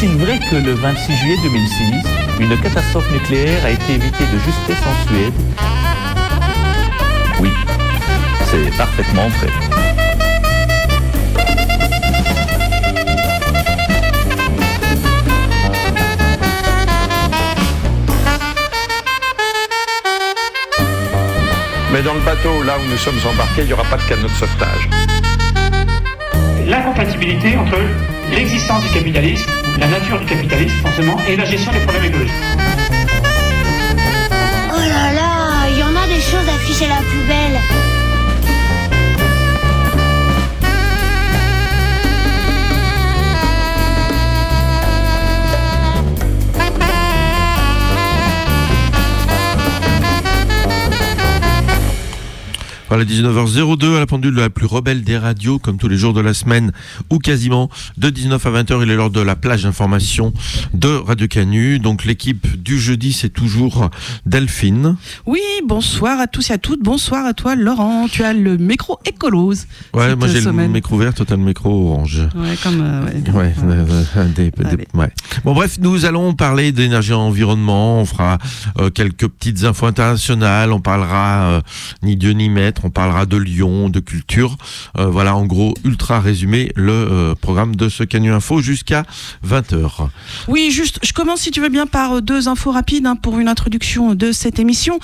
Est-il 0.00 0.16
vrai 0.16 0.38
que 0.38 0.54
le 0.54 0.74
26 0.74 1.16
juillet 1.16 1.36
2006, 1.42 1.82
une 2.38 2.56
catastrophe 2.60 3.10
nucléaire 3.10 3.64
a 3.64 3.70
été 3.70 3.94
évitée 3.94 4.24
de 4.32 4.38
justesse 4.38 4.78
en 4.86 5.08
Suède? 5.08 5.32
Oui, 7.40 7.50
c'est 8.44 8.76
parfaitement 8.76 9.26
vrai. 9.26 9.48
Mais 21.92 22.02
dans 22.02 22.14
le 22.14 22.20
bateau, 22.20 22.62
là 22.62 22.76
où 22.78 22.88
nous 22.88 22.98
sommes 22.98 23.18
embarqués, 23.28 23.62
il 23.62 23.66
n'y 23.66 23.72
aura 23.72 23.82
pas 23.82 23.96
de 23.96 24.02
canot 24.02 24.28
de 24.28 24.32
sauvetage. 24.34 24.88
L'incompatibilité 26.68 27.56
entre 27.56 27.78
l'existence 28.30 28.84
du 28.84 28.90
capitalisme, 28.90 29.50
la 29.78 29.86
nature 29.86 30.18
du 30.18 30.26
capitalisme 30.26 30.76
forcément, 30.82 31.16
et 31.28 31.36
la 31.36 31.44
gestion 31.44 31.72
des 31.72 31.80
problèmes 31.80 32.04
écologiques. 32.04 32.34
Oh 34.70 34.78
là 34.78 35.12
là, 35.12 35.68
il 35.70 35.78
y 35.78 35.82
en 35.82 35.94
a 35.96 36.06
des 36.06 36.20
choses 36.20 36.48
à 36.48 36.58
la 36.88 36.96
poubelle. 36.96 37.97
Voilà, 52.88 53.04
19h02 53.04 53.96
à 53.96 54.00
la 54.00 54.06
pendule 54.06 54.34
de 54.34 54.40
la 54.40 54.48
plus 54.50 54.64
rebelle 54.66 55.02
des 55.02 55.18
radios, 55.18 55.58
comme 55.58 55.76
tous 55.76 55.88
les 55.88 55.98
jours 55.98 56.14
de 56.14 56.20
la 56.22 56.32
semaine, 56.32 56.72
ou 57.10 57.18
quasiment, 57.18 57.68
de 57.98 58.08
19 58.08 58.44
à 58.46 58.50
20h, 58.50 58.82
il 58.82 58.90
est 58.90 58.96
l'heure 58.96 59.10
de 59.10 59.20
la 59.20 59.36
plage 59.36 59.64
d'information 59.64 60.32
de 60.72 60.88
Radio 60.88 61.28
Canu. 61.28 61.78
Donc 61.80 62.06
l'équipe 62.06 62.62
du 62.62 62.78
jeudi, 62.78 63.12
c'est 63.12 63.28
toujours 63.28 63.90
Delphine. 64.24 64.96
Oui, 65.26 65.40
bonsoir 65.66 66.18
à 66.18 66.26
tous 66.26 66.48
et 66.50 66.54
à 66.54 66.58
toutes. 66.58 66.82
Bonsoir 66.82 67.26
à 67.26 67.34
toi, 67.34 67.54
Laurent. 67.56 68.06
Tu 68.10 68.22
as 68.24 68.32
le 68.32 68.56
micro 68.56 68.98
écolose. 69.04 69.66
Ouais, 69.92 70.16
moi 70.16 70.26
j'ai 70.28 70.40
le 70.40 70.52
micro 70.68 70.96
vert, 70.96 71.12
toi 71.12 71.26
t'as 71.28 71.36
le 71.36 71.42
micro 71.42 71.90
orange. 71.92 72.22
Ouais, 72.36 72.54
comme. 72.62 72.80
euh, 72.80 73.04
ouais. 73.04 73.30
Ouais, 73.32 73.54
euh, 73.64 74.04
euh, 74.16 74.28
des- 74.34 74.50
des- 74.50 74.64
Allez. 74.64 74.88
ouais. 74.94 75.10
Bon 75.44 75.54
bref, 75.54 75.76
nous 75.80 76.04
allons 76.06 76.32
parler 76.34 76.72
d'énergie 76.72 77.10
et 77.10 77.14
environnement, 77.14 78.00
on 78.00 78.04
fera 78.06 78.38
euh, 78.78 78.88
quelques 78.90 79.28
petites 79.28 79.64
infos 79.64 79.86
internationales, 79.86 80.72
on 80.72 80.80
parlera 80.80 81.62
ni 82.02 82.16
Dieu 82.16 82.30
ni 82.32 82.48
maître, 82.48 82.77
on 82.84 82.90
parlera 82.90 83.26
de 83.26 83.36
Lyon, 83.36 83.88
de 83.88 84.00
culture. 84.00 84.56
Euh, 84.98 85.06
voilà 85.06 85.36
en 85.36 85.46
gros 85.46 85.74
ultra 85.84 86.20
résumé 86.20 86.72
le 86.76 86.92
euh, 86.92 87.34
programme 87.34 87.76
de 87.76 87.88
ce 87.88 88.04
Canu 88.04 88.32
Info 88.32 88.60
jusqu'à 88.60 89.04
20h. 89.46 90.08
Oui, 90.48 90.70
juste, 90.70 90.98
je 91.02 91.12
commence 91.12 91.40
si 91.40 91.50
tu 91.50 91.60
veux 91.60 91.68
bien 91.68 91.86
par 91.86 92.16
euh, 92.16 92.20
deux 92.20 92.48
infos 92.48 92.70
rapides 92.70 93.06
hein, 93.06 93.16
pour 93.16 93.38
une 93.38 93.48
introduction 93.48 94.14
de 94.14 94.32
cette 94.32 94.58
émission. 94.58 94.98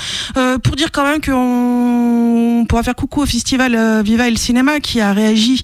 Pour 0.63 0.77
dire 0.77 0.91
quand 0.93 1.05
même 1.05 1.21
qu'on 1.21 2.65
pourra 2.69 2.83
faire 2.83 2.95
coucou 2.95 3.23
au 3.23 3.27
festival 3.27 4.03
Viva 4.03 4.29
El 4.29 4.39
Cinéma 4.39 4.81
qui 4.81 5.01
a 5.01 5.13
réagi 5.13 5.63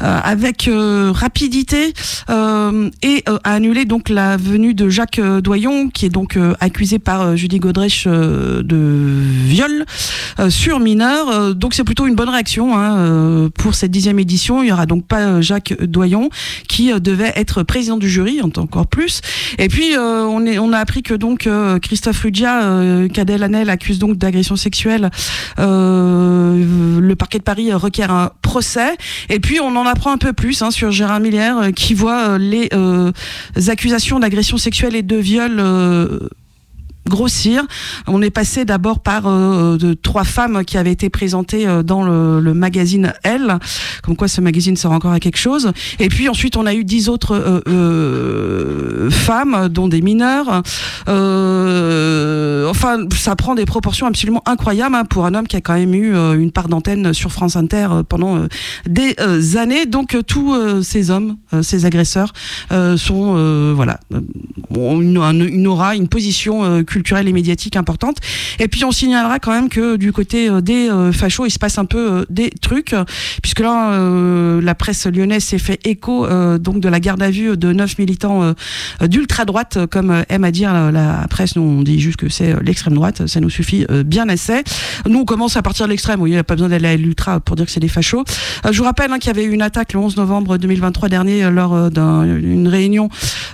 avec 0.00 0.68
rapidité 1.12 1.92
et 2.28 3.24
a 3.26 3.38
annulé 3.44 3.84
donc 3.84 4.08
la 4.08 4.36
venue 4.36 4.74
de 4.74 4.88
Jacques 4.88 5.20
Doyon 5.20 5.88
qui 5.90 6.06
est 6.06 6.10
donc 6.10 6.38
accusé 6.60 6.98
par 6.98 7.36
Judy 7.36 7.58
Godrèche 7.58 8.06
de 8.06 9.22
viol 9.46 9.84
sur 10.48 10.80
mineur. 10.80 11.49
Donc 11.54 11.74
c'est 11.74 11.84
plutôt 11.84 12.06
une 12.06 12.14
bonne 12.14 12.28
réaction 12.28 12.76
hein, 12.76 12.98
euh, 12.98 13.48
pour 13.50 13.74
cette 13.74 13.90
dixième 13.90 14.18
édition. 14.18 14.62
Il 14.62 14.68
y 14.68 14.72
aura 14.72 14.86
donc 14.86 15.06
pas 15.06 15.20
euh, 15.20 15.42
Jacques 15.42 15.74
Doyon 15.80 16.30
qui 16.68 16.92
euh, 16.92 16.98
devait 16.98 17.32
être 17.36 17.62
président 17.62 17.96
du 17.96 18.08
jury, 18.08 18.40
encore 18.42 18.86
plus. 18.86 19.20
Et 19.58 19.68
puis 19.68 19.96
on, 19.96 20.44
est, 20.46 20.58
on 20.58 20.72
a 20.72 20.78
appris 20.78 21.02
que 21.02 21.14
donc 21.14 21.48
Christophe 21.82 22.20
Ruggia, 22.22 22.62
euh, 22.64 23.08
Cadet 23.08 23.38
Lanel 23.38 23.70
accuse 23.70 23.98
donc 23.98 24.16
d'agression 24.16 24.56
sexuelle. 24.56 25.10
Le 25.58 27.14
parquet 27.14 27.38
de 27.38 27.44
Paris 27.44 27.72
requiert 27.72 28.10
un 28.10 28.30
procès. 28.42 28.96
Et 29.28 29.40
puis 29.40 29.60
on 29.60 29.74
en 29.76 29.86
apprend 29.86 30.12
un 30.12 30.18
peu 30.18 30.32
plus 30.32 30.62
hein, 30.62 30.70
sur 30.70 30.90
Gérard 30.90 31.20
Millière 31.20 31.70
qui 31.74 31.94
voit 31.94 32.38
les 32.38 32.68
accusations 33.68 34.18
d'agression 34.18 34.56
sexuelle 34.56 34.96
et 34.96 35.02
de 35.02 35.16
viol. 35.16 35.60
Grossir. 37.10 37.64
On 38.06 38.22
est 38.22 38.30
passé 38.30 38.64
d'abord 38.64 39.00
par 39.00 39.24
euh, 39.26 39.76
trois 40.02 40.24
femmes 40.24 40.64
qui 40.64 40.78
avaient 40.78 40.92
été 40.92 41.10
présentées 41.10 41.66
euh, 41.66 41.82
dans 41.82 42.02
le, 42.02 42.54
magazine 42.54 43.12
Elle, 43.22 43.58
comme 44.02 44.16
quoi 44.16 44.28
ce 44.28 44.40
magazine 44.40 44.76
sera 44.76 44.94
encore 44.94 45.12
à 45.12 45.20
quelque 45.20 45.36
chose. 45.38 45.72
Et 45.98 46.08
puis 46.08 46.28
ensuite 46.30 46.56
on 46.56 46.64
a 46.64 46.72
eu 46.74 46.84
dix 46.84 47.08
autres 47.10 47.62
euh, 47.66 49.10
femmes, 49.10 49.68
dont 49.68 49.88
des 49.88 50.00
mineurs. 50.00 50.62
Enfin, 52.70 52.98
ça 53.14 53.36
prend 53.36 53.54
des 53.54 53.66
proportions 53.66 54.06
absolument 54.06 54.42
incroyables 54.46 54.94
hein, 54.94 55.04
pour 55.04 55.26
un 55.26 55.34
homme 55.34 55.46
qui 55.46 55.56
a 55.56 55.60
quand 55.60 55.74
même 55.74 55.94
eu 55.94 56.14
une 56.14 56.52
part 56.52 56.68
d'antenne 56.68 57.12
sur 57.12 57.32
France 57.32 57.56
Inter 57.56 57.88
pendant 58.08 58.46
des 58.88 59.16
années. 59.56 59.86
Donc 59.86 60.16
tous 60.26 60.54
ces 60.82 61.10
hommes, 61.10 61.36
ces 61.62 61.84
agresseurs, 61.84 62.32
sont 62.96 63.72
voilà 63.74 63.98
ont 64.76 65.00
une, 65.00 65.16
un- 65.18 65.32
une 65.40 65.66
aura, 65.66 65.96
une 65.96 66.08
position 66.08 66.64
euh, 66.64 66.82
culturelle 67.00 67.28
et 67.28 67.32
médiatique 67.32 67.76
importante. 67.76 68.18
Et 68.58 68.68
puis 68.68 68.84
on 68.84 68.92
signalera 68.92 69.38
quand 69.38 69.52
même 69.52 69.70
que 69.70 69.96
du 69.96 70.12
côté 70.12 70.50
euh, 70.50 70.60
des 70.60 70.90
euh, 70.90 71.12
fachos, 71.12 71.46
il 71.46 71.50
se 71.50 71.58
passe 71.58 71.78
un 71.78 71.86
peu 71.86 72.12
euh, 72.12 72.24
des 72.28 72.50
trucs, 72.50 72.94
puisque 73.42 73.60
là 73.60 73.98
la 74.60 74.74
presse 74.74 75.06
lyonnaise 75.06 75.44
s'est 75.44 75.58
fait 75.58 75.80
écho 75.84 76.26
donc 76.58 76.80
de 76.80 76.88
la 76.88 77.00
garde 77.00 77.22
à 77.22 77.30
vue 77.30 77.56
de 77.56 77.72
neuf 77.72 77.98
militants 77.98 78.54
d'ultra 79.00 79.44
droite, 79.44 79.76
euh, 79.78 79.86
comme 79.86 80.24
aime 80.28 80.44
à 80.44 80.50
dire 80.50 80.72
la, 80.92 81.26
presse. 81.30 81.56
Nous 81.56 81.62
on 81.62 81.82
dit 81.82 82.00
juste 82.00 82.18
que 82.18 82.28
c'est 82.28 82.54
l'extrême 82.62 82.94
droite, 82.94 83.26
ça 83.26 83.40
nous 83.40 83.50
suffit 83.50 83.86
bien 84.04 84.28
assez. 84.28 84.62
Nous 85.08 85.20
on 85.20 85.24
commence 85.24 85.56
à 85.56 85.62
partir 85.62 85.86
de 85.86 85.90
l'extrême, 85.90 86.20
oui, 86.20 86.30
il 86.30 86.32
n'y 86.34 86.38
a 86.38 86.44
pas 86.44 86.54
besoin 86.54 86.68
d'aller 86.68 86.88
à 86.88 86.96
l'ultra 86.96 87.40
pour 87.40 87.56
dire 87.56 87.64
que 87.66 87.72
c'est 87.72 87.80
des 87.80 87.88
fachos. 87.88 88.24
Je 88.70 88.76
vous 88.76 88.84
rappelle 88.84 89.10
hein, 89.12 89.18
qu'il 89.18 89.28
y 89.28 89.30
avait 89.30 89.44
eu 89.44 89.52
une 89.52 89.62
attaque 89.62 89.94
le 89.94 90.00
11 90.00 90.16
novembre 90.16 90.58
2023 90.58 91.08
dernier 91.08 91.50
lors 91.50 91.90
d'une 91.90 92.68
réunion 92.68 93.08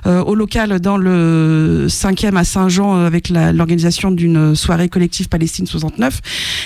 au 0.04 0.34
local 0.34 0.80
dans 0.80 0.96
le 0.96 1.86
5e 1.88 2.36
à 2.36 2.44
Saint-Jean 2.44 2.96
avec 3.04 3.28
la- 3.28 3.35
l'organisation 3.52 4.10
d'une 4.10 4.54
soirée 4.54 4.88
collective 4.88 5.28
Palestine 5.28 5.66
69. 5.66 6.20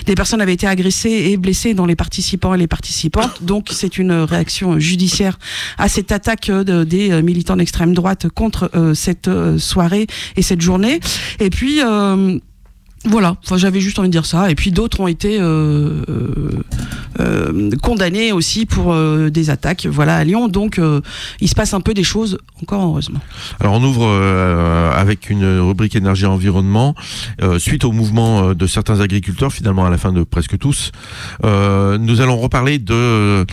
Des 0.07 0.15
personnes 0.15 0.41
avaient 0.41 0.55
été 0.55 0.67
agressées 0.67 1.11
et 1.31 1.37
blessées 1.37 1.75
dans 1.75 1.87
les 1.87 1.97
participants 1.97 2.55
et 2.55 2.59
les 2.59 2.67
participantes. 2.67 3.43
Donc 3.43 3.69
c'est 3.73 3.99
une 3.99 4.13
réaction 4.13 4.79
judiciaire 4.79 5.39
à 5.79 5.89
cette 5.89 6.13
attaque 6.13 6.49
euh, 6.51 6.65
de- 6.65 6.85
des 6.85 7.11
euh, 7.11 7.23
militants 7.23 7.57
d'extrême 7.57 7.95
droite 7.95 8.29
contre 8.29 8.71
euh, 8.75 8.95
cette 8.95 9.31
soirée 9.59 10.07
et 10.37 10.43
cette 10.43 10.61
journée. 10.61 11.01
Et 11.41 11.51
puis 11.51 11.81
voilà, 13.07 13.37
enfin, 13.45 13.57
j'avais 13.57 13.81
juste 13.81 13.99
envie 13.99 14.09
de 14.09 14.13
dire 14.13 14.27
ça. 14.27 14.51
Et 14.51 14.55
puis 14.55 14.73
d'autres 14.73 15.01
ont 15.01 15.07
été 15.09 15.41
euh, 15.41 16.03
euh, 16.11 16.63
euh, 17.19 17.71
condamnés 17.83 18.31
aussi 18.33 18.67
pour 18.67 18.95
des 19.31 19.49
attaques 19.49 19.87
voilà, 19.87 20.17
à 20.17 20.25
Lyon. 20.25 20.49
Donc 20.49 20.79
il 21.41 21.49
se 21.49 21.55
passe 21.55 21.73
un 21.73 21.81
peu 21.81 21.95
des 21.95 22.05
choses, 22.05 22.39
encore 22.63 22.83
heureusement. 22.85 23.21
Alors 23.59 23.75
on 23.75 23.83
ouvre 23.83 24.07
avec 24.95 25.31
une 25.31 25.61
rubrique 25.61 25.97
énergie 25.97 26.25
et 26.25 26.27
environnement 26.27 26.95
euh, 27.41 27.59
suite 27.59 27.85
au 27.85 27.93
mouvement 27.93 28.53
de 28.53 28.67
certains 28.67 29.01
agriculteurs 29.01 29.53
finalement 29.53 29.87
à 29.87 29.91
la 29.91 29.97
fin 29.97 30.13
de 30.13 30.23
presque 30.23 30.59
tous. 30.59 30.93
nous 31.43 32.21
allons 32.21 32.37
reparler 32.37 32.79
de 32.79 33.47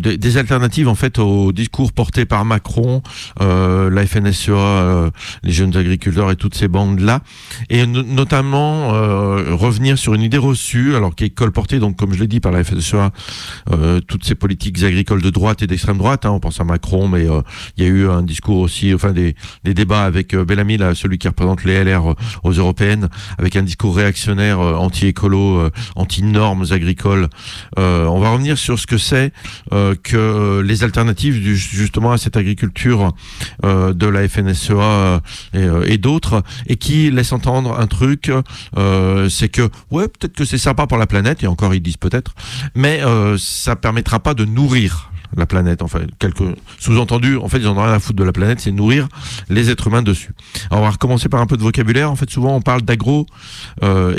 des, 0.00 0.36
alternatives 0.36 0.88
en 0.88 0.94
fait 0.94 1.18
au 1.18 1.52
discours 1.52 1.92
porté 1.92 2.24
par 2.26 2.44
Macron, 2.44 3.02
la 3.40 4.06
FNSEA, 4.06 5.10
les 5.42 5.52
jeunes 5.52 5.76
agriculteurs 5.76 6.30
et 6.30 6.36
toutes 6.36 6.54
ces 6.54 6.68
bandes 6.68 7.00
là 7.00 7.20
et 7.70 7.86
no- 7.86 8.02
notamment 8.02 8.81
euh, 8.94 9.54
revenir 9.54 9.98
sur 9.98 10.14
une 10.14 10.22
idée 10.22 10.38
reçue 10.38 10.94
alors 10.96 11.14
qui 11.14 11.24
est 11.24 11.30
colportée 11.30 11.78
donc 11.78 11.96
comme 11.96 12.12
je 12.12 12.20
l'ai 12.20 12.26
dit 12.26 12.40
par 12.40 12.52
la 12.52 12.64
FNSEA 12.64 13.10
euh, 13.72 14.00
toutes 14.00 14.24
ces 14.24 14.34
politiques 14.34 14.82
agricoles 14.82 15.22
de 15.22 15.30
droite 15.30 15.62
et 15.62 15.66
d'extrême 15.66 15.98
droite 15.98 16.26
hein, 16.26 16.30
on 16.30 16.40
pense 16.40 16.60
à 16.60 16.64
Macron 16.64 17.08
mais 17.08 17.28
euh, 17.28 17.42
il 17.76 17.84
y 17.84 17.86
a 17.86 17.90
eu 17.90 18.08
un 18.08 18.22
discours 18.22 18.58
aussi, 18.58 18.92
enfin 18.94 19.12
des, 19.12 19.34
des 19.64 19.74
débats 19.74 20.04
avec 20.04 20.34
euh, 20.34 20.44
Bellamy, 20.44 20.76
là, 20.76 20.94
celui 20.94 21.18
qui 21.18 21.28
représente 21.28 21.64
les 21.64 21.82
LR 21.84 22.10
euh, 22.10 22.14
aux 22.42 22.52
européennes, 22.52 23.08
avec 23.38 23.56
un 23.56 23.62
discours 23.62 23.96
réactionnaire, 23.96 24.60
euh, 24.60 24.74
anti-écolo, 24.74 25.68
anti-normes 25.96 26.64
agricoles. 26.70 27.28
On 27.76 28.18
va 28.20 28.30
revenir 28.30 28.58
sur 28.58 28.78
ce 28.78 28.86
que 28.86 28.98
c'est 28.98 29.32
que 30.02 30.60
les 30.60 30.84
alternatives 30.84 31.40
du- 31.40 31.56
justement 31.56 32.12
à 32.12 32.18
cette 32.18 32.36
agriculture 32.36 33.12
de 33.62 34.06
la 34.06 34.28
FNSEA 34.28 35.20
et, 35.54 35.66
et 35.86 35.98
d'autres, 35.98 36.42
et 36.66 36.76
qui 36.76 37.10
laisse 37.10 37.32
entendre 37.32 37.78
un 37.78 37.86
truc, 37.86 38.30
euh, 38.76 39.28
c'est 39.28 39.48
que 39.48 39.68
ouais, 39.90 40.08
peut-être 40.08 40.34
que 40.34 40.44
c'est 40.44 40.58
sympa 40.58 40.86
pour 40.86 40.98
la 40.98 41.06
planète, 41.06 41.42
et 41.42 41.46
encore 41.46 41.74
ils 41.74 41.80
disent 41.80 41.96
peut-être, 41.96 42.34
mais 42.74 43.02
euh, 43.02 43.36
ça 43.38 43.76
permettra 43.76 44.20
pas 44.20 44.34
de 44.34 44.44
nourrir 44.44 45.12
la 45.36 45.46
planète. 45.46 45.82
Enfin, 45.82 46.00
quelques 46.18 46.42
sous-entendus. 46.78 47.36
En 47.36 47.48
fait, 47.48 47.58
ils 47.58 47.68
en 47.68 47.76
ont 47.76 47.82
rien 47.82 47.92
à 47.92 48.00
foutre 48.00 48.18
de 48.18 48.24
la 48.24 48.32
planète, 48.32 48.60
c'est 48.60 48.72
nourrir 48.72 49.08
les 49.48 49.70
êtres 49.70 49.86
humains 49.88 50.02
dessus. 50.02 50.32
Alors, 50.70 50.82
on 50.82 50.86
va 50.86 50.90
recommencer 50.90 51.28
par 51.28 51.40
un 51.40 51.46
peu 51.46 51.56
de 51.56 51.62
vocabulaire. 51.62 52.10
En 52.10 52.16
fait, 52.16 52.30
souvent, 52.30 52.54
on 52.56 52.60
parle 52.60 52.82
d'agro 52.82 53.26
euh. 53.82 54.14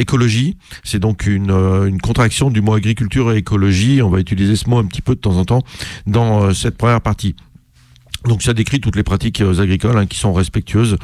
C'est 0.84 1.00
donc 1.00 1.26
une, 1.26 1.52
euh, 1.52 1.86
une 1.86 2.02
contraction 2.02 2.50
du 2.50 2.62
mot 2.62 2.74
agriculture 2.74 3.32
et 3.32 3.38
écologie. 3.38 4.02
On 4.02 4.10
va 4.10 4.20
utiliser 4.20 4.56
ce 4.56 4.70
mot 4.70 4.78
un 4.78 4.86
petit 4.86 5.02
peu 5.02 5.16
de 5.16 5.20
temps 5.20 5.38
en 5.38 5.46
temps 5.46 5.64
dans 6.08 6.44
euh, 6.44 6.54
cette 6.54 6.78
première 6.78 7.02
partie. 7.02 7.36
Donc 8.25 8.42
ça 8.42 8.54
décrit 8.54 8.80
toutes 8.80 8.96
les 8.96 9.04
pratiques 9.04 9.42
euh, 9.42 9.62
agricoles 9.62 9.98
hein, 9.98 10.06
qui 10.06 10.18
sont 10.18 10.34
respectueuses 10.34 10.98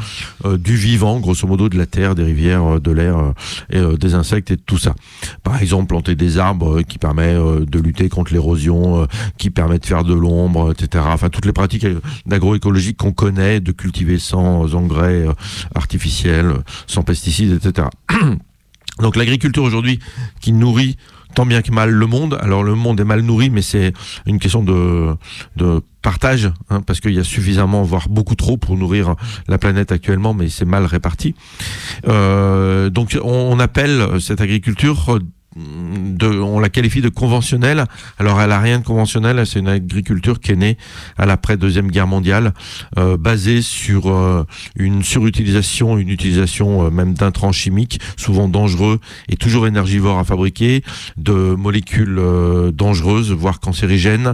euh, 0.45 0.57
du 0.57 0.75
vivant, 0.75 1.19
grosso 1.19 1.45
modo 1.47 1.67
de 1.67 1.77
la 1.77 1.85
terre, 1.85 2.15
des 2.15 2.23
rivières, 2.23 2.75
euh, 2.75 2.79
de 2.79 2.91
l'air 2.91 3.17
euh, 3.17 3.31
et 3.69 3.77
euh, 3.77 3.97
des 3.97 4.13
insectes 4.13 4.51
et 4.51 4.57
tout 4.57 4.77
ça. 4.77 4.95
Par 5.43 5.61
exemple, 5.61 5.87
planter 5.87 6.15
des 6.15 6.37
arbres 6.37 6.81
qui 6.81 6.97
permet 6.97 7.33
de 7.33 7.79
lutter 7.79 8.09
contre 8.09 8.33
l'érosion, 8.33 9.07
qui 9.37 9.49
permet 9.49 9.79
de 9.79 9.85
faire 9.85 10.03
de 10.03 10.13
l'ombre, 10.13 10.71
etc. 10.71 11.03
Enfin 11.07 11.29
toutes 11.29 11.45
les 11.45 11.53
pratiques 11.53 11.85
d'agroécologie 12.25 12.95
qu'on 12.95 13.11
connaît, 13.11 13.59
de 13.59 13.71
cultiver 13.71 14.19
sans 14.19 14.75
engrais 14.75 15.25
artificiels, 15.75 16.53
sans 16.87 17.01
pesticides, 17.01 17.53
etc. 17.53 17.87
Donc 18.99 19.15
l'agriculture 19.15 19.63
aujourd'hui 19.63 19.99
qui 20.41 20.51
nourrit 20.51 20.97
tant 21.35 21.45
bien 21.45 21.61
que 21.61 21.71
mal 21.71 21.89
le 21.89 22.05
monde. 22.05 22.37
Alors 22.41 22.63
le 22.63 22.75
monde 22.75 22.99
est 22.99 23.05
mal 23.05 23.21
nourri, 23.21 23.49
mais 23.49 23.61
c'est 23.61 23.93
une 24.25 24.39
question 24.39 24.63
de, 24.63 25.15
de 25.55 25.81
partage, 26.01 26.51
hein, 26.69 26.81
parce 26.81 26.99
qu'il 26.99 27.13
y 27.13 27.19
a 27.19 27.23
suffisamment, 27.23 27.83
voire 27.83 28.09
beaucoup 28.09 28.35
trop, 28.35 28.57
pour 28.57 28.77
nourrir 28.77 29.15
la 29.47 29.57
planète 29.57 29.91
actuellement, 29.91 30.33
mais 30.33 30.49
c'est 30.49 30.65
mal 30.65 30.85
réparti. 30.85 31.35
Euh, 32.07 32.89
donc 32.89 33.17
on, 33.23 33.59
appelle 33.59 34.21
cette 34.21 34.39
agriculture 34.39 35.19
on 35.55 36.59
la 36.59 36.69
qualifie 36.69 37.01
de 37.01 37.09
conventionnelle. 37.09 37.85
Alors 38.17 38.41
elle 38.41 38.51
a 38.51 38.59
rien 38.59 38.79
de 38.79 38.83
conventionnel, 38.83 39.45
c'est 39.45 39.59
une 39.59 39.67
agriculture 39.67 40.39
qui 40.39 40.51
est 40.51 40.55
née 40.55 40.77
à 41.17 41.25
l'après 41.25 41.57
deuxième 41.57 41.89
guerre 41.89 42.07
mondiale, 42.07 42.53
euh, 42.97 43.17
basée 43.17 43.61
sur 43.61 44.09
euh, 44.09 44.45
une 44.75 45.03
surutilisation, 45.03 45.97
une 45.97 46.09
utilisation 46.09 46.85
euh, 46.85 46.89
même 46.89 47.13
d'intrants 47.13 47.51
chimiques, 47.51 47.99
souvent 48.17 48.47
dangereux 48.47 48.99
et 49.27 49.37
toujours 49.37 49.67
énergivores 49.67 50.19
à 50.19 50.23
fabriquer, 50.23 50.83
de 51.17 51.33
molécules 51.55 52.21
dangereuses, 52.73 53.31
voire 53.31 53.59
cancérigènes. 53.59 54.33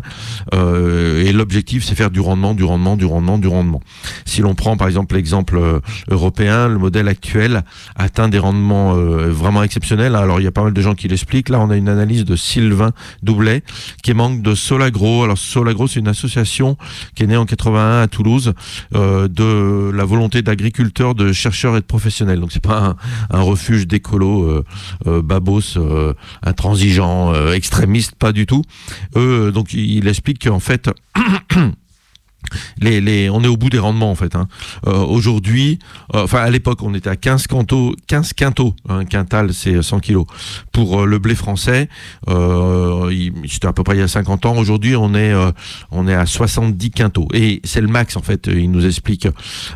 Et 0.53 1.31
l'objectif, 1.31 1.83
c'est 1.83 1.95
faire 1.95 2.11
du 2.11 2.19
rendement, 2.19 2.53
du 2.53 2.63
rendement, 2.63 2.97
du 2.97 3.05
rendement, 3.05 3.37
du 3.37 3.47
rendement. 3.47 3.81
Si 4.25 4.41
l'on 4.41 4.55
prend 4.55 4.77
par 4.77 4.87
exemple 4.87 5.15
l'exemple 5.15 5.81
européen, 6.09 6.67
le 6.67 6.77
modèle 6.77 7.07
actuel 7.07 7.63
atteint 7.95 8.27
des 8.27 8.39
rendements 8.39 8.93
vraiment 8.93 9.63
exceptionnels. 9.63 10.15
Alors 10.15 10.39
il 10.39 10.43
y 10.43 10.47
a 10.47 10.51
pas 10.51 10.63
mal 10.63 10.73
de 10.73 10.81
gens 10.81 10.95
qui 10.95 11.04
l'expliquent. 11.07 11.49
Là, 11.49 11.59
on 11.59 11.69
a 11.69 11.75
une 11.75 11.89
analyse 11.89 12.25
de 12.25 12.35
Sylvain 12.35 12.91
Doublet 13.23 13.63
qui 14.03 14.13
manque 14.13 14.41
de 14.41 14.55
Solagro. 14.55 15.23
Alors 15.23 15.37
Solagro, 15.37 15.87
c'est 15.87 15.99
une 15.99 16.07
association 16.07 16.77
qui 17.15 17.23
est 17.23 17.27
née 17.27 17.37
en 17.37 17.45
81 17.45 18.01
à 18.01 18.07
Toulouse 18.07 18.53
euh, 18.93 19.27
de 19.27 19.91
la 19.91 20.05
volonté 20.05 20.41
d'agriculteurs, 20.41 21.15
de 21.15 21.31
chercheurs 21.31 21.77
et 21.77 21.81
de 21.81 21.85
professionnels. 21.85 22.39
Donc 22.39 22.51
c'est 22.51 22.63
pas 22.63 22.95
un, 23.29 23.41
refuge 23.41 23.87
d'écolos 23.87 24.43
euh, 24.43 24.63
euh, 25.07 25.21
babos, 25.21 25.77
intransigeants, 26.43 27.33
extrémistes, 27.51 28.15
pas 28.15 28.31
du 28.31 28.45
tout. 28.45 28.63
Donc 29.15 29.73
il 29.73 30.07
explique 30.07 30.47
qu'en 30.47 30.59
fait 30.59 30.89
on 32.81 33.43
est 33.43 33.47
au 33.47 33.57
bout 33.57 33.69
des 33.69 33.79
rendements 33.79 34.11
en 34.11 34.15
fait. 34.15 34.35
Hein. 34.35 34.47
Euh, 34.87 34.93
Aujourd'hui, 35.05 35.79
euh, 36.13 36.25
à 36.33 36.49
l'époque, 36.49 36.79
on 36.81 36.93
était 36.93 37.09
à 37.09 37.15
15 37.15 37.47
quintaux, 37.47 37.95
15 38.07 38.33
quintaux, 38.33 38.73
un 38.89 39.05
quintal 39.05 39.53
c'est 39.53 39.81
100 39.81 39.99
kilos 39.99 40.25
pour 40.71 41.01
euh, 41.01 41.05
le 41.05 41.19
blé 41.19 41.35
français. 41.35 41.89
Euh, 42.29 43.09
il- 43.11 43.33
C'était 43.49 43.67
à 43.67 43.73
peu 43.73 43.83
près 43.83 43.95
il 43.95 43.99
y 43.99 44.03
a 44.03 44.07
50 44.07 44.45
ans. 44.45 44.57
Aujourd'hui, 44.57 44.95
on 44.95 45.13
est 45.13 45.31
euh, 45.33 45.51
on 45.91 46.07
est 46.07 46.13
à 46.13 46.25
70 46.25 46.91
quintaux 46.91 47.27
et 47.33 47.61
c'est 47.63 47.81
le 47.81 47.87
max 47.87 48.17
en 48.17 48.21
fait. 48.21 48.47
Il 48.51 48.71
nous 48.71 48.85
explique 48.85 49.27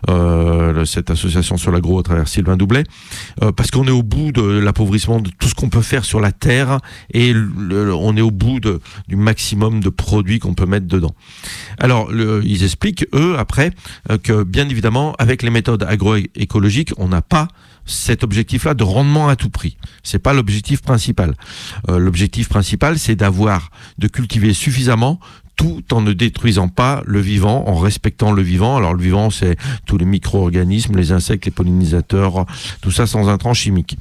euh, 0.10 0.86
cette 0.86 1.10
association 1.12 1.58
sur 1.58 1.72
l'agro 1.72 2.00
à 2.00 2.04
travers 2.04 2.28
Sylvain 2.28 2.58
Doublet 2.58 2.84
euh, 3.44 3.52
parce 3.52 3.72
qu'on 3.72 3.86
est 3.88 3.92
au 3.92 4.04
bout 4.04 4.32
de 4.32 4.42
l'appauvrissement 4.42 5.20
de 5.20 5.30
tout 5.40 5.48
ce 5.48 5.56
qu'on 5.56 5.70
peut 5.70 5.82
faire 5.82 6.06
sur 6.06 6.20
la 6.20 6.32
terre 6.32 6.80
et 7.14 7.34
on 7.34 8.16
est 8.18 8.22
au 8.22 8.32
bout 8.32 8.60
du 9.08 9.16
maximum 9.16 9.80
de 9.82 9.90
produits 9.90 10.40
qu'on 10.40 10.54
peut 10.54 10.66
mettre 10.66 10.88
dedans. 10.88 11.14
Alors, 11.80 12.12
le- 12.12 12.42
ils 12.60 12.66
expliquent, 12.66 13.08
eux, 13.14 13.36
après, 13.38 13.72
euh, 14.10 14.18
que 14.18 14.44
bien 14.44 14.68
évidemment, 14.70 15.14
avec 15.20 15.44
les 15.44 15.50
méthodes 15.50 15.84
agroécologiques, 15.84 16.92
on 16.98 17.08
n'a 17.08 17.22
pas 17.22 17.48
cet 17.86 18.24
objectif-là 18.24 18.74
de 18.74 18.84
rendement 18.84 19.30
à 19.30 19.36
tout 19.36 19.50
prix. 19.50 19.78
C'est 20.04 20.20
pas 20.20 20.34
l'objectif 20.34 20.82
principal. 20.82 21.34
Euh, 21.90 21.98
l'objectif 21.98 22.50
principal, 22.50 23.00
c'est 23.00 23.16
d'avoir, 23.16 23.72
de 23.98 24.08
cultiver 24.08 24.54
suffisamment 24.54 25.20
tout 25.60 25.84
en 25.92 26.00
ne 26.00 26.14
détruisant 26.14 26.70
pas 26.70 27.04
le 27.06 27.20
vivant, 27.20 27.68
en 27.68 27.76
respectant 27.76 28.32
le 28.32 28.42
vivant. 28.42 28.78
Alors 28.78 28.94
le 28.94 29.04
vivant, 29.04 29.30
c'est 29.30 29.58
tous 29.86 29.98
les 29.98 30.06
micro-organismes, 30.06 30.96
les 30.96 31.12
insectes, 31.12 31.44
les 31.44 31.52
pollinisateurs, 31.52 32.46
tout 32.82 32.92
ça 32.92 33.06
sans 33.06 33.28
intrants 33.28 33.54
chimiques. 33.54 33.98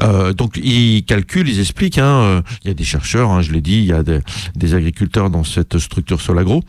Euh, 0.00 0.32
donc 0.32 0.56
ils 0.56 1.02
calculent, 1.04 1.48
ils 1.48 1.58
expliquent. 1.58 1.98
Hein, 1.98 2.04
euh, 2.04 2.42
il 2.62 2.68
y 2.68 2.70
a 2.70 2.74
des 2.74 2.84
chercheurs, 2.84 3.32
hein, 3.32 3.42
je 3.42 3.50
l'ai 3.50 3.60
dit, 3.60 3.78
il 3.78 3.86
y 3.86 3.92
a 3.92 4.04
des, 4.04 4.74
agriculteurs 4.74 5.30
dans 5.30 5.42
cette 5.42 5.80
structure 5.80 6.20
Solagro. 6.20 6.62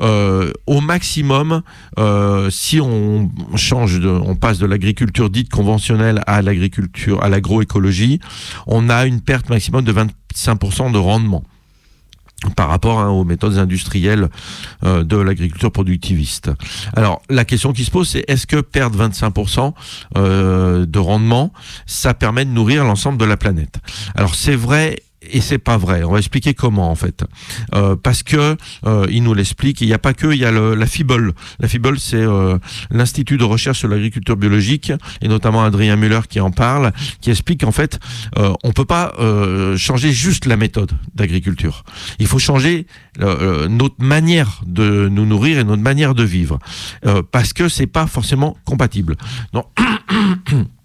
Euh, 0.00 0.52
au 0.68 0.80
maximum, 0.80 1.62
euh, 1.98 2.50
si 2.50 2.80
on 2.80 3.32
change, 3.56 3.98
de, 3.98 4.08
on 4.08 4.36
passe 4.36 4.58
de 4.58 4.66
l'agriculture 4.66 5.28
dite 5.28 5.50
conventionnelle 5.50 6.22
à 6.28 6.40
l'agriculture, 6.40 7.20
à 7.24 7.28
l'agroécologie, 7.28 8.20
on 8.68 8.90
a 8.90 9.06
une 9.06 9.20
perte 9.22 9.50
maximum 9.50 9.82
de 9.82 9.92
25% 9.92 10.92
de 10.92 10.98
rendement 10.98 11.42
par 12.56 12.68
rapport 12.68 13.00
hein, 13.00 13.08
aux 13.08 13.24
méthodes 13.24 13.58
industrielles 13.58 14.28
euh, 14.84 15.02
de 15.02 15.16
l'agriculture 15.16 15.72
productiviste. 15.72 16.50
Alors 16.94 17.20
la 17.28 17.44
question 17.44 17.72
qui 17.72 17.84
se 17.84 17.90
pose, 17.90 18.08
c'est 18.08 18.24
est-ce 18.28 18.46
que 18.46 18.60
perdre 18.60 19.08
25% 19.08 19.72
euh, 20.16 20.86
de 20.86 20.98
rendement, 20.98 21.52
ça 21.86 22.14
permet 22.14 22.44
de 22.44 22.50
nourrir 22.50 22.84
l'ensemble 22.84 23.18
de 23.18 23.24
la 23.24 23.36
planète? 23.36 23.78
Alors 24.14 24.34
c'est 24.34 24.54
vrai 24.54 25.02
et 25.22 25.40
c'est 25.40 25.58
pas 25.58 25.76
vrai. 25.76 26.04
On 26.04 26.12
va 26.12 26.18
expliquer 26.18 26.54
comment 26.54 26.90
en 26.90 26.94
fait, 26.94 27.24
Euh, 27.74 27.96
parce 27.96 28.22
que 28.22 28.56
euh, 28.86 29.06
il 29.10 29.22
nous 29.22 29.34
l'explique. 29.34 29.80
Il 29.80 29.88
n'y 29.88 29.92
a 29.94 29.98
pas 29.98 30.14
que, 30.14 30.28
il 30.28 30.38
y 30.38 30.44
a 30.44 30.50
la 30.52 30.86
FIBOL. 30.86 31.32
La 31.60 31.68
FIBOL, 31.68 31.98
c'est 31.98 32.16
euh, 32.16 32.58
l'institut 32.90 33.36
de 33.36 33.44
recherche 33.44 33.80
sur 33.80 33.88
l'agriculture 33.88 34.36
biologique, 34.36 34.92
et 35.20 35.28
notamment 35.28 35.64
Adrien 35.64 35.96
Muller 35.96 36.20
qui 36.28 36.40
en 36.40 36.50
parle, 36.50 36.92
qui 37.20 37.30
explique 37.30 37.60
qu'en 37.62 37.72
fait, 37.72 37.98
on 38.36 38.72
peut 38.72 38.84
pas 38.84 39.12
changer 39.76 40.12
juste 40.12 40.46
la 40.46 40.56
méthode 40.56 40.92
d'agriculture. 41.14 41.84
Il 42.18 42.26
faut 42.26 42.38
changer 42.38 42.86
notre 43.18 44.02
manière 44.02 44.60
de 44.66 45.08
nous 45.08 45.26
nourrir 45.26 45.58
et 45.58 45.64
notre 45.64 45.82
manière 45.82 46.14
de 46.14 46.22
vivre, 46.22 46.58
parce 47.32 47.52
que 47.52 47.68
c'est 47.68 47.86
pas 47.86 48.06
forcément 48.06 48.56
compatible. 48.64 49.16
Donc, 49.52 49.66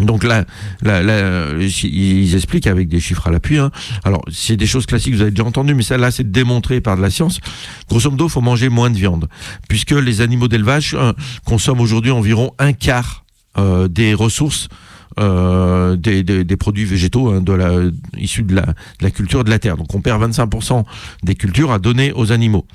donc 0.00 0.24
là, 0.24 0.44
là, 0.82 1.02
là, 1.02 1.46
ils 1.58 2.34
expliquent 2.34 2.66
avec 2.66 2.88
des 2.88 3.00
chiffres 3.00 3.26
à 3.26 3.30
l'appui. 3.30 3.58
Hein. 3.58 3.70
Alors, 4.04 4.22
c'est 4.30 4.56
des 4.56 4.66
choses 4.66 4.86
classiques, 4.86 5.14
vous 5.14 5.22
avez 5.22 5.30
déjà 5.30 5.44
entendu, 5.44 5.74
mais 5.74 5.82
ça, 5.82 5.96
là, 5.96 6.10
c'est 6.10 6.30
démontré 6.30 6.80
par 6.80 6.96
de 6.96 7.02
la 7.02 7.10
science. 7.10 7.40
Grosso 7.88 8.10
modo, 8.10 8.28
faut 8.28 8.40
manger 8.40 8.68
moins 8.68 8.90
de 8.90 8.96
viande, 8.96 9.28
puisque 9.68 9.92
les 9.92 10.20
animaux 10.20 10.48
d'élevage 10.48 10.94
euh, 10.94 11.12
consomment 11.44 11.80
aujourd'hui 11.80 12.10
environ 12.10 12.52
un 12.58 12.72
quart 12.72 13.24
euh, 13.56 13.88
des 13.88 14.14
ressources 14.14 14.68
euh, 15.18 15.96
des, 15.96 16.22
des, 16.22 16.44
des 16.44 16.56
produits 16.56 16.84
végétaux 16.84 17.28
hein, 17.30 17.40
de 17.40 17.52
la, 17.52 17.70
issus 18.16 18.42
de 18.42 18.54
la, 18.54 18.62
de 18.62 18.74
la 19.02 19.10
culture 19.10 19.44
de 19.44 19.50
la 19.50 19.58
terre. 19.58 19.76
Donc 19.76 19.94
on 19.94 20.00
perd 20.00 20.22
25% 20.22 20.84
des 21.22 21.34
cultures 21.34 21.72
à 21.72 21.78
donner 21.78 22.12
aux 22.12 22.32
animaux. 22.32 22.66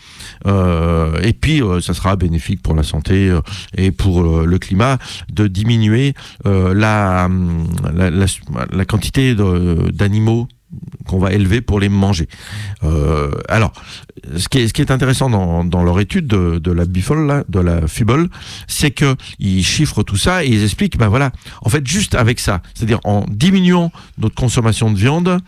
Euh, 0.45 1.19
et 1.21 1.33
puis 1.33 1.61
euh, 1.61 1.79
ça 1.81 1.93
sera 1.93 2.15
bénéfique 2.15 2.61
pour 2.61 2.75
la 2.75 2.83
santé 2.83 3.29
euh, 3.29 3.41
et 3.77 3.91
pour 3.91 4.21
euh, 4.21 4.45
le 4.45 4.59
climat 4.59 4.97
de 5.31 5.47
diminuer 5.47 6.13
la, 6.45 7.25
hum, 7.25 7.67
la, 7.93 8.09
la, 8.09 8.25
la 8.71 8.85
quantité 8.85 9.35
d'animaux 9.35 10.47
qu'on 11.07 11.19
va 11.19 11.33
élever 11.33 11.61
pour 11.61 11.79
les 11.79 11.89
manger. 11.89 12.27
Euh, 12.83 13.31
alors, 13.49 13.73
ce 14.37 14.47
qui 14.47 14.59
est, 14.59 14.91
intéressant 14.91 15.29
dans, 15.29 15.83
leur 15.83 15.99
étude 15.99 16.27
de, 16.27 16.71
la 16.71 16.85
bifol, 16.85 17.27
là, 17.27 17.43
de 17.49 17.59
la 17.59 17.87
fibol, 17.87 18.29
c'est 18.67 18.91
que 18.91 19.15
ils 19.39 19.63
chiffrent 19.63 20.03
tout 20.03 20.17
ça 20.17 20.43
et 20.43 20.47
ils 20.47 20.63
expliquent, 20.63 20.97
ben 20.97 21.07
voilà, 21.07 21.31
en 21.61 21.69
fait, 21.69 21.85
juste 21.85 22.15
avec 22.15 22.39
ça, 22.39 22.61
c'est-à-dire 22.73 22.99
en 23.03 23.25
diminuant 23.27 23.91
notre 24.17 24.35
consommation 24.35 24.91
de 24.91 24.97
viande 24.97 25.39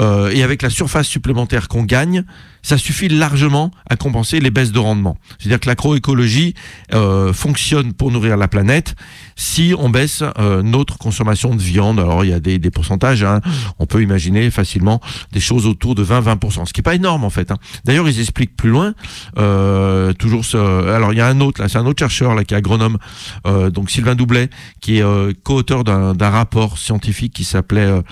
euh, 0.00 0.30
et 0.30 0.42
avec 0.42 0.62
la 0.62 0.70
surface 0.70 1.06
supplémentaire 1.06 1.68
qu'on 1.68 1.84
gagne, 1.84 2.24
ça 2.62 2.76
suffit 2.76 3.08
largement 3.08 3.70
à 3.88 3.96
compenser 3.96 4.40
les 4.40 4.50
baisses 4.50 4.72
de 4.72 4.78
rendement. 4.78 5.16
C'est-à-dire 5.38 5.60
que 5.60 5.68
l'agroécologie 5.68 6.54
euh, 6.92 7.32
fonctionne 7.32 7.92
pour 7.94 8.10
nourrir 8.10 8.36
la 8.36 8.48
planète 8.48 8.94
si 9.36 9.74
on 9.78 9.88
baisse 9.88 10.22
euh, 10.38 10.62
notre 10.62 10.98
consommation 10.98 11.54
de 11.54 11.62
viande. 11.62 11.98
Alors 11.98 12.24
il 12.24 12.30
y 12.30 12.34
a 12.34 12.40
des, 12.40 12.58
des 12.58 12.70
pourcentages, 12.70 13.22
hein. 13.24 13.40
on 13.78 13.86
peut 13.86 14.02
imaginer 14.02 14.50
facilement 14.50 15.00
des 15.32 15.40
choses 15.40 15.66
autour 15.66 15.94
de 15.94 16.04
20-20%, 16.04 16.66
ce 16.66 16.72
qui 16.72 16.80
est 16.80 16.82
pas 16.82 16.94
énorme 16.94 17.24
en 17.24 17.30
fait. 17.30 17.50
hein. 17.50 17.56
D'ailleurs 17.84 18.08
ils 18.08 18.20
expliquent 18.20 18.56
plus 18.56 18.70
loin, 18.70 18.94
euh, 19.38 20.12
toujours 20.12 20.44
ce... 20.44 20.58
Alors 20.58 21.12
il 21.12 21.16
y 21.16 21.22
a 21.22 21.28
un 21.28 21.40
autre, 21.40 21.62
là, 21.62 21.68
c'est 21.68 21.78
un 21.78 21.86
autre 21.86 22.00
chercheur 22.00 22.34
là 22.34 22.44
qui 22.44 22.54
est 22.54 22.58
agronome, 22.58 22.98
euh, 23.46 23.70
donc 23.70 23.90
Sylvain 23.90 24.14
Doublet, 24.14 24.50
qui 24.80 24.98
est 24.98 25.02
euh, 25.02 25.32
co-auteur 25.42 25.84
d'un 25.84 26.14
d'un 26.14 26.30
rapport 26.30 26.76
scientifique 26.78 27.32
qui 27.32 27.44
s'appelait 27.44 27.80
euh, 27.80 28.02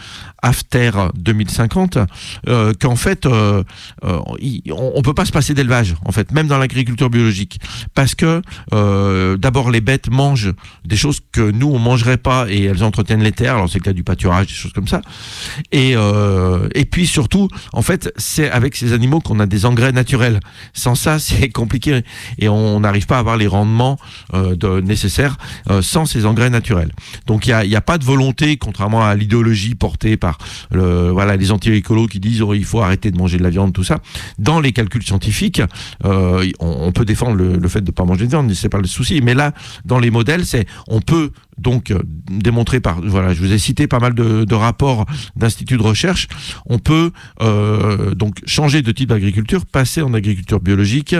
After 0.42 0.90
2050 1.16 1.77
2030 1.78 1.98
euh, 2.48 2.72
qu'en 2.78 2.96
fait, 2.96 3.26
euh, 3.26 3.62
euh, 4.04 4.18
on, 4.70 4.92
on 4.94 5.02
peut 5.02 5.14
pas 5.14 5.24
se 5.24 5.32
passer 5.32 5.54
d'élevage, 5.54 5.94
en 6.04 6.12
fait, 6.12 6.32
même 6.32 6.46
dans 6.46 6.58
l'agriculture 6.58 7.10
biologique, 7.10 7.60
parce 7.94 8.14
que 8.14 8.42
d'abord 9.36 9.70
les 9.70 9.80
bêtes 9.80 10.10
mangent 10.10 10.52
des 10.84 10.96
choses 10.96 11.20
que 11.32 11.50
nous 11.50 11.68
on 11.68 11.78
mangerait 11.78 12.16
pas 12.16 12.46
et 12.48 12.64
elles 12.64 12.84
entretiennent 12.84 13.22
les 13.22 13.32
terres. 13.32 13.56
Alors 13.56 13.68
c'est 13.68 13.78
le 13.78 13.84
cas 13.84 13.92
du 13.92 14.02
pâturage, 14.02 14.46
des 14.46 14.52
choses 14.52 14.72
comme 14.72 14.88
ça. 14.88 15.00
Et 15.72 15.94
et 16.74 16.84
puis 16.84 17.06
surtout, 17.06 17.48
en 17.72 17.82
fait, 17.82 18.12
c'est 18.16 18.50
avec 18.50 18.76
ces 18.76 18.92
animaux 18.92 19.20
qu'on 19.20 19.40
a 19.40 19.46
des 19.46 19.66
engrais 19.66 19.92
naturels. 19.92 20.40
Sans 20.72 20.94
ça, 20.94 21.18
c'est 21.28 21.50
compliqué 21.50 22.02
et 22.38 22.48
on 22.48 22.80
n'arrive 22.80 23.06
pas 23.06 23.16
à 23.16 23.20
avoir 23.20 23.36
les 23.36 23.46
rendements 23.46 23.98
de, 24.32 24.80
nécessaires 24.80 25.36
sans 25.80 26.06
ces 26.06 26.26
engrais 26.26 26.50
naturels. 26.50 26.92
Donc 27.26 27.46
il 27.46 27.50
y 27.50 27.52
a, 27.52 27.64
y 27.64 27.76
a 27.76 27.80
pas 27.80 27.98
de 27.98 28.04
volonté, 28.04 28.56
contrairement 28.56 29.04
à 29.04 29.14
l'idéologie 29.14 29.74
portée 29.74 30.16
par 30.16 30.38
le, 30.70 31.10
voilà 31.10 31.36
les 31.36 31.50
anti-écolos 31.58 32.06
qui 32.06 32.20
disent 32.20 32.42
oh, 32.42 32.54
il 32.54 32.64
faut 32.64 32.80
arrêter 32.80 33.10
de 33.10 33.18
manger 33.18 33.38
de 33.38 33.42
la 33.42 33.50
viande, 33.50 33.72
tout 33.72 33.84
ça. 33.84 33.98
Dans 34.38 34.60
les 34.60 34.72
calculs 34.72 35.02
scientifiques, 35.02 35.62
euh, 36.04 36.48
on, 36.60 36.92
peut 36.92 37.04
défendre 37.04 37.36
le, 37.36 37.68
fait 37.68 37.82
de 37.82 37.90
pas 37.90 38.04
manger 38.04 38.24
de 38.26 38.30
viande, 38.30 38.52
c'est 38.54 38.68
pas 38.68 38.78
le 38.78 38.86
souci. 38.86 39.20
Mais 39.22 39.34
là, 39.34 39.52
dans 39.84 39.98
les 39.98 40.10
modèles, 40.10 40.46
c'est 40.46 40.66
on 40.86 41.00
peut 41.00 41.32
donc 41.58 41.90
euh, 41.90 42.00
démontrer 42.30 42.80
par 42.80 43.00
voilà, 43.00 43.34
je 43.34 43.40
vous 43.40 43.52
ai 43.52 43.58
cité 43.58 43.86
pas 43.86 43.98
mal 43.98 44.14
de, 44.14 44.44
de 44.44 44.54
rapports 44.54 45.06
d'instituts 45.36 45.76
de 45.76 45.82
recherche. 45.82 46.28
On 46.66 46.78
peut 46.78 47.10
euh, 47.42 48.14
donc 48.14 48.40
changer 48.46 48.82
de 48.82 48.92
type 48.92 49.08
d'agriculture, 49.08 49.66
passer 49.66 50.02
en 50.02 50.14
agriculture 50.14 50.60
biologique 50.60 51.14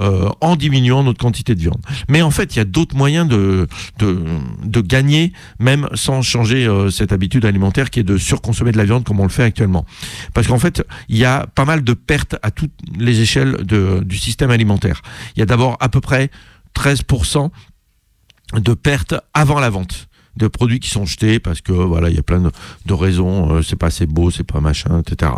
euh, 0.00 0.28
en 0.40 0.56
diminuant 0.56 1.02
notre 1.02 1.18
quantité 1.18 1.54
de 1.54 1.60
viande. 1.60 1.80
Mais 2.08 2.22
en 2.22 2.30
fait, 2.30 2.54
il 2.54 2.58
y 2.58 2.62
a 2.62 2.64
d'autres 2.64 2.96
moyens 2.96 3.28
de, 3.28 3.66
de, 3.98 4.18
de 4.64 4.80
gagner, 4.80 5.32
même 5.58 5.88
sans 5.94 6.22
changer 6.22 6.68
cette 6.90 7.12
habitude 7.12 7.44
alimentaire 7.44 7.90
qui 7.90 8.00
est 8.00 8.04
de 8.04 8.16
surconsommer 8.16 8.72
de 8.72 8.78
la 8.78 8.84
viande 8.84 9.04
comme 9.04 9.20
on 9.20 9.24
le 9.24 9.28
fait 9.28 9.42
actuellement. 9.42 9.84
Parce 10.32 10.46
qu'en 10.46 10.58
fait, 10.58 10.82
il 11.08 11.16
y 11.16 11.24
a 11.24 11.46
pas 11.54 11.64
mal 11.64 11.84
de 11.84 11.92
pertes 11.92 12.36
à 12.42 12.50
toutes 12.50 12.72
les 12.98 13.20
échelles 13.20 13.56
de, 13.64 14.02
du 14.04 14.16
système 14.16 14.50
alimentaire. 14.50 15.02
Il 15.36 15.40
y 15.40 15.42
a 15.42 15.46
d'abord 15.46 15.76
à 15.80 15.88
peu 15.88 16.00
près 16.00 16.30
13% 16.74 17.50
de 18.60 18.74
pertes 18.74 19.14
avant 19.32 19.60
la 19.60 19.70
vente. 19.70 20.08
De 20.36 20.48
produits 20.48 20.80
qui 20.80 20.90
sont 20.90 21.04
jetés 21.04 21.38
parce 21.38 21.60
que 21.60 21.70
voilà 21.70 22.10
il 22.10 22.16
y 22.16 22.18
a 22.18 22.22
plein 22.24 22.40
de, 22.40 22.50
de 22.86 22.92
raisons 22.92 23.52
euh, 23.52 23.62
c'est 23.62 23.76
pas 23.76 23.86
assez 23.86 24.04
beau 24.04 24.32
c'est 24.32 24.42
pas 24.42 24.58
machin 24.58 24.98
etc 24.98 25.30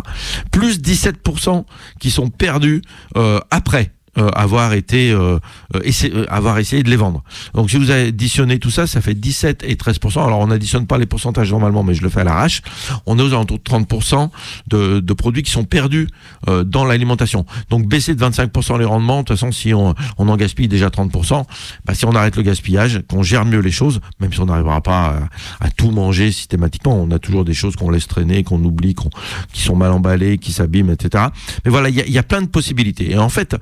plus 0.51 0.79
17% 0.81 1.65
qui 1.99 2.09
sont 2.09 2.31
perdus 2.31 2.81
euh, 3.15 3.39
après 3.51 3.91
euh, 4.17 4.29
avoir 4.29 4.73
été 4.73 5.11
euh, 5.11 5.39
euh, 5.75 5.91
euh, 6.03 6.25
avoir 6.29 6.57
essayé 6.59 6.83
de 6.83 6.89
les 6.89 6.95
vendre. 6.95 7.23
Donc 7.53 7.69
si 7.69 7.77
vous 7.77 7.91
additionnez 7.91 8.59
tout 8.59 8.69
ça, 8.69 8.87
ça 8.87 9.01
fait 9.01 9.13
17 9.13 9.63
et 9.63 9.75
13% 9.75 10.25
Alors 10.25 10.39
on 10.39 10.47
n'additionne 10.47 10.87
pas 10.87 10.97
les 10.97 11.05
pourcentages 11.05 11.51
normalement, 11.51 11.83
mais 11.83 11.93
je 11.93 12.01
le 12.01 12.09
fais 12.09 12.21
à 12.21 12.23
l'arrache. 12.23 12.61
On 13.05 13.17
est 13.19 13.21
aux 13.21 13.33
alentours 13.33 13.59
de 13.59 13.63
30% 13.63 14.29
de, 14.67 14.99
de 14.99 15.13
produits 15.13 15.43
qui 15.43 15.51
sont 15.51 15.63
perdus 15.63 16.07
euh, 16.47 16.63
dans 16.63 16.85
l'alimentation. 16.85 17.45
Donc 17.69 17.87
baisser 17.87 18.15
de 18.15 18.19
25 18.19 18.51
les 18.79 18.85
rendements, 18.85 19.21
de 19.21 19.25
toute 19.25 19.37
façon 19.37 19.51
si 19.51 19.73
on, 19.73 19.95
on 20.17 20.27
en 20.29 20.37
gaspille 20.37 20.67
déjà 20.67 20.89
30% 20.89 21.45
bah, 21.85 21.93
si 21.93 22.05
on 22.05 22.11
arrête 22.11 22.35
le 22.35 22.43
gaspillage, 22.43 23.01
qu'on 23.07 23.23
gère 23.23 23.45
mieux 23.45 23.59
les 23.59 23.71
choses, 23.71 23.99
même 24.19 24.33
si 24.33 24.39
on 24.39 24.45
n'arrivera 24.45 24.81
pas 24.81 25.29
à, 25.59 25.69
tout 25.69 25.91
manger 25.91 26.31
systématiquement, 26.31 26.95
on 26.95 27.11
a 27.11 27.19
toujours 27.19 27.45
des 27.45 27.53
choses 27.53 27.75
qu'on 27.75 27.89
laisse 27.89 28.07
traîner, 28.07 28.43
qu'on 28.43 28.63
oublie, 28.63 28.93
qu'on, 28.93 29.09
qui 29.53 29.61
sont 29.61 29.75
mal 29.75 29.91
emballées, 29.91 30.37
qui 30.37 30.51
s'abîment, 30.51 30.91
etc. 30.91 31.25
Mais 31.65 31.71
voilà, 31.71 31.89
il 31.89 31.95
y 31.95 32.01
a, 32.01 32.07
y 32.07 32.17
a 32.17 32.23
plein 32.23 32.41
de 32.41 32.47
possibilités. 32.47 33.11
Et 33.11 33.17
en 33.17 33.29
fait, 33.29 33.55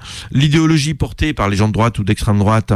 l'idéologie 0.45 0.93
portée 0.93 1.33
par 1.33 1.49
les 1.49 1.57
gens 1.57 1.67
de 1.67 1.73
droite 1.73 1.97
ou 1.97 2.03
d'extrême 2.03 2.37
droite 2.37 2.71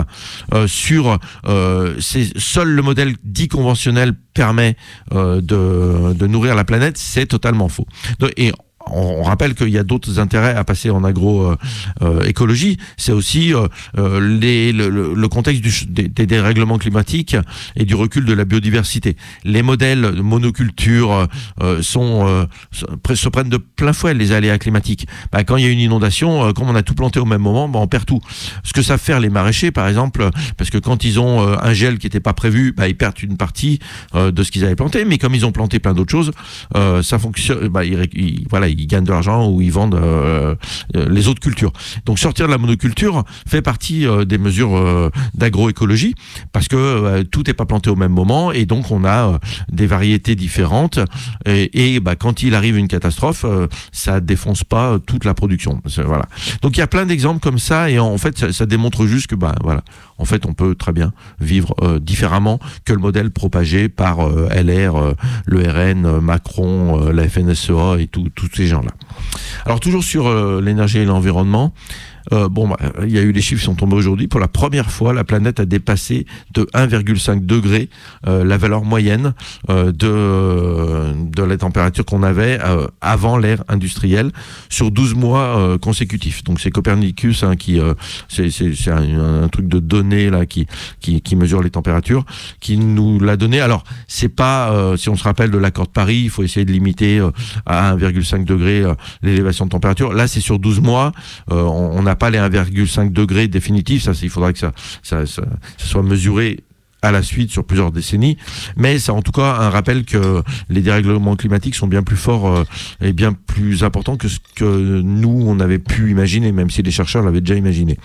euh, 0.53 0.67
sur 0.67 1.19
euh, 1.45 1.95
seul 1.99 2.69
le 2.69 2.81
modèle 2.81 3.15
dit 3.23 3.47
conventionnel 3.47 4.13
permet 4.33 4.75
euh, 5.13 5.39
de, 5.41 6.13
de 6.13 6.27
nourrir 6.27 6.55
la 6.55 6.63
planète, 6.63 6.97
c'est 6.97 7.27
totalement 7.27 7.69
faux. 7.69 7.85
On, 8.91 9.23
rappelle 9.23 9.53
qu'il 9.55 9.69
y 9.69 9.77
a 9.77 9.83
d'autres 9.83 10.19
intérêts 10.19 10.55
à 10.55 10.63
passer 10.63 10.89
en 10.89 11.03
agroécologie. 11.03 12.77
c'est 12.97 13.11
aussi 13.11 13.53
euh, 13.53 13.67
euh, 13.97 14.19
les, 14.39 14.71
le, 14.71 14.89
le- 14.89 15.27
contexte 15.27 15.61
du, 15.61 15.71
des, 15.87 16.07
des 16.07 16.25
dérèglements 16.25 16.77
climatiques 16.79 17.35
et 17.75 17.85
du 17.85 17.93
recul 17.95 18.25
de 18.25 18.33
la 18.33 18.45
biodiversité. 18.45 19.15
Les 19.43 19.61
modèles 19.61 20.01
de 20.01 20.21
monoculture 20.21 21.27
euh, 21.61 21.81
sont, 21.83 22.27
euh, 22.27 22.45
se 22.71 22.85
pre- 22.85 23.15
se 23.15 23.29
prennent 23.29 23.49
de 23.49 23.57
plein 23.57 23.93
fouet 23.93 24.13
les 24.13 24.31
aléas 24.31 24.57
climatiques. 24.57 25.07
Bah, 25.31 25.43
quand 25.43 25.57
il 25.57 25.63
y 25.65 25.67
a 25.67 25.69
une 25.71 25.79
inondation, 25.79 26.45
euh, 26.47 26.51
comme 26.51 26.69
on 26.69 26.75
a 26.75 26.81
tout 26.83 26.95
planté 26.95 27.19
au 27.19 27.25
même 27.25 27.41
moment, 27.41 27.69
bah, 27.69 27.79
on 27.79 27.87
perd 27.87 28.05
tout. 28.05 28.21
Ce 28.63 28.73
que 28.73 28.81
savent 28.81 28.99
faire 28.99 29.19
les 29.19 29.29
maraîchers, 29.29 29.71
par 29.71 29.87
exemple, 29.87 30.27
parce 30.57 30.69
que 30.69 30.77
quand 30.79 31.03
ils 31.03 31.19
ont 31.19 31.41
euh, 31.47 31.55
un 31.61 31.73
gel 31.73 31.97
qui 31.99 32.07
n'était 32.07 32.19
pas 32.19 32.33
prévu, 32.33 32.73
bah, 32.75 32.87
ils 32.87 32.95
perdent 32.97 33.21
une 33.21 33.37
partie 33.37 33.79
euh, 34.15 34.31
de 34.31 34.43
ce 34.43 34.51
qu'ils 34.51 34.65
avaient 34.65 34.75
planté. 34.75 35.05
Mais 35.05 35.17
comme 35.19 35.35
ils 35.35 35.45
ont 35.45 35.51
planté 35.51 35.79
plein 35.79 35.93
d'autres 35.93 36.11
choses, 36.11 36.31
euh, 36.75 37.03
ça 37.03 37.19
fonctionne. 37.19 37.67
Bah, 37.67 37.85
ils- 37.85 38.45
voilà, 38.49 38.67
ils 38.67 38.78
gagnent 38.87 39.03
de 39.03 39.11
l'argent 39.11 39.49
ou 39.49 39.61
ils 39.61 39.71
vendent 39.71 39.95
euh, 39.95 40.55
euh, 40.95 41.09
les 41.09 41.27
autres 41.27 41.39
cultures. 41.39 41.73
Donc 42.05 42.19
sortir 42.19 42.47
de 42.47 42.51
la 42.51 42.57
monoculture 42.57 43.23
fait 43.47 43.61
partie 43.61 44.07
euh, 44.07 44.25
des 44.25 44.37
mesures 44.37 45.09
d'agroécologie 45.33 46.15
parce 46.51 46.67
que 46.67 47.23
tout 47.23 47.43
n'est 47.45 47.53
pas 47.53 47.65
planté 47.65 47.89
au 47.89 47.95
même 47.95 48.11
moment 48.11 48.51
et 48.51 48.65
donc 48.65 48.91
on 48.91 49.05
a 49.05 49.39
des 49.71 49.87
variétés 49.87 50.35
différentes 50.35 50.99
et, 51.45 51.99
bah, 51.99 52.15
quand 52.15 52.43
il 52.43 52.55
arrive 52.55 52.77
une 52.77 52.87
catastrophe, 52.87 53.45
ça 53.91 54.19
défonce 54.19 54.63
pas 54.63 54.97
toute 55.05 55.25
la 55.25 55.33
production. 55.33 55.81
Voilà. 56.05 56.25
Donc 56.61 56.77
il 56.77 56.79
y 56.79 56.83
a 56.83 56.87
plein 56.87 57.05
d'exemples 57.05 57.39
comme 57.39 57.59
ça 57.59 57.89
et 57.89 57.99
en 57.99 58.17
fait 58.17 58.51
ça, 58.51 58.65
démontre 58.65 59.05
juste 59.05 59.27
que 59.27 59.35
bah 59.35 59.55
voilà, 59.63 59.83
en 60.17 60.25
fait 60.25 60.45
on 60.45 60.53
peut 60.53 60.75
très 60.75 60.91
bien 60.91 61.13
vivre 61.39 61.75
différemment 61.99 62.59
que 62.85 62.93
le 62.93 62.99
modèle 62.99 63.31
propagé 63.31 63.89
par 63.89 64.27
LR, 64.29 65.15
le 65.45 65.59
RN, 65.59 66.19
Macron, 66.19 67.11
la 67.11 67.27
FNSEA 67.27 67.99
et 67.99 68.07
tous 68.07 68.49
ces 68.53 68.67
Alors 69.65 69.79
toujours 69.79 70.03
sur 70.03 70.27
euh, 70.27 70.61
l'énergie 70.61 70.99
et 70.99 71.05
l'environnement, 71.05 71.73
euh, 72.33 72.49
bon, 72.49 72.67
bah, 72.67 72.77
il 73.03 73.11
y 73.11 73.17
a 73.17 73.21
eu 73.21 73.31
les 73.31 73.41
chiffres 73.41 73.59
qui 73.59 73.65
sont 73.65 73.75
tombés 73.75 73.95
aujourd'hui. 73.95 74.27
Pour 74.27 74.39
la 74.39 74.47
première 74.47 74.91
fois, 74.91 75.13
la 75.13 75.23
planète 75.23 75.59
a 75.59 75.65
dépassé 75.65 76.25
de 76.53 76.63
1,5 76.73 77.45
degré 77.45 77.89
euh, 78.27 78.43
la 78.43 78.57
valeur 78.57 78.83
moyenne 78.83 79.33
euh, 79.69 79.91
de, 79.91 81.43
la 81.43 81.57
température 81.57 82.05
qu'on 82.05 82.21
avait 82.21 82.59
avant 83.01 83.37
l'ère 83.37 83.63
industrielle 83.69 84.31
sur 84.69 84.91
12 84.91 85.15
mois 85.15 85.77
consécutifs. 85.81 86.43
Donc 86.43 86.59
c'est 86.59 86.69
Copernicus 86.69 87.43
hein, 87.43 87.55
qui, 87.55 87.79
c'est 88.27 88.91
un, 88.91 89.47
truc 89.47 89.67
de 89.67 89.79
données 89.79 90.29
qui, 90.47 91.35
mesure 91.35 91.63
les 91.63 91.71
températures, 91.71 92.25
qui 92.59 92.77
nous 92.77 93.19
l'a 93.19 93.35
donné. 93.35 93.61
Alors 93.61 93.83
c'est 94.07 94.29
pas, 94.29 94.95
si 94.97 95.09
on 95.09 95.15
se 95.15 95.23
rappelle 95.23 95.49
de 95.49 95.57
l'accord 95.57 95.87
de 95.87 95.91
Paris, 95.91 96.21
il 96.25 96.29
faut 96.29 96.43
essayer 96.43 96.65
de 96.65 96.71
limiter 96.71 97.25
à 97.65 97.95
1,5 97.95 98.43
degré 98.43 98.83
l'élévation 99.23 99.65
de 99.65 99.71
température. 99.71 100.13
Là 100.13 100.27
c'est 100.27 100.41
sur 100.41 100.59
12 100.59 100.81
mois, 100.81 101.13
n'a 102.09 102.15
pas 102.15 102.29
les 102.29 102.39
1,5 102.39 103.11
degrés 103.11 103.47
définitifs. 103.47 104.03
Ça, 104.03 104.11
il 104.21 104.29
faudra 104.29 104.53
que 104.53 104.59
ça, 104.59 104.71
ça, 105.03 105.25
ça 105.25 105.43
soit 105.77 106.03
mesuré 106.03 106.59
à 107.01 107.11
la 107.11 107.23
suite 107.23 107.51
sur 107.51 107.63
plusieurs 107.63 107.91
décennies, 107.91 108.37
mais 108.75 108.99
c'est 108.99 109.11
en 109.11 109.21
tout 109.21 109.31
cas 109.31 109.57
un 109.59 109.69
rappel 109.69 110.03
que 110.03 110.43
les 110.69 110.81
dérèglements 110.81 111.35
climatiques 111.35 111.75
sont 111.75 111.87
bien 111.87 112.03
plus 112.03 112.17
forts 112.17 112.47
euh, 112.47 112.63
et 113.01 113.13
bien 113.13 113.33
plus 113.33 113.83
importants 113.83 114.17
que 114.17 114.27
ce 114.27 114.39
que 114.55 115.01
nous 115.01 115.43
on 115.45 115.59
avait 115.59 115.79
pu 115.79 116.11
imaginer, 116.11 116.51
même 116.51 116.69
si 116.69 116.81
les 116.81 116.91
chercheurs 116.91 117.23
l'avaient 117.23 117.41
déjà 117.41 117.55
imaginé. 117.55 117.97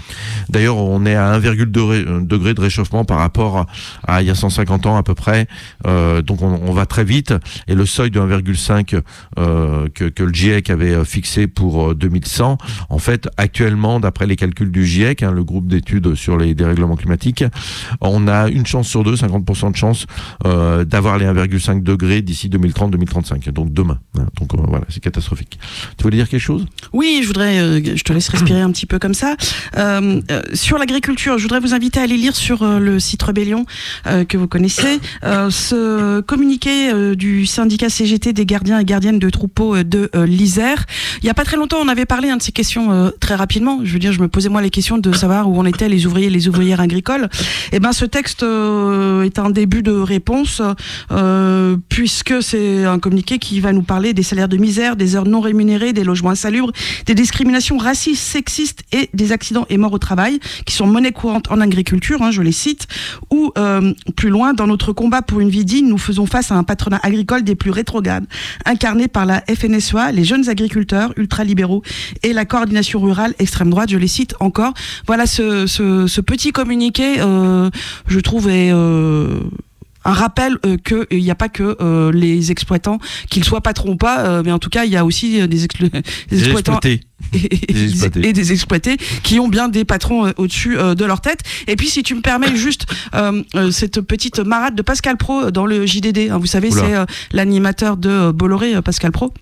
D'ailleurs, 0.48 0.76
on 0.76 1.06
est 1.06 1.16
à 1.16 1.38
1,2 1.38 1.64
degré, 1.64 2.04
degré 2.22 2.54
de 2.54 2.60
réchauffement 2.60 3.04
par 3.04 3.18
rapport 3.18 3.66
à, 4.06 4.22
il 4.22 4.28
y 4.28 4.30
a 4.30 4.34
150 4.34 4.86
ans 4.86 4.96
à 4.96 5.02
peu 5.02 5.14
près, 5.14 5.46
euh, 5.86 6.22
donc 6.22 6.42
on, 6.42 6.72
va 6.72 6.86
très 6.86 7.04
vite. 7.04 7.34
Et 7.68 7.74
le 7.74 7.86
seuil 7.86 8.10
de 8.10 8.20
1,5 8.20 9.00
euh, 9.38 9.88
que, 9.94 10.22
le 10.22 10.32
GIEC 10.32 10.70
avait 10.70 10.92
euh, 10.92 11.04
fixé 11.04 11.46
pour 11.46 11.90
euh, 11.90 11.94
2100, 11.94 12.58
en 12.88 12.98
fait, 12.98 13.28
actuellement, 13.36 14.00
d'après 14.00 14.26
les 14.26 14.36
calculs 14.36 14.70
du 14.70 14.86
GIEC, 14.86 15.22
hein, 15.22 15.32
le 15.32 15.44
groupe 15.44 15.66
d'études 15.66 16.14
sur 16.14 16.36
les 16.36 16.54
dérèglements 16.54 16.96
climatiques, 16.96 17.44
on 18.00 18.28
a 18.28 18.48
une 18.48 18.66
chance 18.66 18.83
sur 18.84 19.02
deux, 19.02 19.14
50% 19.14 19.72
de 19.72 19.76
chance 19.76 20.06
euh, 20.46 20.84
d'avoir 20.84 21.18
les 21.18 21.26
1,5 21.26 21.82
degrés 21.82 22.22
d'ici 22.22 22.48
2030-2035, 22.48 23.50
donc 23.50 23.72
demain. 23.72 23.98
hein. 24.18 24.26
Donc 24.38 24.54
euh, 24.54 24.58
voilà, 24.66 24.84
c'est 24.88 25.02
catastrophique. 25.02 25.58
Tu 25.96 26.02
voulais 26.02 26.16
dire 26.16 26.28
quelque 26.28 26.40
chose? 26.40 26.66
Oui, 26.92 27.20
je 27.22 27.26
voudrais, 27.26 27.58
euh, 27.58 27.80
je 27.96 28.02
te 28.02 28.12
laisse 28.12 28.28
respirer 28.28 28.60
un 28.60 28.70
petit 28.70 28.86
peu 28.86 28.98
comme 28.98 29.14
ça. 29.14 29.36
Euh, 29.76 30.20
sur 30.52 30.78
l'agriculture, 30.78 31.38
je 31.38 31.42
voudrais 31.42 31.60
vous 31.60 31.74
inviter 31.74 32.00
à 32.00 32.04
aller 32.04 32.16
lire 32.16 32.36
sur 32.36 32.64
le 32.64 33.00
site 33.00 33.22
Rebellion 33.22 33.66
euh, 34.06 34.24
que 34.24 34.36
vous 34.36 34.48
connaissez 34.48 35.00
ce 35.22 36.20
communiqué 36.20 36.92
du 37.16 37.46
syndicat 37.46 37.88
CGT 37.88 38.32
des 38.32 38.46
gardiens 38.46 38.78
et 38.78 38.84
gardiennes 38.84 39.18
de 39.18 39.30
troupeaux 39.30 39.82
de 39.82 40.10
l'Isère. 40.24 40.84
Il 41.22 41.26
y 41.26 41.30
a 41.30 41.34
pas 41.34 41.44
très 41.44 41.56
longtemps, 41.56 41.78
on 41.82 41.88
avait 41.88 42.06
parlé 42.06 42.30
hein, 42.30 42.36
de 42.36 42.42
ces 42.42 42.52
questions 42.52 43.12
très 43.20 43.34
rapidement. 43.34 43.80
Je 43.84 43.92
veux 43.92 43.98
dire, 43.98 44.12
je 44.12 44.20
me 44.20 44.28
posais 44.28 44.48
moi 44.48 44.62
les 44.62 44.70
questions 44.70 44.98
de 44.98 45.12
savoir 45.12 45.48
où 45.48 45.58
en 45.58 45.64
étaient 45.64 45.88
les 45.88 46.06
ouvriers, 46.06 46.26
et 46.26 46.30
les 46.30 46.48
ouvrières 46.48 46.80
agricoles. 46.80 47.28
Et 47.72 47.80
ben, 47.80 47.92
ce 47.92 48.04
texte 48.04 48.44
est 49.24 49.38
un 49.38 49.50
début 49.50 49.82
de 49.82 49.92
réponse, 49.92 50.62
euh, 51.10 51.76
puisque 51.88 52.42
c'est 52.42 52.84
un 52.84 52.98
communiqué 52.98 53.38
qui 53.38 53.60
va 53.60 53.72
nous 53.72 53.82
parler 53.82 54.12
des 54.12 54.22
salaires 54.22 54.48
de 54.48 54.56
misère, 54.56 54.96
des 54.96 55.16
heures 55.16 55.26
non 55.26 55.40
rémunérées, 55.40 55.92
des 55.92 56.04
logements 56.04 56.30
insalubres, 56.30 56.72
des 57.06 57.14
discriminations 57.14 57.78
racistes, 57.78 58.22
sexistes 58.22 58.82
et 58.92 59.10
des 59.14 59.32
accidents 59.32 59.66
et 59.68 59.78
morts 59.78 59.92
au 59.92 59.98
travail, 59.98 60.40
qui 60.66 60.74
sont 60.74 60.86
monnaie 60.86 61.12
courante 61.12 61.50
en 61.50 61.60
agriculture, 61.60 62.22
hein, 62.22 62.30
je 62.30 62.42
les 62.42 62.52
cite, 62.52 62.86
ou 63.30 63.52
euh, 63.58 63.92
plus 64.16 64.30
loin, 64.30 64.54
dans 64.54 64.66
notre 64.66 64.92
combat 64.92 65.22
pour 65.22 65.40
une 65.40 65.48
vie 65.48 65.64
digne, 65.64 65.88
nous 65.88 65.98
faisons 65.98 66.26
face 66.26 66.50
à 66.50 66.56
un 66.56 66.64
patronat 66.64 67.00
agricole 67.02 67.42
des 67.42 67.54
plus 67.54 67.70
rétrogrades, 67.70 68.26
incarné 68.64 69.08
par 69.08 69.26
la 69.26 69.42
FNSEA, 69.42 70.12
les 70.12 70.24
jeunes 70.24 70.48
agriculteurs 70.48 71.12
ultralibéraux 71.16 71.82
et 72.22 72.32
la 72.32 72.44
coordination 72.44 73.00
rurale 73.00 73.34
extrême 73.38 73.70
droite, 73.70 73.90
je 73.90 73.98
les 73.98 74.08
cite 74.08 74.34
encore. 74.40 74.74
Voilà 75.06 75.26
ce, 75.26 76.20
petit 76.20 76.52
communiqué, 76.52 77.16
euh, 77.20 77.70
je 78.06 78.20
trouve, 78.20 78.48
est... 78.48 78.63
Euh, 78.72 79.40
un 80.06 80.12
rappel 80.12 80.58
euh, 80.66 80.76
que 80.76 81.06
il 81.10 81.22
n'y 81.22 81.30
a 81.30 81.34
pas 81.34 81.48
que 81.48 81.78
euh, 81.80 82.12
les 82.12 82.50
exploitants, 82.52 82.98
qu'ils 83.30 83.42
soient 83.42 83.62
patrons 83.62 83.92
ou 83.92 83.96
pas, 83.96 84.20
euh, 84.26 84.42
mais 84.44 84.52
en 84.52 84.58
tout 84.58 84.68
cas 84.68 84.84
il 84.84 84.92
y 84.92 84.98
a 84.98 85.04
aussi 85.06 85.40
euh, 85.40 85.46
des, 85.46 85.66
explo- 85.66 85.90
des 85.90 86.02
Des 86.28 86.42
exploitants 86.44 86.78
et, 86.84 87.00
Des 87.72 87.84
exploités. 87.88 88.28
et 88.28 88.32
des 88.34 88.52
exploités 88.52 88.96
qui 89.22 89.40
ont 89.40 89.48
bien 89.48 89.68
des 89.70 89.86
patrons 89.86 90.26
euh, 90.26 90.32
au-dessus 90.36 90.76
euh, 90.76 90.94
de 90.94 91.06
leur 91.06 91.22
tête. 91.22 91.40
Et 91.68 91.76
puis, 91.76 91.88
si 91.88 92.02
tu 92.02 92.14
me 92.14 92.20
permets 92.20 92.54
juste 92.68 92.84
euh, 93.14 93.42
euh, 93.54 93.70
cette 93.70 94.02
petite 94.02 94.40
marade 94.40 94.74
de 94.74 94.82
Pascal 94.82 95.16
Pro 95.16 95.50
dans 95.50 95.64
le 95.64 95.86
JDD, 95.86 96.28
hein, 96.30 96.36
vous 96.36 96.44
savez, 96.46 96.70
c'est 96.70 96.94
euh, 96.94 97.06
l'animateur 97.32 97.96
de 97.96 98.10
euh, 98.10 98.32
Bolloré, 98.32 98.74
euh, 98.74 98.82
Pascal 98.82 99.10
Pro. 99.10 99.32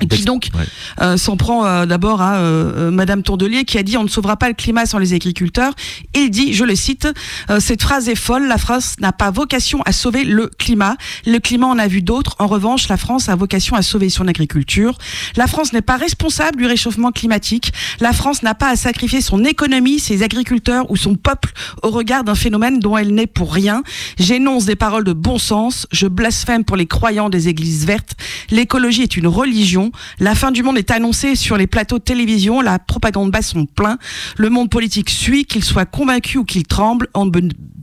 Et 0.00 0.08
qui 0.08 0.24
donc 0.24 0.48
Ouais. 0.54 0.64
euh, 1.00 1.16
s'en 1.16 1.36
prend 1.36 1.64
euh, 1.64 1.86
d'abord 1.86 2.20
à 2.22 2.38
euh, 2.38 2.88
euh, 2.88 2.90
Madame 2.90 3.22
Tourdelier 3.22 3.64
qui 3.64 3.78
a 3.78 3.84
dit 3.84 3.96
on 3.96 4.02
ne 4.02 4.08
sauvera 4.08 4.36
pas 4.36 4.48
le 4.48 4.54
climat 4.54 4.84
sans 4.84 4.98
les 4.98 5.12
agriculteurs. 5.14 5.74
Il 6.14 6.28
dit, 6.30 6.54
je 6.54 6.64
le 6.64 6.74
cite, 6.74 7.06
euh, 7.50 7.60
cette 7.60 7.82
phrase 7.82 8.08
est 8.08 8.16
folle, 8.16 8.48
la 8.48 8.58
France 8.58 8.96
n'a 9.00 9.12
pas 9.12 9.30
vocation 9.30 9.80
à 9.82 9.92
sauver 9.92 10.24
le 10.24 10.48
climat. 10.58 10.96
Le 11.24 11.38
climat 11.38 11.68
en 11.68 11.78
a 11.78 11.86
vu 11.86 12.02
d'autres. 12.02 12.34
En 12.40 12.48
revanche, 12.48 12.88
la 12.88 12.96
France 12.96 13.28
a 13.28 13.36
vocation 13.36 13.76
à 13.76 13.82
sauver 13.82 14.08
son 14.10 14.26
agriculture. 14.26 14.98
La 15.36 15.46
France 15.46 15.72
n'est 15.72 15.82
pas 15.82 15.96
responsable 15.96 16.58
du 16.58 16.66
réchauffement 16.66 17.12
climatique. 17.12 17.72
La 18.00 18.12
France 18.12 18.42
n'a 18.42 18.54
pas 18.54 18.70
à 18.70 18.76
sacrifier 18.76 19.20
son 19.20 19.44
économie, 19.44 20.00
ses 20.00 20.22
agriculteurs 20.24 20.90
ou 20.90 20.96
son 20.96 21.14
peuple 21.14 21.52
au 21.82 21.90
regard 21.90 22.24
d'un 22.24 22.34
phénomène 22.34 22.80
dont 22.80 22.96
elle 22.96 23.14
n'est 23.14 23.26
pour 23.28 23.52
rien. 23.54 23.82
J'énonce 24.18 24.64
des 24.64 24.76
paroles 24.76 25.04
de 25.04 25.12
bon 25.12 25.38
sens. 25.38 25.86
Je 25.92 26.08
blasphème 26.08 26.64
pour 26.64 26.76
les 26.76 26.86
croyants 26.86 27.28
des 27.30 27.48
églises 27.48 27.86
vertes. 27.86 28.14
L'écologie 28.50 29.02
est 29.02 29.16
une 29.16 29.26
religion. 29.28 29.81
La 30.18 30.34
fin 30.34 30.50
du 30.50 30.62
monde 30.62 30.78
est 30.78 30.90
annoncée 30.90 31.34
sur 31.34 31.56
les 31.56 31.66
plateaux 31.66 31.98
de 31.98 32.04
télévision. 32.04 32.60
La 32.60 32.78
propagande 32.78 33.30
basse 33.30 33.50
sont 33.50 33.66
pleins. 33.66 33.98
Le 34.36 34.50
monde 34.50 34.70
politique 34.70 35.10
suit, 35.10 35.44
qu'il 35.44 35.64
soit 35.64 35.86
convaincu 35.86 36.38
ou 36.38 36.44
qu'il 36.44 36.64
tremble. 36.64 37.08
On 37.14 37.26
ne 37.26 37.30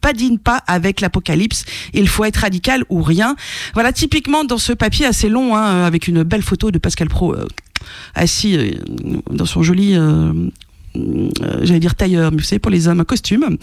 badine 0.02 0.40
pas 0.40 0.64
avec 0.68 1.02
l'apocalypse. 1.02 1.66
Il 1.94 2.08
faut 2.08 2.26
être 2.26 2.38
radical 2.38 2.84
ou 2.90 3.02
rien. 3.02 3.36
Voilà, 3.74 3.92
typiquement 3.94 4.44
dans 4.44 4.58
ce 4.58 4.74
papier 4.74 5.06
assez 5.06 5.30
long, 5.30 5.56
hein, 5.56 5.84
avec 5.84 6.08
une 6.08 6.24
belle 6.24 6.44
photo 6.44 6.72
de 6.72 6.78
Pascal 6.78 7.10
Pro 7.10 7.34
euh, 7.34 7.48
assis 8.16 8.58
euh, 8.58 8.72
dans 9.30 9.46
son 9.46 9.64
joli 9.64 9.96
euh, 9.96 10.34
j'allais 10.96 11.80
dire 11.80 11.96
tailleur, 11.96 12.32
mais 12.32 12.38
vous 12.38 12.44
savez, 12.44 12.60
pour 12.60 12.72
les 12.72 12.88
hommes, 12.88 13.00
un 13.00 13.06
costume. 13.06 13.58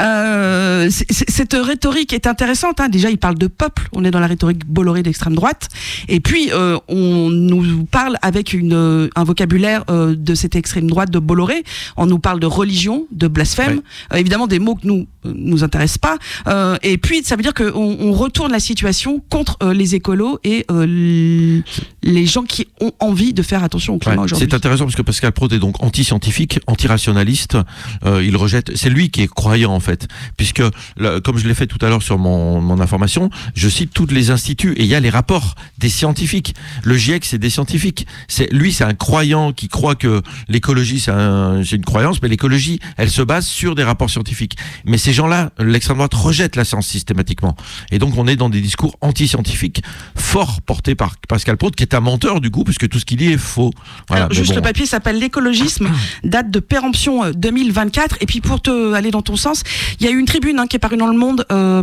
Euh, 0.00 0.88
cette 0.90 1.54
rhétorique 1.54 2.12
est 2.12 2.26
intéressante. 2.26 2.80
Hein. 2.80 2.88
Déjà, 2.88 3.10
il 3.10 3.18
parle 3.18 3.36
de 3.36 3.46
peuple. 3.46 3.88
On 3.92 4.04
est 4.04 4.10
dans 4.10 4.20
la 4.20 4.26
rhétorique 4.26 4.66
Bolloré 4.66 5.02
d'extrême 5.02 5.34
droite. 5.34 5.68
Et 6.08 6.20
puis, 6.20 6.50
euh, 6.52 6.78
on 6.88 7.30
nous 7.30 7.84
parle 7.84 8.16
avec 8.22 8.52
une, 8.52 8.72
euh, 8.72 9.08
un 9.16 9.24
vocabulaire 9.24 9.84
euh, 9.90 10.14
de 10.16 10.34
cette 10.34 10.56
extrême 10.56 10.88
droite 10.88 11.10
de 11.10 11.18
Bolloré. 11.18 11.64
On 11.96 12.06
nous 12.06 12.18
parle 12.18 12.40
de 12.40 12.46
religion, 12.46 13.06
de 13.10 13.28
blasphème. 13.28 13.82
Euh, 14.12 14.16
évidemment, 14.16 14.46
des 14.46 14.58
mots 14.58 14.74
que 14.74 14.86
nous 14.86 15.06
euh, 15.24 15.32
nous 15.34 15.64
intéressent 15.64 15.98
pas. 15.98 16.18
Euh, 16.48 16.76
et 16.82 16.98
puis, 16.98 17.22
ça 17.24 17.36
veut 17.36 17.42
dire 17.42 17.54
qu'on 17.54 17.72
on 17.74 18.12
retourne 18.12 18.52
la 18.52 18.60
situation 18.60 19.22
contre 19.30 19.56
euh, 19.62 19.72
les 19.72 19.94
écolos 19.94 20.38
et 20.44 20.64
euh, 20.70 21.60
les 22.02 22.26
gens 22.26 22.42
qui 22.42 22.66
ont 22.80 22.92
envie 23.00 23.32
de 23.32 23.42
faire 23.42 23.62
attention 23.62 23.94
au 23.94 23.98
climat 23.98 24.22
aujourd'hui. 24.22 24.46
c'est 24.48 24.54
intéressant 24.54 24.84
parce 24.84 24.96
que 24.96 25.02
Pascal 25.02 25.32
Prout 25.32 25.52
est 25.52 25.58
donc 25.58 25.82
anti-scientifique, 25.82 26.60
anti-rationaliste. 26.72 27.56
Euh, 28.04 28.22
il 28.24 28.36
rejette. 28.36 28.72
C'est 28.76 28.90
lui 28.90 29.10
qui 29.10 29.22
est 29.22 29.28
croyant 29.32 29.72
en 29.72 29.80
fait, 29.80 30.08
puisque 30.36 30.62
là, 30.96 31.20
comme 31.20 31.38
je 31.38 31.46
l'ai 31.46 31.54
fait 31.54 31.66
tout 31.66 31.78
à 31.84 31.88
l'heure 31.88 32.02
sur 32.02 32.18
mon, 32.18 32.60
mon 32.60 32.80
information, 32.80 33.30
je 33.54 33.68
cite 33.68 33.92
tous 33.92 34.06
les 34.06 34.30
instituts 34.30 34.72
et 34.76 34.82
il 34.82 34.86
y 34.88 34.94
a 34.94 35.00
les 35.00 35.10
rapports 35.10 35.54
des 35.78 35.88
scientifiques. 35.88 36.54
Le 36.84 36.96
GIEC 36.96 37.24
c'est 37.24 37.38
des 37.38 37.50
scientifiques. 37.50 38.06
C'est 38.28 38.52
lui 38.52 38.72
c'est 38.72 38.84
un 38.84 38.94
croyant 38.94 39.52
qui 39.52 39.68
croit 39.68 39.94
que 39.94 40.22
l'écologie 40.48 41.00
c'est 41.00 41.10
un- 41.12 41.62
une 41.62 41.84
croyance, 41.84 42.20
mais 42.22 42.28
l'écologie 42.28 42.78
elle 42.96 43.10
se 43.10 43.22
base 43.22 43.46
sur 43.46 43.74
des 43.74 43.84
rapports 43.84 44.10
scientifiques. 44.10 44.56
Mais 44.84 44.98
ces 44.98 45.12
gens-là, 45.12 45.50
l'extrême 45.58 45.96
droite 45.98 46.14
rejette 46.14 46.56
la 46.56 46.64
science 46.64 46.86
systématiquement. 46.86 47.56
Et 47.90 47.98
donc 47.98 48.16
on 48.16 48.26
est 48.26 48.36
dans 48.36 48.48
des 48.50 48.60
discours 48.60 48.96
anti-scientifiques 49.00 49.82
forts 50.16 50.60
portés 50.62 50.94
par 50.94 51.16
Pascal 51.28 51.56
Prout, 51.56 51.74
qui 51.76 51.82
est 51.82 51.94
un 51.94 52.00
menteur 52.00 52.40
du 52.40 52.50
coup, 52.50 52.64
puisque 52.64 52.88
tout 52.88 52.98
ce 52.98 53.04
qu'il 53.04 53.18
dit 53.18 53.32
est 53.32 53.38
faux. 53.38 53.70
Voilà, 54.08 54.24
Alors, 54.24 54.34
juste 54.36 54.50
bon. 54.50 54.56
le 54.56 54.62
papier 54.62 54.86
s'appelle 54.86 55.18
l'écologisme, 55.18 55.88
date 56.24 56.50
de 56.50 56.58
péremption 56.62 57.24
euh, 57.24 57.32
2024. 57.32 58.16
Et 58.20 58.26
puis 58.26 58.40
pour 58.40 58.60
te 58.60 58.92
aller 58.94 59.10
dans 59.10 59.22
ton 59.22 59.36
sens, 59.36 59.62
il 60.00 60.06
y 60.06 60.08
a 60.08 60.12
eu 60.12 60.18
une 60.18 60.26
tribune 60.26 60.58
hein, 60.58 60.66
qui 60.66 60.76
est 60.76 60.78
parue 60.78 60.96
dans 60.96 61.06
le 61.06 61.16
monde 61.16 61.44
euh, 61.52 61.82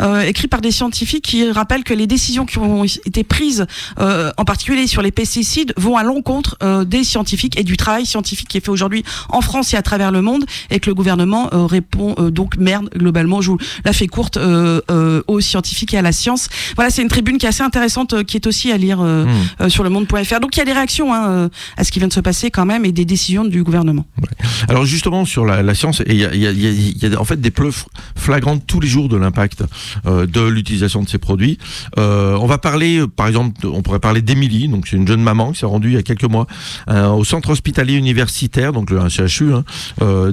euh, 0.00 0.20
écrite 0.22 0.50
par 0.50 0.60
des 0.60 0.70
scientifiques 0.70 1.24
qui 1.24 1.50
rappellent 1.50 1.84
que 1.84 1.94
les 1.94 2.06
décisions 2.06 2.46
qui 2.46 2.58
ont 2.58 2.84
été 2.84 3.24
prises, 3.24 3.66
euh, 3.98 4.30
en 4.36 4.44
particulier 4.44 4.86
sur 4.86 5.02
les 5.02 5.10
pesticides, 5.10 5.72
vont 5.76 5.96
à 5.96 6.02
l'encontre 6.02 6.56
euh, 6.62 6.84
des 6.84 7.04
scientifiques 7.04 7.58
et 7.58 7.62
du 7.62 7.76
travail 7.76 8.06
scientifique 8.06 8.48
qui 8.48 8.58
est 8.58 8.64
fait 8.64 8.70
aujourd'hui 8.70 9.04
en 9.28 9.40
France 9.40 9.74
et 9.74 9.76
à 9.76 9.82
travers 9.82 10.10
le 10.10 10.22
monde, 10.22 10.44
et 10.70 10.80
que 10.80 10.88
le 10.90 10.94
gouvernement 10.94 11.48
euh, 11.52 11.66
répond 11.66 12.14
euh, 12.18 12.30
donc 12.30 12.56
merde 12.56 12.88
globalement. 12.96 13.40
Je 13.40 13.50
vous 13.50 13.58
la 13.84 13.92
fais 13.92 14.06
courte 14.06 14.36
euh, 14.36 14.80
euh, 14.90 15.22
aux 15.26 15.40
scientifiques 15.40 15.94
et 15.94 15.98
à 15.98 16.02
la 16.02 16.12
science. 16.12 16.48
Voilà, 16.76 16.90
c'est 16.90 17.02
une 17.02 17.08
tribune 17.08 17.38
qui 17.38 17.46
est 17.46 17.50
assez 17.50 17.62
intéressante, 17.62 18.12
euh, 18.14 18.22
qui 18.22 18.36
est 18.36 18.46
aussi 18.46 18.72
à 18.72 18.76
lire 18.76 19.00
euh, 19.00 19.24
Hmm. 19.30 19.62
euh, 19.62 19.68
sur 19.68 19.84
le 19.84 19.90
monde.fr. 19.90 20.40
Donc 20.40 20.56
il 20.56 20.58
y 20.58 20.62
a 20.62 20.64
des 20.64 20.72
réactions 20.72 21.12
hein, 21.12 21.28
euh, 21.28 21.48
à 21.76 21.84
ce 21.84 21.92
qui 21.92 21.98
vient 21.98 22.08
de 22.08 22.12
se 22.12 22.20
passer 22.20 22.50
quand 22.50 22.64
même 22.66 22.84
et 22.84 22.92
des 22.92 23.04
décisions 23.04 23.44
du 23.44 23.62
gouvernement. 23.62 23.79
Alors 24.68 24.84
justement 24.84 25.24
sur 25.24 25.44
la, 25.44 25.74
science, 25.74 26.02
il 26.06 26.16
y 26.16 27.06
a, 27.06 27.20
en 27.20 27.24
fait 27.24 27.40
des 27.40 27.50
preuves 27.50 27.84
flagrantes 28.16 28.64
tous 28.66 28.80
les 28.80 28.88
jours 28.88 29.08
de 29.08 29.16
l'impact 29.16 29.64
euh, 30.06 30.26
de 30.26 30.42
l'utilisation 30.42 31.02
de 31.02 31.08
ces 31.08 31.18
produits. 31.18 31.58
Euh, 31.98 32.36
on 32.40 32.46
va 32.46 32.58
parler, 32.58 33.02
par 33.16 33.26
exemple, 33.26 33.66
on 33.66 33.82
pourrait 33.82 34.00
parler 34.00 34.22
d'Émilie, 34.22 34.68
donc 34.68 34.86
c'est 34.86 34.96
une 34.96 35.06
jeune 35.06 35.22
maman 35.22 35.52
qui 35.52 35.60
s'est 35.60 35.66
rendue 35.66 35.88
il 35.88 35.94
y 35.94 35.98
a 35.98 36.02
quelques 36.02 36.24
mois 36.24 36.46
euh, 36.88 37.08
au 37.08 37.24
centre 37.24 37.50
hospitalier 37.50 37.94
universitaire, 37.94 38.72
donc 38.72 38.90
le 38.90 39.00
CHU, 39.08 39.52
hein, 39.52 39.64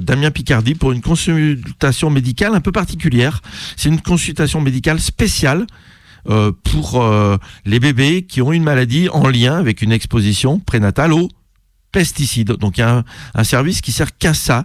Damien 0.00 0.30
Picardy, 0.30 0.74
pour 0.74 0.92
une 0.92 1.00
consultation 1.00 2.10
médicale 2.10 2.54
un 2.54 2.60
peu 2.60 2.72
particulière. 2.72 3.40
C'est 3.76 3.88
une 3.88 4.00
consultation 4.00 4.60
médicale 4.60 5.00
spéciale. 5.00 5.66
pour 6.64 7.02
les 7.64 7.80
bébés 7.80 8.22
qui 8.22 8.42
ont 8.42 8.52
une 8.52 8.64
maladie 8.64 9.08
en 9.08 9.28
lien 9.28 9.54
avec 9.56 9.80
une 9.80 9.92
exposition 9.92 10.58
prénatale 10.58 11.12
aux 11.12 11.28
pesticides. 11.92 12.52
Donc 12.52 12.78
il 12.78 12.80
y 12.80 12.84
a 12.84 13.04
un, 13.34 13.44
service 13.44 13.80
qui 13.80 13.92
sert 13.92 14.16
qu'à 14.16 14.34
ça. 14.34 14.64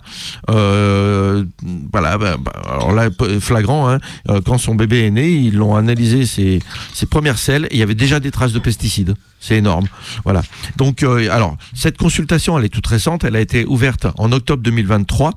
Euh, 0.50 1.44
voilà. 1.92 2.18
bah, 2.18 2.38
bah, 2.40 2.54
alors 2.66 2.92
là, 2.92 3.10
flagrant. 3.40 3.90
hein, 3.90 4.00
euh, 4.30 4.42
quand 4.46 4.58
son 4.58 4.76
bébé 4.76 5.06
est 5.08 5.12
né, 5.12 5.30
ils 5.30 5.56
l'ont 5.56 5.76
analysé 5.76 6.26
ses, 6.26 6.60
ses 6.94 7.06
premières 7.06 7.38
selles 7.38 7.66
et 7.66 7.76
il 7.76 7.80
y 7.80 7.84
avait 7.84 7.96
déjà 7.96 8.20
des 8.20 8.32
traces 8.32 8.54
de 8.54 8.60
pesticides. 8.60 9.16
C'est 9.45 9.58
énorme. 9.58 9.88
Voilà. 10.23 10.41
Donc, 10.77 11.03
euh, 11.03 11.27
alors, 11.29 11.58
cette 11.73 11.97
consultation, 11.97 12.58
elle 12.58 12.63
est 12.63 12.69
toute 12.69 12.88
récente. 12.88 13.25
Elle 13.25 13.36
a 13.36 13.41
été 13.41 13.65
ouverte 13.65 14.08
en 14.17 14.32
octobre 14.32 14.63
2023. 14.63 15.34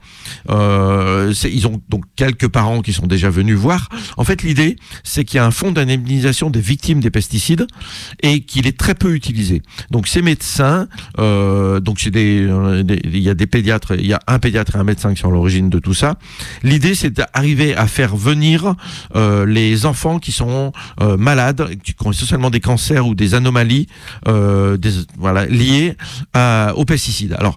Euh, 0.50 1.34
ils 1.44 1.66
ont 1.66 1.82
donc 1.88 2.04
quelques 2.14 2.46
parents 2.46 2.82
qui 2.82 2.92
sont 2.92 3.08
déjà 3.08 3.30
venus 3.30 3.56
voir. 3.56 3.88
En 4.16 4.22
fait, 4.22 4.44
l'idée, 4.44 4.76
c'est 5.02 5.24
qu'il 5.24 5.38
y 5.38 5.40
a 5.40 5.44
un 5.44 5.50
fonds 5.50 5.72
d'indemnisation 5.72 6.50
des 6.50 6.60
victimes 6.60 7.00
des 7.00 7.10
pesticides 7.10 7.66
et 8.22 8.42
qu'il 8.42 8.68
est 8.68 8.78
très 8.78 8.94
peu 8.94 9.12
utilisé. 9.12 9.60
Donc, 9.90 10.06
ces 10.06 10.22
médecins, 10.22 10.86
euh, 11.18 11.80
donc 11.80 11.98
c'est 11.98 12.12
des, 12.12 12.46
euh, 12.48 12.84
des- 12.84 13.00
il 13.04 13.18
y 13.18 13.28
a 13.28 13.34
des 13.34 13.48
pédiatres, 13.48 13.94
il 13.98 14.06
y 14.06 14.12
a 14.12 14.20
un 14.28 14.38
pédiatre 14.38 14.76
et 14.76 14.78
un 14.78 14.84
médecin 14.84 15.12
qui 15.14 15.20
sont 15.20 15.30
à 15.30 15.32
l'origine 15.32 15.68
de 15.68 15.80
tout 15.80 15.94
ça. 15.94 16.14
L'idée, 16.62 16.94
c'est 16.94 17.10
d'arriver 17.12 17.74
à 17.74 17.88
faire 17.88 18.14
venir 18.14 18.76
les 19.16 19.84
enfants 19.84 20.20
qui 20.20 20.30
sont 20.30 20.72
malades, 21.18 21.76
qui 21.82 21.94
ont 22.04 22.12
essentiellement 22.12 22.50
des 22.50 22.60
cancers 22.60 23.04
ou 23.06 23.14
des 23.16 23.34
anomalies 23.34 23.88
euh, 24.28 24.76
voilà, 25.18 25.46
liées 25.46 25.96
aux 26.74 26.84
pesticides. 26.84 27.34
Alors, 27.34 27.56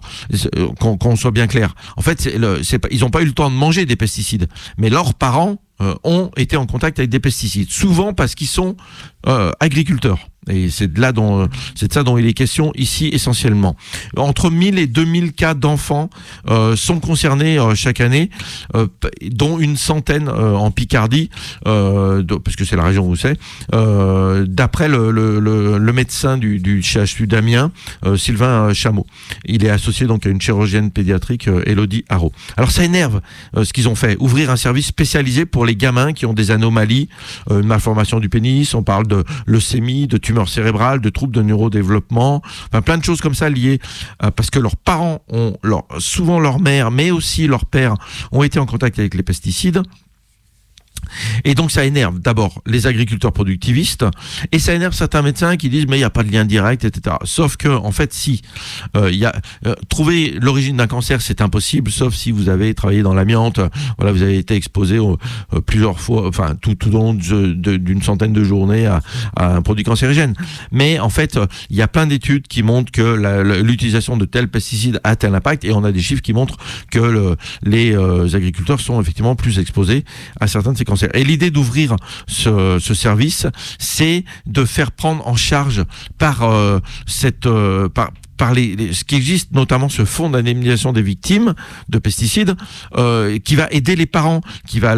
euh, 0.56 0.68
qu'on 0.78 1.16
soit 1.16 1.30
bien 1.30 1.46
clair. 1.46 1.74
En 1.96 2.02
fait, 2.02 2.28
ils 2.90 3.00
n'ont 3.00 3.10
pas 3.10 3.22
eu 3.22 3.26
le 3.26 3.32
temps 3.32 3.50
de 3.50 3.54
manger 3.54 3.86
des 3.86 3.96
pesticides, 3.96 4.48
mais 4.78 4.90
leurs 4.90 5.14
parents 5.14 5.56
euh, 5.80 5.94
ont 6.04 6.30
été 6.36 6.56
en 6.56 6.66
contact 6.66 6.98
avec 6.98 7.10
des 7.10 7.20
pesticides, 7.20 7.70
souvent 7.70 8.12
parce 8.12 8.34
qu'ils 8.34 8.46
sont 8.46 8.76
agriculteurs. 9.60 10.29
Et 10.48 10.70
c'est 10.70 10.90
de 10.90 11.00
là 11.00 11.12
dont, 11.12 11.48
c'est 11.74 11.92
ça 11.92 12.02
dont 12.02 12.16
il 12.16 12.26
est 12.26 12.32
question 12.32 12.72
ici 12.74 13.10
essentiellement. 13.12 13.76
Entre 14.16 14.50
1000 14.50 14.78
et 14.78 14.86
2000 14.86 15.32
cas 15.32 15.52
d'enfants 15.52 16.08
euh, 16.48 16.76
sont 16.76 16.98
concernés 16.98 17.58
euh, 17.58 17.74
chaque 17.74 18.00
année, 18.00 18.30
euh, 18.74 18.86
dont 19.30 19.58
une 19.58 19.76
centaine 19.76 20.28
en 20.30 20.70
Picardie, 20.70 21.30
parce 21.64 22.56
que 22.56 22.64
c'est 22.64 22.76
la 22.76 22.84
région 22.84 23.06
où 23.06 23.16
c'est. 23.16 23.38
D'après 23.70 24.88
le, 24.88 25.92
médecin 25.92 26.38
du, 26.38 26.82
CHU 26.82 27.26
d'Amiens, 27.26 27.70
Sylvain 28.16 28.72
Chameau. 28.72 29.06
Il 29.44 29.64
est 29.64 29.70
associé 29.70 30.06
donc 30.06 30.26
à 30.26 30.30
une 30.30 30.40
chirurgienne 30.40 30.90
pédiatrique, 30.90 31.48
Elodie 31.66 32.04
Haro. 32.08 32.32
Alors 32.56 32.70
ça 32.70 32.84
énerve 32.84 33.20
ce 33.62 33.72
qu'ils 33.72 33.88
ont 33.88 33.94
fait, 33.94 34.16
ouvrir 34.20 34.50
un 34.50 34.56
service 34.56 34.86
spécialisé 34.86 35.46
pour 35.46 35.66
les 35.66 35.76
gamins 35.76 36.12
qui 36.12 36.26
ont 36.26 36.32
des 36.32 36.50
anomalies, 36.50 37.08
une 37.50 37.66
malformation 37.66 38.20
du 38.20 38.28
pénis, 38.28 38.74
on 38.74 38.82
parle 38.82 39.06
de 39.06 39.24
leucémie, 39.46 40.06
de 40.06 40.16
tumeurs 40.30 40.48
cérébrales, 40.48 41.00
de 41.00 41.10
troubles 41.10 41.34
de 41.34 41.42
neurodéveloppement, 41.42 42.40
enfin 42.68 42.82
plein 42.82 42.98
de 42.98 43.04
choses 43.04 43.20
comme 43.20 43.34
ça 43.34 43.48
liées 43.50 43.80
euh, 44.22 44.30
parce 44.30 44.48
que 44.48 44.60
leurs 44.60 44.76
parents 44.76 45.22
ont 45.28 45.56
leur, 45.64 45.86
souvent 45.98 46.38
leur 46.38 46.60
mère, 46.60 46.92
mais 46.92 47.10
aussi 47.10 47.48
leur 47.48 47.66
père 47.66 47.96
ont 48.30 48.44
été 48.44 48.60
en 48.60 48.66
contact 48.66 49.00
avec 49.00 49.14
les 49.14 49.24
pesticides. 49.24 49.82
Et 51.44 51.54
donc 51.54 51.70
ça 51.70 51.84
énerve 51.84 52.20
d'abord 52.20 52.62
les 52.66 52.86
agriculteurs 52.86 53.32
productivistes 53.32 54.04
et 54.52 54.58
ça 54.58 54.74
énerve 54.74 54.94
certains 54.94 55.22
médecins 55.22 55.56
qui 55.56 55.68
disent 55.68 55.86
mais 55.88 55.96
il 55.96 56.00
n'y 56.00 56.04
a 56.04 56.10
pas 56.10 56.22
de 56.22 56.30
lien 56.32 56.44
direct, 56.44 56.84
etc. 56.84 57.16
Sauf 57.24 57.56
que 57.56 57.68
en 57.68 57.92
fait 57.92 58.12
si 58.12 58.42
euh, 58.96 59.10
y 59.10 59.24
a 59.24 59.34
euh, 59.66 59.74
trouver 59.88 60.36
l'origine 60.40 60.76
d'un 60.76 60.86
cancer 60.86 61.20
c'est 61.22 61.40
impossible 61.40 61.90
sauf 61.90 62.14
si 62.14 62.30
vous 62.30 62.48
avez 62.48 62.74
travaillé 62.74 63.02
dans 63.02 63.14
l'amiante, 63.14 63.60
voilà 63.98 64.12
vous 64.12 64.22
avez 64.22 64.38
été 64.38 64.54
exposé 64.54 64.98
au- 64.98 65.18
euh, 65.54 65.60
plusieurs 65.60 66.00
fois, 66.00 66.28
enfin 66.28 66.54
tout, 66.60 66.74
tout 66.74 66.88
au 66.88 66.92
long 66.92 67.14
d'une 67.14 68.02
centaine 68.02 68.32
de 68.32 68.44
journées 68.44 68.86
à, 68.86 69.00
à 69.36 69.54
un 69.56 69.62
produit 69.62 69.84
cancérigène. 69.84 70.34
Mais 70.72 70.98
en 70.98 71.08
fait 71.10 71.38
il 71.70 71.76
y 71.76 71.82
a 71.82 71.88
plein 71.88 72.06
d'études 72.06 72.46
qui 72.46 72.62
montrent 72.62 72.92
que 72.92 73.60
l'utilisation 73.62 74.16
de 74.16 74.24
tels 74.24 74.48
pesticides 74.48 75.00
a 75.04 75.16
tel 75.16 75.34
impact 75.34 75.64
et 75.64 75.72
on 75.72 75.84
a 75.84 75.92
des 75.92 76.00
chiffres 76.00 76.22
qui 76.22 76.32
montrent 76.32 76.56
que 76.90 76.98
le- 76.98 77.36
les 77.62 77.92
euh, 77.94 78.28
agriculteurs 78.34 78.80
sont 78.80 79.00
effectivement 79.00 79.34
plus 79.36 79.58
exposés 79.58 80.04
à 80.40 80.46
certains 80.46 80.72
de 80.72 80.78
ces. 80.78 80.84
Et 81.14 81.24
l'idée 81.24 81.50
d'ouvrir 81.50 81.96
ce, 82.26 82.78
ce 82.80 82.94
service, 82.94 83.46
c'est 83.78 84.24
de 84.46 84.64
faire 84.64 84.92
prendre 84.92 85.26
en 85.26 85.36
charge 85.36 85.84
par 86.18 86.42
euh, 86.42 86.78
cette 87.06 87.46
euh, 87.46 87.88
par 87.88 88.10
par 88.36 88.54
les, 88.54 88.94
ce 88.94 89.04
qui 89.04 89.16
existe, 89.16 89.52
notamment 89.52 89.90
ce 89.90 90.06
fonds 90.06 90.30
d'indemnisation 90.30 90.94
des 90.94 91.02
victimes 91.02 91.54
de 91.90 91.98
pesticides, 91.98 92.56
euh, 92.96 93.38
qui 93.38 93.54
va 93.54 93.68
aider 93.70 93.96
les 93.96 94.06
parents, 94.06 94.40
qui 94.66 94.80
va 94.80 94.96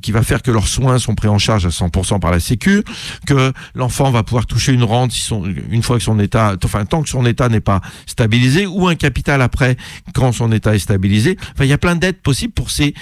qui 0.00 0.12
va 0.12 0.22
faire 0.22 0.40
que 0.40 0.50
leurs 0.50 0.66
soins 0.66 0.98
sont 0.98 1.14
pris 1.14 1.28
en 1.28 1.38
charge 1.38 1.66
à 1.66 1.68
100% 1.68 2.20
par 2.20 2.30
la 2.30 2.40
Sécu, 2.40 2.82
que 3.26 3.52
l'enfant 3.74 4.10
va 4.10 4.22
pouvoir 4.22 4.46
toucher 4.46 4.72
une 4.72 4.84
rente 4.84 5.12
si 5.12 5.20
son, 5.20 5.44
une 5.44 5.82
fois 5.82 5.98
que 5.98 6.02
son 6.02 6.18
état, 6.20 6.56
enfin 6.64 6.84
tant 6.84 7.02
que 7.02 7.08
son 7.08 7.26
état 7.26 7.48
n'est 7.48 7.60
pas 7.60 7.80
stabilisé, 8.06 8.66
ou 8.66 8.88
un 8.88 8.94
capital 8.94 9.42
après 9.42 9.76
quand 10.14 10.32
son 10.32 10.50
état 10.52 10.74
est 10.74 10.78
stabilisé. 10.78 11.36
Enfin, 11.54 11.64
il 11.64 11.68
y 11.68 11.72
a 11.72 11.78
plein 11.78 11.96
d'aides 11.96 12.22
possibles 12.22 12.54
pour 12.54 12.70
ces 12.70 12.94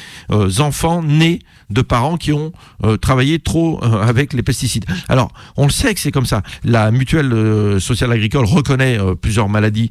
enfants 0.58 1.02
nés 1.02 1.40
de 1.70 1.82
parents 1.82 2.16
qui 2.16 2.32
ont 2.32 2.52
euh, 2.84 2.96
travaillé 2.96 3.38
trop 3.38 3.80
euh, 3.82 4.02
avec 4.02 4.32
les 4.32 4.42
pesticides. 4.42 4.84
Alors, 5.08 5.32
on 5.56 5.64
le 5.64 5.70
sait 5.70 5.94
que 5.94 6.00
c'est 6.00 6.10
comme 6.12 6.26
ça. 6.26 6.42
La 6.64 6.90
mutuelle 6.90 7.32
euh, 7.32 7.78
sociale 7.80 8.12
agricole 8.12 8.44
reconnaît 8.44 8.98
plusieurs 9.20 9.48
maladies 9.48 9.90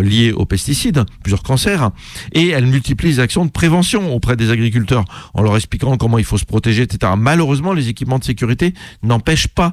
liées 0.00 0.32
aux 0.32 0.46
pesticides, 0.46 1.04
plusieurs 1.22 1.42
cancers, 1.42 1.90
et 2.32 2.48
elle 2.48 2.66
multiplie 2.66 3.08
les 3.08 3.20
actions 3.20 3.44
de 3.44 3.50
prévention 3.50 4.14
auprès 4.14 4.36
des 4.36 4.50
agriculteurs 4.50 5.04
en 5.34 5.42
leur 5.42 5.56
expliquant 5.56 5.96
comment 5.96 6.18
il 6.18 6.24
faut 6.24 6.38
se 6.38 6.44
protéger, 6.44 6.82
etc. 6.82 7.12
Malheureusement, 7.16 7.72
les 7.72 7.88
équipements 7.88 8.18
de 8.18 8.24
sécurité 8.24 8.74
n'empêchent 9.02 9.48
pas 9.48 9.72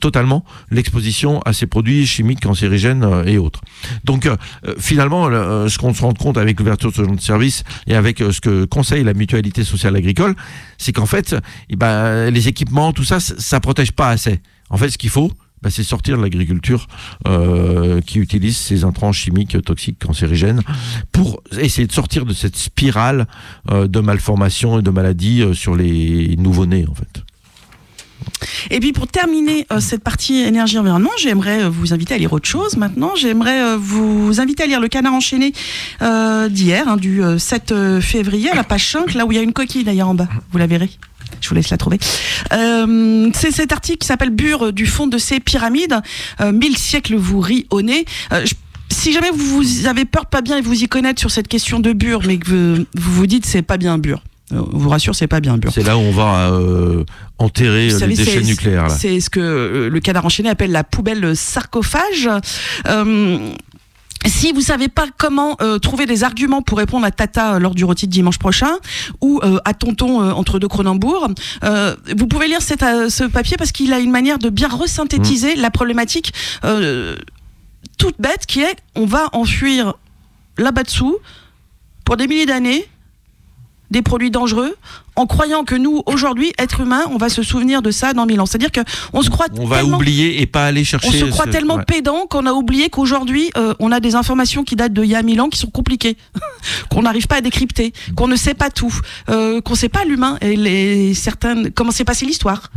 totalement 0.00 0.44
l'exposition 0.70 1.40
à 1.42 1.52
ces 1.52 1.66
produits 1.66 2.06
chimiques 2.06 2.40
cancérigènes 2.40 3.06
et 3.26 3.38
autres. 3.38 3.60
Donc, 4.04 4.28
finalement, 4.78 5.28
le- 5.28 5.68
ce 5.68 5.78
qu'on 5.78 5.94
se 5.94 6.02
rend 6.02 6.12
compte 6.14 6.38
avec 6.38 6.58
l'ouverture 6.58 6.90
de 6.90 6.96
ce 6.96 7.02
genre 7.04 7.16
de 7.16 7.20
service 7.20 7.64
et 7.86 7.94
avec 7.94 8.18
ce 8.18 8.40
que 8.40 8.64
conseille 8.64 9.04
la 9.04 9.14
mutualité 9.14 9.64
sociale 9.64 9.96
agricole, 9.96 10.34
c'est 10.84 10.92
qu'en 10.92 11.06
fait, 11.06 11.34
eh 11.70 11.76
ben, 11.76 12.30
les 12.30 12.48
équipements, 12.48 12.92
tout 12.92 13.04
ça, 13.04 13.18
ça, 13.18 13.58
protège 13.60 13.92
pas 13.92 14.10
assez. 14.10 14.40
En 14.68 14.76
fait, 14.76 14.90
ce 14.90 14.98
qu'il 14.98 15.08
faut, 15.08 15.32
ben, 15.62 15.70
c'est 15.70 15.82
sortir 15.82 16.18
de 16.18 16.22
l'agriculture 16.22 16.86
euh, 17.26 18.02
qui 18.02 18.18
utilise 18.18 18.56
ces 18.56 18.84
intrants 18.84 19.12
chimiques 19.12 19.60
toxiques 19.62 19.98
cancérigènes 19.98 20.60
pour 21.10 21.42
essayer 21.58 21.86
de 21.86 21.92
sortir 21.92 22.26
de 22.26 22.34
cette 22.34 22.56
spirale 22.56 23.26
euh, 23.70 23.88
de 23.88 24.00
malformations 24.00 24.78
et 24.78 24.82
de 24.82 24.90
maladies 24.90 25.40
euh, 25.40 25.54
sur 25.54 25.74
les 25.74 26.36
nouveau-nés, 26.36 26.84
en 26.86 26.94
fait. 26.94 27.24
Et 28.70 28.80
puis 28.80 28.92
pour 28.92 29.06
terminer 29.06 29.66
euh, 29.72 29.80
cette 29.80 30.02
partie 30.02 30.40
énergie-environnement, 30.42 31.10
j'aimerais 31.18 31.64
euh, 31.64 31.68
vous 31.68 31.92
inviter 31.92 32.14
à 32.14 32.18
lire 32.18 32.32
autre 32.32 32.48
chose 32.48 32.76
maintenant. 32.76 33.14
J'aimerais 33.16 33.60
euh, 33.60 33.76
vous 33.78 34.40
inviter 34.40 34.64
à 34.64 34.66
lire 34.66 34.80
Le 34.80 34.88
Canard 34.88 35.14
enchaîné 35.14 35.52
d'hier, 36.00 36.88
hein, 36.88 36.96
du 36.96 37.22
euh, 37.22 37.38
7 37.38 37.72
euh, 37.72 38.00
février, 38.00 38.50
à 38.50 38.54
la 38.54 38.64
page 38.64 38.90
5, 38.90 39.14
là 39.14 39.26
où 39.26 39.32
il 39.32 39.36
y 39.36 39.38
a 39.38 39.42
une 39.42 39.52
coquille 39.52 39.84
d'ailleurs 39.84 40.08
en 40.08 40.14
bas. 40.14 40.28
Vous 40.52 40.58
la 40.58 40.66
verrez. 40.66 40.90
Je 41.40 41.48
vous 41.48 41.54
laisse 41.54 41.70
la 41.70 41.76
trouver. 41.76 41.98
C'est 42.50 43.50
cet 43.50 43.72
article 43.72 43.98
qui 43.98 44.06
s'appelle 44.06 44.30
Bure 44.30 44.72
du 44.72 44.86
fond 44.86 45.06
de 45.06 45.18
ces 45.18 45.40
pyramides. 45.40 46.00
Mille 46.40 46.78
siècles 46.78 47.16
vous 47.16 47.40
rit 47.40 47.66
au 47.70 47.82
nez. 47.82 48.06
Si 48.88 49.12
jamais 49.12 49.30
vous, 49.30 49.62
vous 49.62 49.86
avez 49.86 50.06
peur 50.06 50.24
de 50.24 50.28
pas 50.28 50.40
bien 50.40 50.56
et 50.56 50.62
vous 50.62 50.82
y 50.82 50.88
connaître 50.88 51.20
sur 51.20 51.30
cette 51.30 51.48
question 51.48 51.80
de 51.80 51.92
Bure, 51.92 52.22
mais 52.26 52.38
que 52.38 52.48
vous 52.48 52.84
vous, 52.94 53.12
vous 53.12 53.26
dites 53.26 53.44
c'est 53.44 53.62
pas 53.62 53.76
bien 53.76 53.98
Bure. 53.98 54.22
Euh, 54.52 54.62
on 54.72 54.78
vous 54.78 54.88
rassure, 54.88 55.14
c'est 55.14 55.26
pas 55.26 55.40
bien 55.40 55.56
Bure. 55.56 55.72
C'est 55.72 55.82
là 55.82 55.96
où 55.96 56.00
on 56.00 56.10
va 56.10 56.50
euh, 56.52 57.04
enterrer 57.38 57.88
Vous 57.88 57.96
euh, 57.96 57.98
savez, 58.00 58.14
les 58.14 58.24
déchets 58.24 58.42
nucléaires. 58.42 58.90
C'est 58.90 59.20
ce 59.20 59.30
que 59.30 59.40
euh, 59.40 59.88
le 59.88 60.00
canard 60.00 60.26
enchaîné 60.26 60.48
appelle 60.48 60.72
la 60.72 60.84
poubelle 60.84 61.34
sarcophage. 61.34 62.28
Euh, 62.86 63.38
si 64.26 64.52
vous 64.52 64.60
savez 64.60 64.88
pas 64.88 65.06
comment 65.16 65.56
euh, 65.60 65.78
trouver 65.78 66.06
des 66.06 66.24
arguments 66.24 66.62
pour 66.62 66.78
répondre 66.78 67.04
à 67.04 67.10
Tata 67.10 67.54
euh, 67.54 67.58
lors 67.58 67.74
du 67.74 67.84
rôti 67.84 68.06
de 68.06 68.12
dimanche 68.12 68.38
prochain 68.38 68.72
ou 69.20 69.40
euh, 69.42 69.58
à 69.64 69.74
Tonton 69.74 70.22
euh, 70.22 70.32
entre 70.32 70.58
deux 70.58 70.68
Cronenbourg, 70.68 71.28
euh, 71.62 71.94
vous 72.16 72.26
pouvez 72.26 72.48
lire 72.48 72.62
cette, 72.62 72.82
euh, 72.82 73.08
ce 73.08 73.24
papier 73.24 73.56
parce 73.56 73.72
qu'il 73.72 73.92
a 73.92 73.98
une 73.98 74.10
manière 74.10 74.38
de 74.38 74.48
bien 74.48 74.68
resynthétiser 74.68 75.56
la 75.56 75.70
problématique 75.70 76.32
euh, 76.64 77.16
toute 77.98 78.16
bête 78.18 78.46
qui 78.46 78.60
est 78.60 78.76
on 78.94 79.04
va 79.06 79.28
enfuir 79.32 79.94
là-bas 80.56 80.84
dessous 80.84 81.18
pour 82.04 82.16
des 82.16 82.26
milliers 82.26 82.46
d'années 82.46 82.88
des 83.90 84.02
produits 84.02 84.30
dangereux 84.30 84.74
en 85.16 85.26
croyant 85.26 85.62
que 85.64 85.74
nous 85.76 86.02
aujourd'hui 86.06 86.52
êtres 86.58 86.80
humains 86.80 87.02
on 87.10 87.18
va 87.18 87.28
se 87.28 87.42
souvenir 87.42 87.82
de 87.82 87.90
ça 87.92 88.14
dans 88.14 88.26
mille 88.26 88.40
ans 88.40 88.46
c'est 88.46 88.56
à 88.56 88.58
dire 88.58 88.72
que 88.72 88.80
on 89.12 89.22
se 89.22 89.30
croit 89.30 89.46
On 89.56 89.66
va 89.66 89.84
oublier 89.84 90.40
et 90.40 90.46
pas 90.46 90.66
aller 90.66 90.82
chercher. 90.84 91.08
on 91.08 91.12
se 91.12 91.24
croit 91.30 91.44
ce- 91.46 91.50
tellement 91.50 91.76
ouais. 91.76 91.84
pédant 91.86 92.26
qu'on 92.28 92.46
a 92.46 92.52
oublié 92.52 92.88
qu'aujourd'hui, 92.88 93.50
euh, 93.56 93.74
on 93.78 93.92
a 93.92 94.00
des 94.00 94.14
informations 94.16 94.64
qui 94.64 94.74
datent 94.76 94.92
d'il 94.94 95.04
y 95.04 95.14
a 95.14 95.22
mille 95.22 95.40
ans 95.40 95.48
qui 95.48 95.58
sont 95.58 95.70
compliquées, 95.70 96.16
qu'on 96.90 97.02
n'arrive 97.02 97.26
pas 97.28 97.36
à 97.36 97.40
décrypter, 97.40 97.92
qu'on 98.16 98.26
ne 98.26 98.36
sait 98.36 98.54
pas 98.54 98.70
tout, 98.70 98.92
euh, 99.28 99.60
qu'on 99.60 99.74
ne 99.74 99.78
sait 99.78 99.88
pas 99.88 100.04
l'humain 100.04 100.38
et 100.40 100.56
les 100.56 101.14
certaines 101.14 101.70
comment 101.70 101.90
s'est 101.92 102.04
passée 102.04 102.26
l'histoire. 102.26 102.72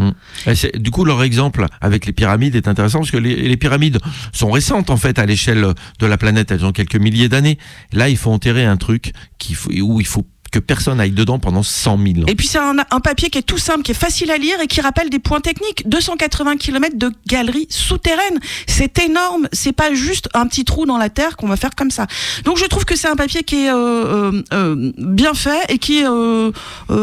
C'est- 0.54 0.78
Du 0.78 0.91
coup, 0.91 1.06
leur 1.06 1.24
exemple 1.24 1.65
avec 1.82 2.06
les 2.06 2.13
pyramides 2.13 2.56
est 2.56 2.67
intéressant 2.67 3.00
parce 3.00 3.12
que 3.12 3.17
les, 3.17 3.36
les 3.48 3.58
pyramides 3.58 3.98
sont 4.34 4.52
récentes 4.52 4.89
en 4.89 4.98
fait 4.98 5.17
à 5.20 5.26
l'échelle 5.26 5.65
de 6.00 6.06
la 6.06 6.17
planète. 6.17 6.52
Elles 6.52 6.65
ont 6.65 6.72
quelques 6.72 6.96
milliers 6.98 7.30
d'années. 7.30 7.58
Là, 7.93 8.10
il 8.10 8.17
faut 8.17 8.32
enterrer 8.32 8.65
un 8.65 8.78
truc 8.78 9.13
faut, 9.56 9.72
où 9.72 10.00
il 10.02 10.06
faut 10.08 10.26
que 10.60 10.65
personne 10.65 11.00
aille 11.00 11.12
dedans 11.12 11.39
pendant 11.39 11.63
100 11.63 11.98
000 11.98 12.20
ans. 12.20 12.24
Et 12.28 12.36
puis 12.36 12.48
c'est 12.48 12.58
un, 12.58 13.00
papier 13.00 13.30
qui 13.30 13.38
est 13.38 13.43
tout 13.43 13.58
simple, 13.58 13.84
qui 13.84 13.91
est 13.91 13.96
facile 13.96 14.32
à 14.32 14.38
lire 14.38 14.60
et 14.62 14.67
qui 14.67 14.82
rappelle 14.82 15.10
des 15.10 15.20
points 15.20 15.41
techniques. 15.41 15.88
280 15.88 16.58
km 16.58 16.98
de 16.98 17.12
galeries 17.28 17.67
souterraines, 17.70 18.39
c'est 18.65 19.00
énorme. 19.00 19.48
C'est 19.54 19.72
pas 19.72 19.93
juste 19.93 20.30
un 20.34 20.48
petit 20.48 20.65
trou 20.65 20.86
dans 20.86 20.98
la 20.98 21.10
terre 21.10 21.38
qu'on 21.38 21.48
va 21.48 21.58
faire 21.58 21.76
comme 21.76 21.91
ça. 21.91 22.08
Donc 22.43 22.58
je 22.58 22.65
trouve 22.65 22.86
que 22.86 22.96
c'est 22.96 23.08
un 23.08 23.15
papier 23.15 23.43
qui 23.43 23.65
est 23.65 23.70
euh, 23.70 24.06
euh, 24.06 24.43
euh, 24.54 24.91
bien 24.98 25.34
fait 25.34 25.65
et 25.70 25.78
qui 25.78 26.04
euh, 26.04 26.52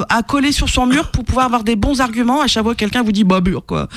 à 0.08 0.22
coller 0.22 0.52
sur 0.52 0.68
son 0.68 0.86
mur 0.86 1.10
pour 1.10 1.24
pouvoir 1.24 1.46
avoir 1.46 1.64
des 1.64 1.76
bons 1.76 2.00
arguments. 2.00 2.40
À 2.40 2.46
chaque 2.46 2.64
fois 2.64 2.74
que 2.74 2.78
quelqu'un 2.78 3.02
vous 3.02 3.12
dit 3.12 3.24
bah 3.24 3.40
mur 3.40 3.64
quoi, 3.66 3.88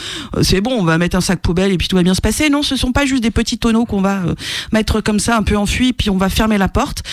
c'est 0.41 0.62
bon, 0.62 0.72
on 0.72 0.84
va 0.84 0.98
mettre 0.98 1.15
un 1.15 1.22
sac 1.22 1.41
poubelle 1.41 1.72
et 1.72 1.78
puis 1.78 1.88
tout 1.88 1.96
va 1.96 2.04
bien 2.04 2.13
se 2.13 2.22
passer. 2.22 2.50
Non, 2.50 2.63
ce 2.63 2.76
sont 2.76 2.91
pas 2.91 3.06
juste 3.06 3.24
des 3.24 3.32
petits 3.32 3.58
tonneaux 3.58 3.86
qu'on 3.86 4.02
va 4.02 4.22
mettre 4.72 5.02
comme 5.02 5.20
ça 5.20 5.38
un 5.38 5.43
peu 5.43 5.58
enfuis 5.58 5.93
puis 5.93 6.10
on 6.10 6.17
va 6.17 6.30
fermer 6.30 6.58
la 6.58 6.67
porte. 6.67 7.04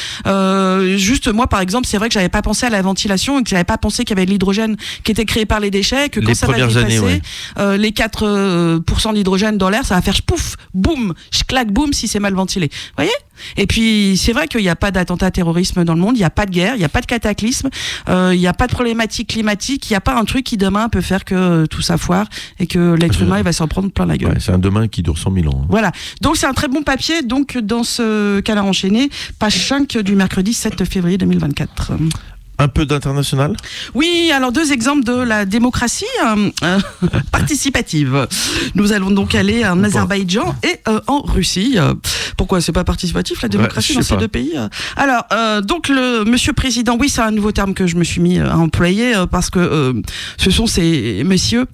Juste 0.96 1.28
moi 1.32 1.46
par 1.46 1.60
exemple, 1.60 1.86
c'est 1.86 1.98
vrai 1.98 2.08
que 2.08 2.14
j'avais 2.14 2.28
pas 2.34 2.42
pensé 2.42 2.66
à 2.66 2.70
la 2.70 2.82
ventilation 2.82 3.38
et 3.38 3.44
que 3.44 3.48
j'avais 3.48 3.62
pas 3.62 3.78
pensé 3.78 4.02
qu'il 4.04 4.16
y 4.16 4.18
avait 4.18 4.26
de 4.26 4.32
l'hydrogène 4.32 4.76
qui 5.04 5.12
était 5.12 5.24
créé 5.24 5.46
par 5.46 5.60
les 5.60 5.70
déchets, 5.70 6.08
que 6.08 6.18
quand 6.18 6.26
Les 6.26 6.34
ça 6.34 6.48
va 6.48 6.54
dépasser 6.54 6.78
années, 6.78 6.98
ouais. 6.98 7.22
euh, 7.58 7.76
les 7.76 7.92
4% 7.92 8.24
euh, 8.24 9.12
d'hydrogène 9.14 9.56
dans 9.56 9.70
l'air, 9.70 9.84
ça 9.86 9.94
va 9.94 10.02
faire 10.02 10.20
pouf, 10.22 10.56
boum, 10.74 11.14
claque, 11.46 11.70
boum 11.70 11.92
si 11.92 12.08
c'est 12.08 12.18
mal 12.18 12.34
ventilé. 12.34 12.66
Vous 12.72 12.92
voyez? 12.96 13.12
Et 13.56 13.66
puis 13.66 14.16
c'est 14.20 14.32
vrai 14.32 14.48
qu'il 14.48 14.62
n'y 14.62 14.68
a 14.68 14.76
pas 14.76 14.90
d'attentat 14.90 15.30
terrorisme 15.30 15.84
dans 15.84 15.94
le 15.94 16.00
monde, 16.00 16.16
il 16.16 16.20
n'y 16.20 16.24
a 16.24 16.30
pas 16.30 16.46
de 16.46 16.50
guerre, 16.50 16.74
il 16.74 16.78
n'y 16.78 16.84
a 16.84 16.88
pas 16.88 17.00
de 17.00 17.06
cataclysme, 17.06 17.68
euh, 18.08 18.32
il 18.34 18.40
n'y 18.40 18.46
a 18.46 18.52
pas 18.52 18.66
de 18.66 18.72
problématique 18.72 19.30
climatique, 19.30 19.88
il 19.90 19.92
n'y 19.92 19.96
a 19.96 20.00
pas 20.00 20.16
un 20.16 20.24
truc 20.24 20.44
qui 20.44 20.56
demain 20.56 20.88
peut 20.88 21.00
faire 21.00 21.24
que 21.24 21.34
euh, 21.34 21.66
tout 21.66 21.82
ça 21.82 21.98
foire 21.98 22.26
et 22.58 22.66
que 22.66 22.94
l'être 22.94 23.20
humain 23.22 23.38
il 23.38 23.44
va 23.44 23.52
s'en 23.52 23.68
prendre 23.68 23.90
plein 23.90 24.06
la 24.06 24.16
gueule. 24.16 24.32
Ouais, 24.32 24.40
c'est 24.40 24.52
un 24.52 24.58
demain 24.58 24.88
qui 24.88 25.02
dure 25.02 25.18
100 25.18 25.32
000 25.34 25.48
ans. 25.48 25.60
hein. 25.62 25.66
Voilà. 25.68 25.92
Donc 26.20 26.36
c'est 26.36 26.46
un 26.46 26.52
très 26.52 26.68
bon 26.68 26.82
papier. 26.82 27.22
Donc 27.22 27.58
dans 27.58 27.84
ce 27.84 28.40
canard 28.40 28.66
enchaîné, 28.66 29.10
page 29.38 29.66
5 29.68 29.98
du 29.98 30.14
mercredi 30.14 30.54
7 30.54 30.84
février 30.84 31.18
2024. 31.18 31.92
Un 32.58 32.68
peu 32.68 32.86
d'international 32.86 33.56
Oui, 33.94 34.30
alors 34.32 34.52
deux 34.52 34.72
exemples 34.72 35.04
de 35.04 35.12
la 35.12 35.44
démocratie 35.44 36.04
euh, 36.24 36.50
euh, 36.62 36.78
participative. 37.32 38.28
Nous 38.74 38.92
allons 38.92 39.10
donc 39.10 39.34
aller 39.34 39.66
en 39.66 39.82
Azerbaïdjan 39.82 40.54
et 40.62 40.78
euh, 40.88 41.00
en 41.08 41.22
Russie. 41.22 41.78
Pourquoi 42.36 42.60
c'est 42.60 42.72
pas 42.72 42.84
participatif 42.84 43.42
la 43.42 43.48
démocratie 43.48 43.94
dans 43.94 44.02
ces 44.02 44.16
deux 44.16 44.28
pays 44.28 44.54
Alors, 44.96 45.24
euh, 45.32 45.60
donc 45.60 45.88
le 45.88 46.24
Monsieur 46.24 46.52
Président, 46.52 46.96
oui, 46.98 47.08
c'est 47.08 47.22
un 47.22 47.32
nouveau 47.32 47.52
terme 47.52 47.74
que 47.74 47.86
je 47.86 47.96
me 47.96 48.04
suis 48.04 48.20
mis 48.20 48.38
à 48.38 48.56
employer 48.56 49.14
parce 49.30 49.50
que 49.50 49.94
ce 50.36 50.50
sont 50.50 50.66
ces 50.66 51.22
messieurs 51.24 51.66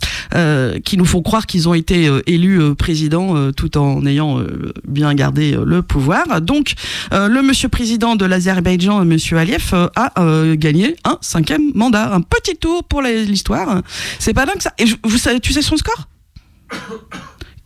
qui 0.84 0.96
nous 0.96 1.04
font 1.04 1.22
croire 1.22 1.46
qu'ils 1.46 1.68
ont 1.68 1.74
été 1.74 2.10
élus 2.26 2.74
président 2.74 3.52
tout 3.52 3.76
en 3.76 4.04
ayant 4.06 4.42
bien 4.86 5.12
gardé 5.14 5.56
le 5.62 5.82
pouvoir. 5.82 6.40
Donc, 6.40 6.74
le 7.12 7.42
Monsieur 7.42 7.68
Président 7.68 8.16
de 8.16 8.24
l'Azerbaïdjan, 8.24 9.04
Monsieur 9.04 9.38
Aliyev, 9.38 9.74
a 9.96 10.12
euh, 10.18 10.56
gagné 10.72 10.96
un 11.04 11.18
cinquième 11.20 11.72
mandat. 11.74 12.12
Un 12.14 12.20
petit 12.22 12.56
tour 12.56 12.84
pour 12.84 13.02
l'histoire. 13.02 13.82
C'est 14.18 14.34
pas 14.34 14.46
dingue 14.46 14.60
ça. 14.60 14.72
Et 14.78 14.84
vous 15.04 15.18
savez, 15.18 15.40
tu 15.40 15.52
sais 15.52 15.62
son 15.62 15.76
score? 15.76 16.08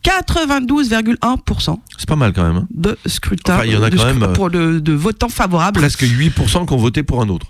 92,1% 0.03 1.77
C'est 1.97 2.07
pas 2.07 2.15
mal 2.15 2.33
quand 2.33 2.43
même. 2.43 2.57
hein. 2.57 2.67
de 2.71 2.97
scrutin 3.05 3.55
Enfin, 3.55 3.65
il 3.65 3.73
y 3.73 3.75
en 3.77 3.83
a 3.83 3.89
quand 3.89 4.05
même, 4.05 4.23
euh, 4.23 4.33
pour 4.33 4.49
de, 4.49 4.79
de 4.79 4.93
votants 4.93 5.29
favorables 5.29 5.79
Presque 5.79 6.03
8% 6.03 6.65
qui 6.67 6.73
ont 6.73 6.77
voté 6.77 7.01
pour 7.03 7.21
un 7.21 7.29
autre. 7.29 7.47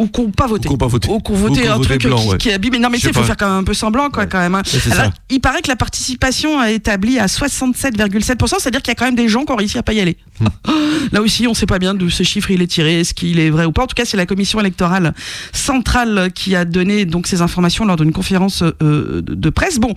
ou 0.00 0.08
qui 0.08 0.20
n'ont 0.22 0.30
pas 0.30 0.46
voté 0.48 0.68
Ou 0.68 0.76
pas 0.76 0.86
voté. 0.88 1.08
ou 1.08 1.20
Ou 1.28 1.34
voté 1.34 1.68
un 1.68 1.78
truc 1.78 2.02
blanc, 2.02 2.18
qui, 2.20 2.28
ouais. 2.28 2.38
qui 2.38 2.50
abîme 2.50 2.72
mais 2.72 2.78
non 2.80 2.88
mais 2.90 2.98
Je 2.98 3.02
tu 3.02 3.06
sais, 3.06 3.10
il 3.10 3.14
sais 3.14 3.20
faut 3.20 3.26
faire 3.26 3.36
quand 3.36 3.48
même 3.48 3.58
un 3.58 3.64
peu 3.64 3.74
semblant 3.74 4.10
quoi 4.10 4.24
Ouais. 4.24 4.28
quand 4.28 4.38
même 4.40 4.54
hein. 4.56 4.62
C'est 4.64 4.90
Alors, 4.92 5.12
il 5.30 5.40
paraît 5.40 5.62
que 5.62 5.68
la 5.68 5.76
participation 5.76 6.60
est 6.64 6.74
établie 6.74 7.18
à 7.20 7.26
67,7%, 7.26 8.56
c'est-à-dire 8.58 8.82
qu'il 8.82 8.90
y 8.90 8.92
a 8.92 8.94
quand 8.96 9.04
même 9.04 9.14
des 9.14 9.28
gens 9.28 9.44
qui 9.44 9.52
ont 9.52 9.56
réussi 9.56 9.78
à 9.78 9.82
pas 9.84 9.92
y 9.92 10.00
aller. 10.00 10.16
Là 11.12 11.22
aussi, 11.22 11.46
on 11.46 11.54
sait 11.54 11.66
pas 11.66 11.78
bien 11.78 11.94
d'où 11.94 12.10
ce 12.10 12.22
chiffre 12.22 12.50
il 12.50 12.62
est 12.62 12.66
tiré, 12.66 13.00
est-ce 13.00 13.14
qu'il 13.14 13.38
est 13.38 13.50
vrai 13.50 13.64
ou 13.64 13.72
pas. 13.72 13.82
En 13.82 13.86
tout 13.86 13.94
cas, 13.94 14.04
c'est 14.04 14.16
la 14.16 14.26
commission 14.26 14.60
électorale 14.60 15.14
centrale 15.52 16.30
qui 16.34 16.56
a 16.56 16.64
donné 16.64 17.04
donc 17.04 17.26
ces 17.26 17.42
informations 17.42 17.84
lors 17.84 17.96
d'une 17.96 18.12
conférence 18.12 18.62
euh, 18.82 19.22
de, 19.22 19.50
presse. 19.50 19.78
Bon, 19.78 19.94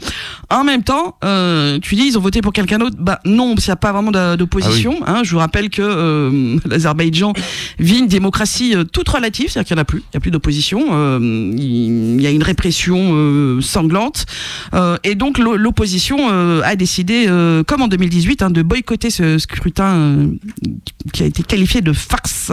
en 0.49 0.63
même 0.63 0.83
temps, 0.83 1.17
euh, 1.23 1.79
tu 1.79 1.95
dis 1.95 2.03
ils 2.03 2.17
ont 2.17 2.21
voté 2.21 2.41
pour 2.41 2.53
quelqu'un 2.53 2.77
d'autre. 2.77 2.95
Bah 2.99 3.19
non, 3.25 3.55
parce 3.55 3.65
qu'il 3.65 3.71
n'y 3.71 3.73
a 3.73 3.77
pas 3.77 3.91
vraiment 3.91 4.11
d'opposition. 4.37 4.99
Ah 5.05 5.17
hein. 5.17 5.21
Je 5.23 5.31
vous 5.31 5.39
rappelle 5.39 5.69
que 5.69 5.81
euh, 5.81 6.57
l'Azerbaïdjan 6.65 7.33
vit 7.79 7.99
une 7.99 8.07
démocratie 8.07 8.75
toute 8.91 9.09
relative, 9.09 9.49
c'est-à-dire 9.49 9.67
qu'il 9.67 9.75
n'y 9.75 9.79
en 9.79 9.83
a 9.83 9.85
plus, 9.85 9.99
il 9.99 10.09
n'y 10.13 10.17
a 10.17 10.19
plus 10.19 10.31
d'opposition. 10.31 10.79
Il 11.19 12.21
y 12.21 12.27
a 12.27 12.31
une 12.31 12.43
répression 12.43 13.59
sanglante. 13.61 14.25
Et 15.03 15.15
donc 15.15 15.37
l'o- 15.37 15.57
l'opposition 15.57 16.29
a 16.63 16.75
décidé, 16.75 17.25
comme 17.67 17.81
en 17.81 17.87
2018, 17.87 18.41
hein, 18.43 18.49
de 18.49 18.61
boycotter 18.61 19.09
ce 19.09 19.37
scrutin 19.37 20.28
qui 21.13 21.23
a 21.23 21.25
été 21.25 21.43
qualifié 21.43 21.81
de 21.81 21.93
farce. 21.93 22.51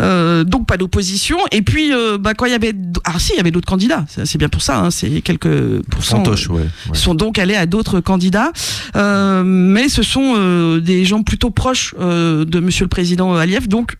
Euh, 0.00 0.44
donc 0.44 0.66
pas 0.66 0.76
d'opposition. 0.76 1.38
Et 1.52 1.62
puis 1.62 1.92
euh, 1.92 2.18
bah, 2.18 2.34
quand 2.34 2.46
il 2.46 2.52
y 2.52 2.54
avait, 2.54 2.72
ah 3.04 3.18
si, 3.18 3.32
il 3.34 3.36
y 3.36 3.40
avait 3.40 3.50
d'autres 3.50 3.68
candidats. 3.68 4.04
C'est 4.08 4.38
bien 4.38 4.48
pour 4.48 4.62
ça. 4.62 4.78
hein, 4.78 4.90
c'est 4.90 5.20
quelques 5.20 5.82
pourcents. 5.90 6.16
Fantoche, 6.18 6.48
ouais. 6.48 6.62
ouais. 6.62 6.96
sont 6.96 7.14
donc 7.14 7.38
allés 7.38 7.56
à 7.56 7.66
d'autres 7.66 8.00
candidats, 8.00 8.52
Euh, 8.96 9.42
mais 9.44 9.88
ce 9.88 10.02
sont 10.02 10.34
euh, 10.36 10.80
des 10.80 11.04
gens 11.04 11.22
plutôt 11.22 11.50
proches 11.50 11.94
euh, 12.00 12.44
de 12.44 12.60
Monsieur 12.60 12.84
le 12.84 12.88
Président 12.88 13.34
Aliyev, 13.34 13.66
donc. 13.68 13.96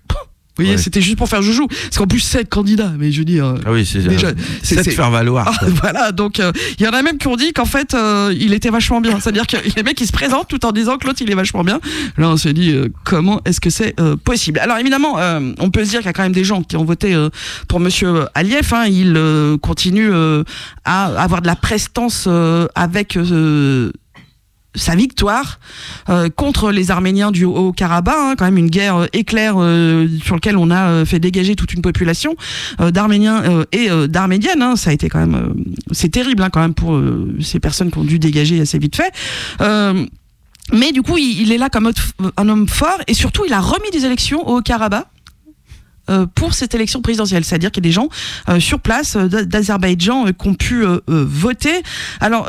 Vous 0.56 0.62
voyez, 0.62 0.76
Ouais. 0.76 0.82
c'était 0.82 1.00
juste 1.00 1.16
pour 1.18 1.28
faire 1.28 1.42
joujou. 1.42 1.66
Parce 1.66 1.96
qu'en 1.98 2.06
plus, 2.06 2.20
sept 2.20 2.48
candidats, 2.48 2.92
mais 2.96 3.10
je 3.10 3.18
veux 3.18 3.24
dire. 3.24 3.54
Ah 3.66 3.72
oui, 3.72 3.84
c'est 3.84 3.98
Déjà, 4.06 4.28
euh, 4.28 4.34
c'est- 4.62 4.82
c'est 4.84 4.90
faire 4.92 5.10
valoir. 5.10 5.50
ah, 5.60 5.66
voilà, 5.82 6.12
donc 6.12 6.38
euh, 6.38 6.52
il 6.78 6.84
y 6.84 6.88
en 6.88 6.92
a 6.92 7.02
même 7.02 7.18
qui 7.18 7.26
ont 7.26 7.34
dit 7.36 7.52
qu'en 7.52 7.64
fait 7.64 7.92
euh, 7.94 8.32
il 8.38 8.52
était 8.52 8.70
vachement 8.70 9.00
bien. 9.00 9.18
C'est-à-dire 9.18 9.46
que 9.48 9.56
les 9.76 9.82
mecs 9.82 10.00
ils 10.00 10.06
se 10.06 10.12
présentent 10.12 10.48
tout 10.48 10.64
en 10.64 10.70
disant 10.72 10.96
que 10.98 11.06
l'autre 11.08 11.20
il 11.22 11.30
est 11.30 11.34
vachement 11.34 11.64
bien. 11.64 11.80
Là 12.18 12.28
on 12.28 12.36
s'est 12.36 12.52
dit 12.52 12.70
euh, 12.70 12.88
comment 13.04 13.40
est-ce 13.44 13.60
que 13.60 13.70
c'est 13.70 13.98
euh, 14.00 14.16
possible? 14.16 14.58
Alors 14.60 14.78
évidemment 14.78 15.18
euh, 15.18 15.52
on 15.58 15.70
peut 15.70 15.84
se 15.84 15.90
dire 15.90 16.00
qu'il 16.00 16.06
y 16.06 16.10
a 16.10 16.12
quand 16.12 16.22
même 16.22 16.32
des 16.32 16.44
gens 16.44 16.62
qui 16.62 16.76
ont 16.76 16.84
voté 16.84 17.14
euh, 17.14 17.30
pour 17.68 17.80
Monsieur 17.80 18.26
Aliyev. 18.34 18.72
Hein, 18.72 18.84
il 18.88 19.14
euh, 19.16 19.58
continue 19.58 20.08
euh, 20.12 20.44
à 20.84 21.06
avoir 21.20 21.42
de 21.42 21.46
la 21.48 21.56
prestance 21.56 22.26
euh, 22.28 22.68
avec 22.76 23.16
euh, 23.16 23.90
sa 24.74 24.94
victoire 24.94 25.60
euh, 26.08 26.28
contre 26.28 26.70
les 26.70 26.90
Arméniens 26.90 27.30
du 27.30 27.44
Haut-Karabakh, 27.44 28.14
hein, 28.16 28.34
quand 28.36 28.44
même 28.44 28.58
une 28.58 28.70
guerre 28.70 28.96
euh, 28.96 29.06
éclair 29.12 29.54
euh, 29.56 30.08
sur 30.24 30.34
laquelle 30.34 30.56
on 30.56 30.70
a 30.70 30.88
euh, 30.88 31.04
fait 31.04 31.20
dégager 31.20 31.54
toute 31.56 31.72
une 31.74 31.82
population 31.82 32.34
euh, 32.80 32.90
d'Arméniens 32.90 33.42
euh, 33.44 33.64
et 33.72 33.88
d'Arméniennes. 34.08 34.62
hein. 34.62 34.76
ça 34.76 34.90
a 34.90 34.92
été 34.92 35.08
quand 35.08 35.20
même, 35.20 35.54
c'est 35.92 36.10
terrible 36.10 36.42
hein, 36.42 36.50
quand 36.50 36.60
même 36.60 36.74
pour 36.74 37.00
ces 37.40 37.60
personnes 37.60 37.90
qui 37.90 37.98
ont 37.98 38.04
dû 38.04 38.18
dégager 38.18 38.60
assez 38.60 38.78
vite 38.78 38.96
fait. 38.96 39.12
Mais 40.72 40.92
du 40.92 41.02
coup, 41.02 41.18
il, 41.18 41.42
il 41.42 41.52
est 41.52 41.58
là 41.58 41.68
comme 41.68 41.90
un 42.36 42.48
homme 42.48 42.68
fort 42.68 42.98
et 43.06 43.14
surtout, 43.14 43.44
il 43.46 43.52
a 43.52 43.60
remis 43.60 43.90
des 43.92 44.06
élections 44.06 44.48
au 44.48 44.62
Karabakh. 44.62 45.06
Euh, 46.10 46.26
pour 46.34 46.54
cette 46.54 46.74
élection 46.74 47.00
présidentielle, 47.00 47.44
c'est-à-dire 47.44 47.70
qu'il 47.70 47.84
y 47.84 47.86
a 47.86 47.88
des 47.88 47.94
gens 47.94 48.08
euh, 48.48 48.60
sur 48.60 48.80
place 48.80 49.16
euh, 49.16 49.26
d'A- 49.26 49.44
d'Azerbaïdjan 49.44 50.26
qui 50.38 50.48
ont 50.48 50.54
pu 50.54 50.84
voter. 51.06 51.82
Alors, 52.20 52.48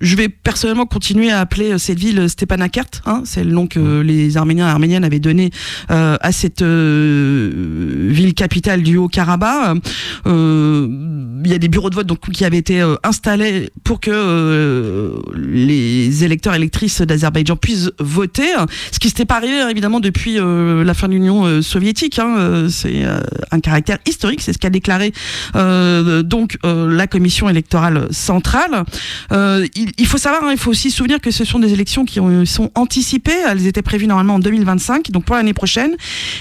je 0.00 0.16
vais 0.16 0.28
personnellement 0.28 0.86
continuer 0.86 1.30
à 1.30 1.40
appeler 1.40 1.78
cette 1.78 1.98
ville 1.98 2.28
Stepanakert. 2.28 3.02
Hein, 3.06 3.22
c'est 3.24 3.44
le 3.44 3.52
nom 3.52 3.66
que 3.66 4.00
les 4.00 4.36
Arméniens 4.36 4.66
et 4.66 4.70
Arméniennes 4.70 5.04
avaient 5.04 5.20
donné 5.20 5.50
à 5.88 6.32
cette 6.32 6.62
ville 6.62 8.34
capitale 8.34 8.82
du 8.82 8.96
Haut-Karabakh. 8.96 9.78
Il 10.26 11.50
y 11.50 11.54
a 11.54 11.58
des 11.58 11.68
bureaux 11.68 11.90
de 11.90 11.94
vote 11.94 12.06
donc 12.06 12.30
qui 12.30 12.44
avaient 12.44 12.58
été 12.58 12.82
installés 13.02 13.70
pour 13.84 14.00
que 14.00 15.14
les 15.36 16.24
électeurs 16.24 16.54
et 16.54 16.56
électrices 16.56 17.00
d'Azerbaïdjan 17.02 17.56
puissent 17.56 17.90
voter. 17.98 18.48
Ce 18.90 18.98
qui 18.98 19.08
s'était 19.08 19.24
pas 19.24 19.36
arrivé 19.36 19.60
hein, 19.60 19.68
évidemment 19.68 20.00
depuis 20.00 20.36
la 20.36 20.94
fin 20.94 21.08
de 21.08 21.12
l'Union 21.12 21.62
soviétique. 21.62 22.18
Hein, 22.18 22.68
c'est 22.82 23.04
euh, 23.04 23.20
un 23.50 23.60
caractère 23.60 23.98
historique, 24.06 24.40
c'est 24.40 24.52
ce 24.52 24.58
qu'a 24.58 24.70
déclaré 24.70 25.12
euh, 25.56 26.22
donc 26.22 26.58
euh, 26.64 26.92
la 26.92 27.06
commission 27.06 27.48
électorale 27.48 28.08
centrale. 28.10 28.84
Il, 29.30 29.90
il 29.98 30.06
faut 30.06 30.18
savoir, 30.18 30.44
hein, 30.44 30.50
il 30.52 30.58
faut 30.58 30.70
aussi 30.70 30.90
se 30.90 30.96
souvenir 30.96 31.20
que 31.20 31.30
ce 31.30 31.44
sont 31.44 31.58
des 31.58 31.72
élections 31.72 32.04
qui 32.04 32.20
ont- 32.20 32.44
sont 32.44 32.70
anticipées. 32.74 33.40
Elles 33.48 33.66
étaient 33.66 33.82
prévues 33.82 34.06
normalement 34.06 34.34
en 34.34 34.38
2025, 34.38 35.10
donc 35.10 35.24
pour 35.24 35.36
l'année 35.36 35.54
prochaine. 35.54 35.96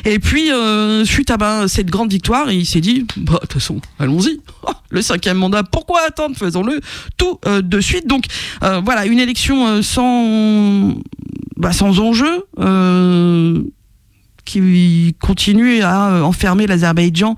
Et 0.05 0.19
puis 0.19 0.49
suite 1.05 1.31
à 1.31 1.37
ben, 1.37 1.67
cette 1.67 1.89
grande 1.89 2.11
victoire, 2.11 2.51
il 2.51 2.65
s'est 2.65 2.81
dit, 2.81 3.05
bah, 3.17 3.33
de 3.33 3.39
toute 3.39 3.53
façon, 3.53 3.79
allons-y. 3.99 4.39
Oh, 4.63 4.71
le 4.89 5.01
cinquième 5.01 5.37
mandat, 5.37 5.63
pourquoi 5.63 6.01
attendre? 6.07 6.35
Faisons-le 6.37 6.81
tout 7.17 7.39
euh, 7.47 7.63
de 7.63 7.79
suite. 7.81 8.05
Donc 8.07 8.25
euh, 8.63 8.79
voilà, 8.85 9.07
une 9.07 9.17
élection 9.19 9.65
euh, 9.67 9.81
sans, 9.81 10.93
bah, 11.57 11.71
sans 11.71 11.99
enjeu. 11.99 12.45
Qui 14.51 15.15
continue 15.21 15.81
à 15.81 16.09
euh, 16.09 16.21
enfermer 16.23 16.67
l'Azerbaïdjan 16.67 17.37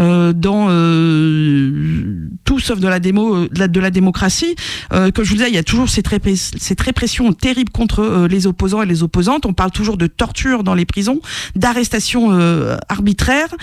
euh, 0.00 0.32
dans 0.32 0.68
euh, 0.70 2.26
tout 2.46 2.58
sauf 2.58 2.80
de 2.80 2.88
la 2.88 3.00
démo 3.00 3.48
de 3.48 3.80
la, 3.80 3.90
démocratie. 3.90 4.56
Comme 4.90 5.12
je 5.24 5.28
vous 5.28 5.36
disais, 5.36 5.50
il 5.50 5.54
y 5.54 5.58
a 5.58 5.62
toujours 5.62 5.90
cette, 5.90 6.08
répression 6.08 7.34
terrible 7.34 7.70
contre 7.70 8.26
les 8.30 8.46
opposants 8.46 8.80
et 8.80 8.86
les 8.86 9.02
opposantes. 9.02 9.44
On 9.44 9.52
parle 9.52 9.72
toujours 9.72 9.98
de 9.98 10.06
torture 10.06 10.64
dans 10.64 10.74
les 10.74 10.86
prisons, 10.86 11.20
d'arrestations 11.54 12.30
arbitraires. 12.88 13.54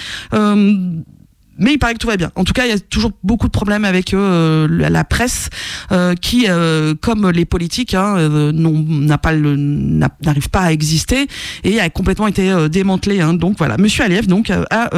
Mais 1.61 1.73
il 1.73 1.77
paraît 1.77 1.93
que 1.93 1.99
tout 1.99 2.07
va 2.07 2.17
bien. 2.17 2.31
En 2.35 2.43
tout 2.43 2.53
cas, 2.53 2.65
il 2.65 2.69
y 2.69 2.73
a 2.73 2.79
toujours 2.79 3.11
beaucoup 3.23 3.45
de 3.45 3.51
problèmes 3.51 3.85
avec 3.85 4.15
euh, 4.15 4.67
la, 4.67 5.03
presse 5.03 5.49
euh, 5.91 6.15
qui, 6.15 6.45
euh, 6.49 6.95
comme 6.99 7.29
les 7.29 7.45
politiques, 7.45 7.93
hein, 7.93 8.17
euh, 8.17 9.17
pas 9.21 9.33
n'arrive 9.33 10.49
pas 10.49 10.61
à 10.61 10.71
exister 10.71 11.27
et 11.63 11.79
a 11.79 11.89
complètement 11.91 12.25
été 12.27 12.51
euh, 12.51 12.67
démantelé. 12.67 13.21
Hein. 13.21 13.35
Donc 13.35 13.59
voilà, 13.59 13.77
Monsieur 13.77 14.03
Aliyev 14.03 14.25
donc 14.25 14.49
euh, 14.49 14.63
a 14.71 14.89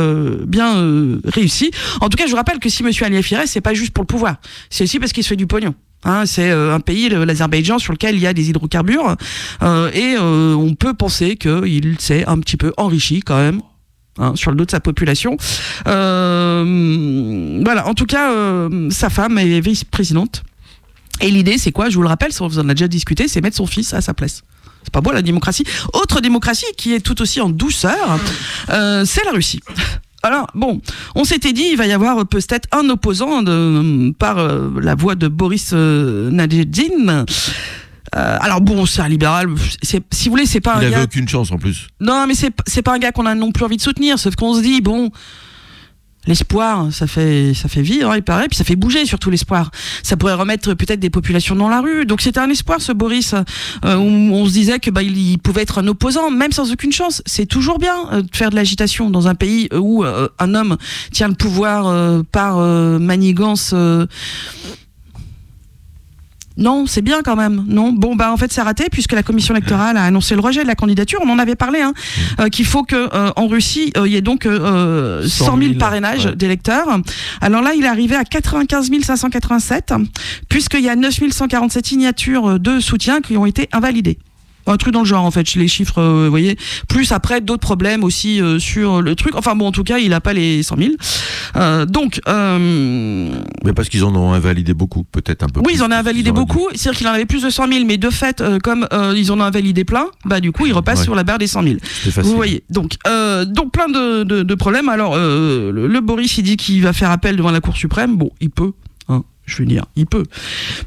bien 0.45 1.19
réussi. 1.25 1.71
En 1.99 2.07
tout 2.07 2.17
cas, 2.17 2.25
je 2.25 2.31
vous 2.31 2.37
rappelle 2.37 2.59
que 2.59 2.69
si 2.69 2.81
Monsieur 2.81 3.05
Aliyev 3.05 3.27
reste, 3.31 3.53
c'est 3.53 3.61
pas 3.61 3.73
juste 3.73 3.91
pour 3.91 4.03
le 4.03 4.07
pouvoir, 4.07 4.37
c'est 4.69 4.85
aussi 4.85 4.99
parce 4.99 5.11
qu'il 5.11 5.23
se 5.23 5.29
fait 5.29 5.35
du 5.35 5.47
pognon. 5.47 5.75
Hein, 6.05 6.25
c'est 6.25 6.51
un 6.51 6.79
pays, 6.79 7.09
l'Azerbaïdjan, 7.09 7.79
sur 7.79 7.93
lequel 7.93 8.15
il 8.15 8.21
y 8.21 8.27
a 8.27 8.33
des 8.33 8.49
hydrocarbures 8.49 9.15
et 9.61 10.15
on 10.17 10.75
peut 10.75 10.93
penser 10.93 11.35
qu'il 11.35 11.95
s'est 11.99 12.25
un 12.25 12.39
petit 12.39 12.57
peu 12.57 12.73
enrichi 12.77 13.21
quand 13.21 13.37
même 13.37 13.61
hein, 14.17 14.33
sur 14.35 14.51
le 14.51 14.57
dos 14.57 14.65
de 14.65 14.71
sa 14.71 14.79
population. 14.79 15.37
Euh, 15.87 17.61
voilà, 17.63 17.87
en 17.87 17.93
tout 17.93 18.05
cas, 18.05 18.31
euh, 18.31 18.89
sa 18.89 19.09
femme 19.09 19.37
est 19.37 19.59
vice-présidente. 19.59 20.43
Et 21.21 21.29
l'idée, 21.29 21.57
c'est 21.57 21.71
quoi? 21.71 21.89
Je 21.89 21.95
vous 21.95 22.01
le 22.01 22.07
rappelle, 22.07 22.31
vous 22.37 22.59
en 22.59 22.69
a 22.69 22.73
déjà 22.73 22.87
discuté, 22.87 23.27
c'est 23.27 23.41
mettre 23.41 23.57
son 23.57 23.67
fils 23.67 23.93
à 23.93 24.01
sa 24.01 24.13
place. 24.13 24.43
C'est 24.83 24.91
pas 24.91 25.01
beau 25.01 25.11
la 25.11 25.21
démocratie. 25.21 25.63
Autre 25.93 26.19
démocratie 26.19 26.65
qui 26.77 26.93
est 26.93 26.99
tout 26.99 27.21
aussi 27.21 27.39
en 27.39 27.49
douceur, 27.49 28.19
euh, 28.69 29.05
c'est 29.05 29.23
la 29.23 29.31
Russie. 29.31 29.61
Alors 30.25 30.47
bon, 30.55 30.81
on 31.15 31.25
s'était 31.25 31.51
dit 31.51 31.67
il 31.71 31.77
va 31.77 31.85
y 31.85 31.91
avoir 31.91 32.25
peut-être 32.25 32.69
un 32.71 32.87
opposant 32.89 33.43
par 34.17 34.37
la 34.37 34.95
voix 34.95 35.15
de 35.15 35.27
Boris 35.27 35.73
Nadezhdin. 35.73 37.25
Euh, 38.15 38.37
alors 38.39 38.61
bon, 38.61 38.85
c'est 38.85 39.01
un 39.01 39.07
libéral. 39.09 39.47
Si 39.81 39.97
vous 40.25 40.31
voulez, 40.31 40.45
c'est 40.45 40.61
pas 40.61 40.75
Il 40.77 40.85
un 40.85 40.87
avait 40.87 40.91
gars. 40.91 41.03
aucune 41.03 41.27
chance 41.27 41.51
en 41.51 41.57
plus. 41.57 41.87
Non, 41.99 42.25
mais 42.27 42.35
c'est 42.35 42.51
c'est 42.67 42.81
pas 42.81 42.93
un 42.93 42.99
gars 42.99 43.11
qu'on 43.11 43.25
a 43.25 43.35
non 43.35 43.51
plus 43.51 43.65
envie 43.65 43.77
de 43.77 43.81
soutenir. 43.81 44.19
Sauf 44.19 44.35
qu'on 44.35 44.53
se 44.53 44.61
dit 44.61 44.81
bon, 44.81 45.11
L'espoir, 46.25 46.87
ça 46.93 47.05
fait, 47.05 47.53
ça 47.53 47.67
fait 47.67 47.81
vivre, 47.81 48.09
hein, 48.09 48.15
il 48.15 48.23
paraît, 48.23 48.47
puis 48.47 48.55
ça 48.55 48.63
fait 48.63 48.77
bouger 48.77 49.05
surtout 49.05 49.29
l'espoir. 49.29 49.71
Ça 50.03 50.15
pourrait 50.15 50.35
remettre 50.35 50.73
peut-être 50.73 51.01
des 51.01 51.09
populations 51.09 51.53
dans 51.55 51.67
la 51.67 51.81
rue. 51.81 52.05
Donc 52.05 52.21
c'était 52.21 52.39
un 52.39 52.49
espoir, 52.49 52.79
ce 52.79 52.93
Boris, 52.93 53.33
euh, 53.33 53.97
où 53.97 54.33
on 54.33 54.45
se 54.45 54.53
disait 54.53 54.79
que 54.79 54.89
bah, 54.89 55.03
il, 55.03 55.37
pouvait 55.39 55.63
être 55.63 55.79
un 55.79 55.87
opposant, 55.87 56.31
même 56.31 56.53
sans 56.53 56.71
aucune 56.71 56.93
chance. 56.93 57.21
C'est 57.25 57.45
toujours 57.45 57.77
bien 57.77 57.95
euh, 58.13 58.21
de 58.21 58.29
faire 58.33 58.51
de 58.51 58.55
l'agitation 58.55 59.09
dans 59.09 59.27
un 59.27 59.35
pays 59.35 59.67
où 59.73 60.05
euh, 60.05 60.29
un 60.39 60.55
homme 60.55 60.77
tient 61.11 61.27
le 61.27 61.33
pouvoir 61.35 62.23
par 62.31 62.57
manigance 62.99 63.73
non, 66.57 66.85
c'est 66.85 67.01
bien 67.01 67.21
quand 67.23 67.35
même. 67.35 67.65
Non, 67.67 67.91
bon 67.91 68.15
bah 68.15 68.31
en 68.31 68.37
fait 68.37 68.51
c'est 68.51 68.61
raté 68.61 68.85
puisque 68.91 69.13
la 69.13 69.23
commission 69.23 69.55
électorale 69.55 69.97
a 69.97 70.03
annoncé 70.03 70.35
le 70.35 70.41
rejet 70.41 70.61
de 70.61 70.67
la 70.67 70.75
candidature. 70.75 71.19
On 71.23 71.29
en 71.29 71.39
avait 71.39 71.55
parlé, 71.55 71.81
hein, 71.81 71.93
mm. 71.93 72.41
euh, 72.41 72.49
qu'il 72.49 72.65
faut 72.65 72.83
que 72.83 72.95
euh, 72.95 73.31
en 73.35 73.47
Russie 73.47 73.91
il 73.95 74.11
y 74.11 74.15
ait 74.15 74.21
donc 74.21 74.43
100 74.43 75.23
000, 75.25 75.73
parrainages 75.79 76.25
d'électeurs. 76.25 76.87
Alors 77.41 77.61
là, 77.61 77.73
il 77.75 77.83
est 77.83 77.87
arrivé 77.87 78.15
à 78.15 78.23
95 78.23 78.91
587 79.01 79.93
puisqu'il 80.49 80.81
y 80.81 80.89
a 80.89 80.95
9 80.95 81.31
147 81.31 81.85
signatures 81.85 82.59
de 82.59 82.79
soutien 82.79 83.21
qui 83.21 83.37
ont 83.37 83.45
été 83.45 83.69
invalidées 83.71 84.19
un 84.67 84.77
truc 84.77 84.93
dans 84.93 85.01
le 85.01 85.05
genre 85.05 85.25
en 85.25 85.31
fait 85.31 85.55
les 85.55 85.67
chiffres 85.67 85.99
euh, 85.99 86.25
vous 86.25 86.29
voyez. 86.29 86.57
Plus 86.87 87.11
après 87.11 87.41
d'autres 87.41 87.61
problèmes 87.61 88.03
aussi 88.03 88.41
euh, 88.41 88.59
sur 88.59 89.01
le 89.01 89.15
truc. 89.15 89.35
Enfin 89.35 89.55
bon 89.55 89.67
en 89.67 89.71
tout 89.71 89.83
cas 89.83 89.97
il 89.97 90.13
a 90.13 90.21
pas 90.21 90.33
les 90.33 90.63
100 90.63 90.77
000 90.77 90.89
euh, 91.55 91.85
donc 91.85 92.21
mais 92.27 93.73
parce 93.73 93.89
qu'ils 93.89 94.03
en 94.03 94.15
ont 94.15 94.33
invalidé 94.33 94.73
beaucoup 94.73 95.03
peut-être 95.03 95.43
un 95.43 95.47
peu 95.47 95.61
oui 95.65 95.73
ils 95.75 95.83
en 95.83 95.87
ont 95.87 95.91
invalidé 95.91 96.31
beaucoup. 96.31 96.67
c'est 96.75 96.89
à 96.89 96.91
dire 96.91 96.97
qu'il 96.97 97.07
en 97.07 97.11
avait 97.13 97.25
plus 97.25 97.43
de 97.43 97.49
100 97.49 97.67
000 97.67 97.85
mais 97.85 97.97
de 97.97 98.09
fait 98.09 98.43
comme 98.63 98.87
ils 99.15 99.31
en 99.31 99.39
ont 99.39 99.43
invalidé 99.43 99.83
plein 99.83 100.07
bah 100.25 100.39
du 100.39 100.51
coup 100.51 100.65
ils 100.65 100.73
repassent 100.73 101.03
sur 101.03 101.15
la 101.15 101.23
barre 101.23 101.39
des 101.39 101.47
100 101.47 101.63
000 101.63 101.75
vous 102.23 102.35
voyez. 102.35 102.63
Donc 102.69 102.93
donc 103.47 103.71
plein 103.71 103.87
de, 103.89 104.23
de, 104.23 104.55
problèmes. 104.55 104.89
Alors 104.89 105.15
le, 105.15 105.71
le, 105.71 106.01
Boris 106.01 106.37
il 106.37 106.43
dit 106.43 106.57
qu'il 106.57 106.81
va 106.81 106.93
faire 106.93 107.11
appel 107.11 107.35
devant 107.35 107.51
la 107.51 107.61
Cour 107.61 107.75
suprême. 107.75 108.15
Bon 108.15 108.31
il 108.39 108.49
peut 108.49 108.73
je 109.45 109.57
veux 109.57 109.65
dire, 109.65 109.85
il 109.95 110.05
peut. 110.05 110.23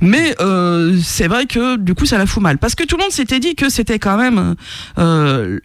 Mais 0.01 0.35
euh, 0.40 0.99
c'est 1.03 1.29
vrai 1.29 1.47
que 1.47 1.77
du 1.77 1.95
coup, 1.95 2.07
ça 2.07 2.19
la 2.19 2.27
fout 2.27 2.42
mal. 2.42 2.59
Parce 2.59 2.75
que 2.75 2.85
tout 2.85 2.97
le 2.97 3.03
monde 3.03 3.12
s'était 3.12 3.40
dit 3.40 3.55
que 3.55 3.69
c'était 3.69 3.99
quand 3.99 4.16
même 4.16 4.55
euh, 4.99 5.59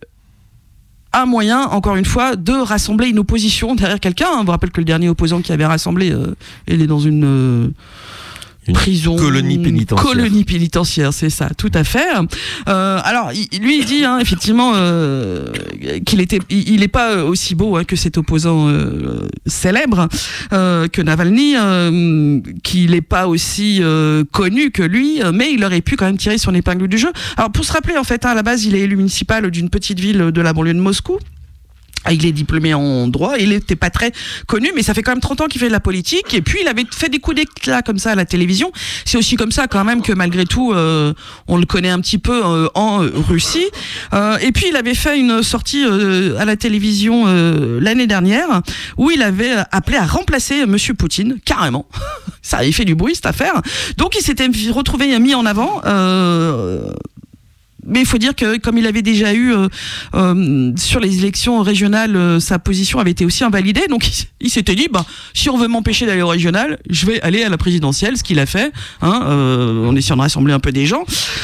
un 1.14 1.26
moyen, 1.26 1.64
encore 1.64 1.96
une 1.96 2.06
fois, 2.06 2.36
de 2.36 2.54
rassembler 2.54 3.08
une 3.08 3.20
opposition 3.20 3.76
derrière 3.76 4.00
quelqu'un. 4.00 4.44
Vous 4.44 4.52
rappelle 4.52 4.72
que 4.72 4.82
le 4.82 4.86
dernier 4.86 5.10
opposant 5.10 5.42
qui 5.42 5.52
avait 5.52 5.66
rassemblé, 5.66 6.12
euh, 6.12 6.36
il 6.68 6.82
est 6.82 6.88
dans 6.88 7.00
une 7.00 7.74
prison, 8.74 9.16
colonie 9.16 9.58
pénitentiaire. 9.58 10.08
Colonie 10.08 10.44
pénitentiaire, 10.44 11.14
c'est 11.14 11.30
ça, 11.30 11.50
tout 11.58 11.72
à 11.74 11.84
fait. 11.84 12.08
Euh, 12.68 13.00
alors, 13.04 13.32
lui, 13.32 13.80
il 13.80 13.86
dit 13.86 14.04
hein, 14.06 14.20
effectivement 14.20 14.74
euh, 14.76 15.48
qu'il 16.06 16.22
était, 16.22 16.40
il 16.50 16.80
n'est 16.80 16.88
pas 16.88 17.24
aussi 17.24 17.56
beau 17.56 17.78
hein, 17.78 17.84
que 17.84 17.96
cet 17.96 18.18
opposant 18.18 18.68
euh, 18.70 19.28
célèbre 19.46 20.08
euh, 20.54 20.88
que 20.88 21.02
Navalny, 21.02 21.56
euh, 21.58 22.40
qu'il 22.64 22.92
n'est 22.92 23.02
pas 23.02 23.28
aussi 23.28 23.80
euh, 23.82 24.24
connu 24.32 24.72
que 24.72 24.84
lui, 24.84 25.22
mais 25.34 25.52
il 25.54 25.64
aurait 25.64 25.82
pu 25.82 25.96
quand 25.96 26.06
même 26.06 26.18
tirer 26.18 26.38
son 26.38 26.54
épingle 26.54 26.88
du 26.88 26.98
jeu. 26.98 27.12
Alors, 27.38 27.52
pour 27.52 27.66
se 27.66 27.72
rappeler, 27.72 27.98
en 27.98 28.04
fait, 28.04 28.26
hein, 28.26 28.30
à 28.30 28.36
la 28.36 28.44
base, 28.44 28.66
il 28.66 28.76
est 28.76 28.82
élu 28.82 28.96
municipal 28.96 29.50
d'une 29.52 29.70
petite 29.70 30.00
ville 30.00 30.32
de 30.32 30.42
la 30.42 30.54
banlieue 30.54 30.74
de 30.74 30.80
Moscou. 30.80 31.20
Ah, 32.04 32.14
il 32.14 32.26
est 32.26 32.32
diplômé 32.32 32.74
en 32.74 33.08
droit, 33.08 33.36
il 33.38 33.50
n'était 33.50 33.76
pas 33.76 33.92
très 33.92 34.12
connu, 34.48 34.72
mais 34.76 34.82
ça 34.82 34.96
fait 34.96 35.04
quand 35.04 35.12
même 35.12 35.22
30 35.22 35.42
ans 35.42 35.48
qu'il 35.48 35.62
fait 35.62 35.68
de 35.68 35.72
la 35.72 35.80
politique. 35.80 36.34
Et 36.34 36.42
puis 36.42 36.60
il 36.62 36.68
avait 36.68 36.86
fait 36.92 37.10
des 37.10 37.20
coups 37.20 37.38
d'éclat 37.38 37.84
comme 37.84 38.00
ça 38.00 38.12
à 38.12 38.16
la 38.16 38.26
télévision. 38.26 38.72
C'est 39.06 39.20
aussi 39.20 39.36
comme 39.36 39.52
ça 39.52 39.68
quand 39.68 39.84
même 39.84 40.02
que 40.02 40.12
malgré 40.12 40.46
tout, 40.46 40.74
euh, 40.74 41.14
on 41.48 41.58
le 41.58 41.66
connaît 41.66 41.90
un 41.90 42.00
petit 42.00 42.18
peu 42.18 42.42
euh, 42.44 42.68
en 42.74 43.04
euh, 43.04 43.12
Russie. 43.14 43.68
et 44.42 44.52
puis 44.52 44.66
il 44.70 44.76
avait 44.76 44.96
fait 44.96 45.20
une 45.20 45.44
sortie 45.44 45.84
à 45.84 46.46
la 46.46 46.56
télévision 46.56 47.26
l'année 47.80 48.08
dernière 48.08 48.62
où 48.98 49.12
il 49.12 49.22
avait 49.22 49.56
appelé 49.72 49.98
à 49.98 50.06
remplacer 50.06 50.66
Monsieur 50.66 50.94
Poutine 50.94 51.38
carrément. 51.46 51.86
ça 52.42 52.58
avait 52.58 52.72
fait 52.72 52.86
du 52.86 52.96
bruit 52.96 53.16
cette 53.16 53.28
affaire. 53.28 53.62
Donc 53.98 54.16
il 54.20 54.24
s'était 54.24 54.50
retrouvé 54.72 55.18
mis 55.20 55.36
en 55.36 55.46
avant 55.46 55.82
mais 57.92 58.00
il 58.00 58.06
faut 58.06 58.18
dire 58.18 58.34
que 58.36 58.58
comme 58.58 58.78
il 58.78 58.88
avait 58.88 59.02
déjà 59.02 59.34
eu 59.34 59.54
euh, 59.54 59.68
euh, 60.16 60.72
sur 60.78 61.00
les 61.00 61.20
élections 61.20 61.62
régionales, 61.62 62.16
euh, 62.16 62.40
sa 62.40 62.58
position 62.58 63.00
avait 63.00 63.12
été 63.12 63.26
aussi 63.26 63.44
invalidée. 63.44 63.88
Donc 63.88 64.10
il, 64.40 64.50
s'était 64.50 64.76
dit, 64.76 64.88
bah, 64.92 65.06
si 65.34 65.50
on 65.50 65.58
veut 65.58 65.68
m'empêcher 65.68 66.06
d'aller 66.06 66.22
au 66.22 66.28
régional, 66.28 66.80
je 66.90 67.06
vais 67.06 67.22
aller 67.22 67.44
à 67.44 67.50
la 67.50 67.58
présidentielle, 67.58 68.18
ce 68.18 68.24
qu'il 68.24 68.40
a 68.40 68.46
fait, 68.46 68.72
hein, 69.02 69.86
en 69.88 69.96
essayant 69.96 70.16
de 70.16 70.22
rassembler 70.22 70.54
un 70.54 70.60
peu 70.60 70.72
des 70.72 70.86
gens. 70.86 71.04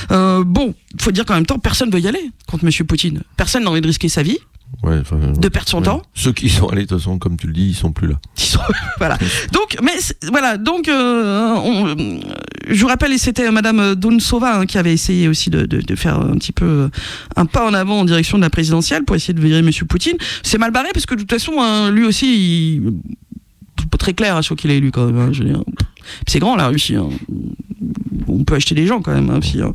bon, 0.09 0.73
il 0.93 1.01
faut 1.01 1.11
dire 1.11 1.25
qu'en 1.25 1.35
même 1.35 1.45
temps, 1.45 1.59
personne 1.59 1.89
ne 1.89 1.93
veut 1.93 2.01
y 2.01 2.07
aller 2.07 2.31
contre 2.47 2.65
Monsieur 2.65 2.85
Poutine. 2.85 3.23
Personne 3.35 3.63
n'a 3.63 3.69
envie 3.69 3.81
de 3.81 3.87
risquer 3.87 4.09
sa 4.09 4.23
vie. 4.23 4.39
Ouais, 4.83 5.01
de 5.37 5.49
perdre 5.49 5.67
son 5.67 5.81
temps. 5.81 6.01
Ceux 6.13 6.31
qui 6.31 6.49
sont 6.49 6.67
allés, 6.67 6.83
de 6.83 6.87
toute 6.87 6.99
façon, 6.99 7.17
comme 7.17 7.35
tu 7.35 7.47
le 7.47 7.53
dis, 7.53 7.69
ils 7.69 7.75
sont 7.75 7.91
plus 7.91 8.07
là. 8.07 8.15
voilà. 8.99 9.17
Donc, 9.51 9.77
mais 9.81 9.93
voilà. 10.29 10.57
Donc, 10.57 10.87
euh, 10.87 11.95
je 12.67 12.81
vous 12.81 12.87
rappelle, 12.87 13.17
c'était 13.17 13.49
Madame 13.49 13.95
Donsova 13.95 14.59
hein, 14.59 14.65
qui 14.65 14.77
avait 14.77 14.93
essayé 14.93 15.27
aussi 15.27 15.49
de, 15.49 15.65
de, 15.65 15.81
de, 15.81 15.95
faire 15.95 16.19
un 16.19 16.35
petit 16.35 16.51
peu 16.51 16.89
un 17.35 17.45
pas 17.45 17.65
en 17.65 17.73
avant 17.73 18.01
en 18.01 18.05
direction 18.05 18.37
de 18.37 18.43
la 18.43 18.49
présidentielle 18.49 19.03
pour 19.03 19.15
essayer 19.15 19.33
de 19.33 19.41
virer 19.41 19.61
Monsieur 19.61 19.85
Poutine. 19.85 20.17
C'est 20.43 20.59
mal 20.59 20.71
barré 20.71 20.89
parce 20.93 21.05
que 21.05 21.15
de 21.15 21.21
toute 21.21 21.31
façon, 21.31 21.53
hein, 21.59 21.89
lui 21.89 22.05
aussi, 22.05 22.75
il... 22.75 22.93
pas 23.89 23.97
très 23.97 24.13
clair 24.13 24.35
à 24.35 24.43
ce 24.43 24.53
qu'il 24.53 24.69
est 24.69 24.77
élu 24.77 24.91
quand 24.91 25.07
même. 25.07 25.17
Hein, 25.17 25.63
c'est 26.27 26.39
grand 26.39 26.55
la 26.55 26.67
Russie. 26.67 26.95
Hein 26.95 27.09
on 28.27 28.43
peut 28.43 28.55
acheter 28.55 28.75
des 28.75 28.85
gens 28.85 29.01
quand 29.01 29.13
même. 29.13 29.29
Hein, 29.29 29.39
hein. 29.61 29.71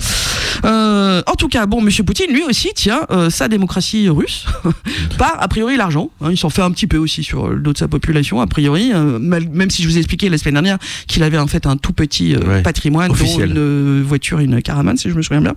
Euh, 0.64 1.22
en 1.26 1.34
tout 1.34 1.48
cas, 1.48 1.66
bon, 1.66 1.80
Monsieur 1.80 2.04
Poutine, 2.04 2.32
lui 2.32 2.42
aussi, 2.42 2.70
tient 2.74 3.02
euh, 3.10 3.30
sa 3.30 3.48
démocratie 3.48 4.08
russe 4.08 4.46
par 5.18 5.42
a 5.42 5.48
priori 5.48 5.76
l'argent. 5.76 6.10
Il 6.30 6.36
s'en 6.36 6.50
fait 6.50 6.62
un 6.62 6.70
petit 6.70 6.86
peu 6.86 6.98
aussi 6.98 7.24
sur 7.24 7.48
le 7.48 7.60
dos 7.60 7.72
de 7.72 7.78
sa 7.78 7.88
population, 7.88 8.40
a 8.40 8.46
priori. 8.46 8.92
Euh, 8.92 9.18
même 9.18 9.70
si 9.70 9.82
je 9.82 9.88
vous 9.88 9.96
ai 9.96 9.98
expliqué 9.98 10.28
la 10.28 10.38
semaine 10.38 10.54
dernière 10.54 10.78
qu'il 11.06 11.22
avait 11.22 11.38
en 11.38 11.46
fait 11.46 11.66
un 11.66 11.76
tout 11.76 11.92
petit 11.92 12.36
patrimoine, 12.62 13.12
dont 13.12 13.40
une 13.40 14.02
voiture, 14.02 14.38
une 14.38 14.62
caravane, 14.62 14.96
si 14.96 15.10
je 15.10 15.14
me 15.14 15.22
souviens 15.22 15.40
bien. 15.40 15.54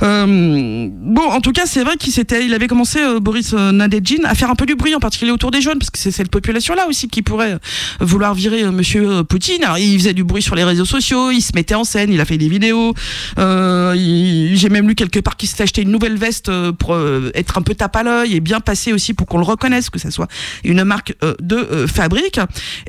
bon, 0.00 1.22
en 1.22 1.40
tout 1.40 1.52
cas, 1.52 1.66
c'est 1.66 1.84
vrai 1.84 1.96
qu'il 1.96 2.12
s'était, 2.12 2.44
il 2.44 2.54
avait 2.54 2.68
commencé 2.68 2.98
Boris 3.20 3.52
Nadejin 3.52 4.24
à 4.24 4.34
faire 4.34 4.50
un 4.50 4.54
peu 4.54 4.66
du 4.66 4.74
bruit, 4.74 4.94
en 4.94 5.00
particulier 5.00 5.32
autour 5.32 5.50
des 5.50 5.60
jeunes, 5.60 5.78
parce 5.78 5.90
que 5.90 5.98
c'est 5.98 6.10
cette 6.10 6.30
population-là 6.30 6.88
aussi 6.88 7.08
qui 7.08 7.22
pourrait 7.22 7.58
vouloir 8.00 8.34
virer 8.34 8.64
Monsieur 8.70 9.24
Poutine. 9.24 9.64
Alors, 9.64 9.78
il 9.78 9.98
faisait 9.98 10.11
du 10.12 10.24
bruit 10.24 10.42
sur 10.42 10.54
les 10.54 10.64
réseaux 10.64 10.84
sociaux, 10.84 11.30
il 11.30 11.40
se 11.40 11.52
mettait 11.54 11.74
en 11.74 11.84
scène, 11.84 12.12
il 12.12 12.20
a 12.20 12.24
fait 12.24 12.38
des 12.38 12.48
vidéos. 12.48 12.94
Euh, 13.38 13.94
j'ai 13.94 14.68
même 14.68 14.88
lu 14.88 14.94
quelque 14.94 15.20
part 15.20 15.36
qu'il 15.36 15.48
s'est 15.48 15.62
acheté 15.62 15.82
une 15.82 15.90
nouvelle 15.90 16.16
veste 16.16 16.48
euh, 16.48 16.72
pour 16.72 16.94
euh, 16.94 17.30
être 17.34 17.58
un 17.58 17.62
peu 17.62 17.74
tape 17.74 17.96
à 17.96 18.02
l'œil 18.02 18.34
et 18.34 18.40
bien 18.40 18.60
passer 18.60 18.92
aussi 18.92 19.14
pour 19.14 19.26
qu'on 19.26 19.38
le 19.38 19.44
reconnaisse, 19.44 19.90
que 19.90 19.98
ça 19.98 20.10
soit 20.10 20.28
une 20.64 20.84
marque 20.84 21.14
de 21.40 21.86
fabrique. 21.86 22.40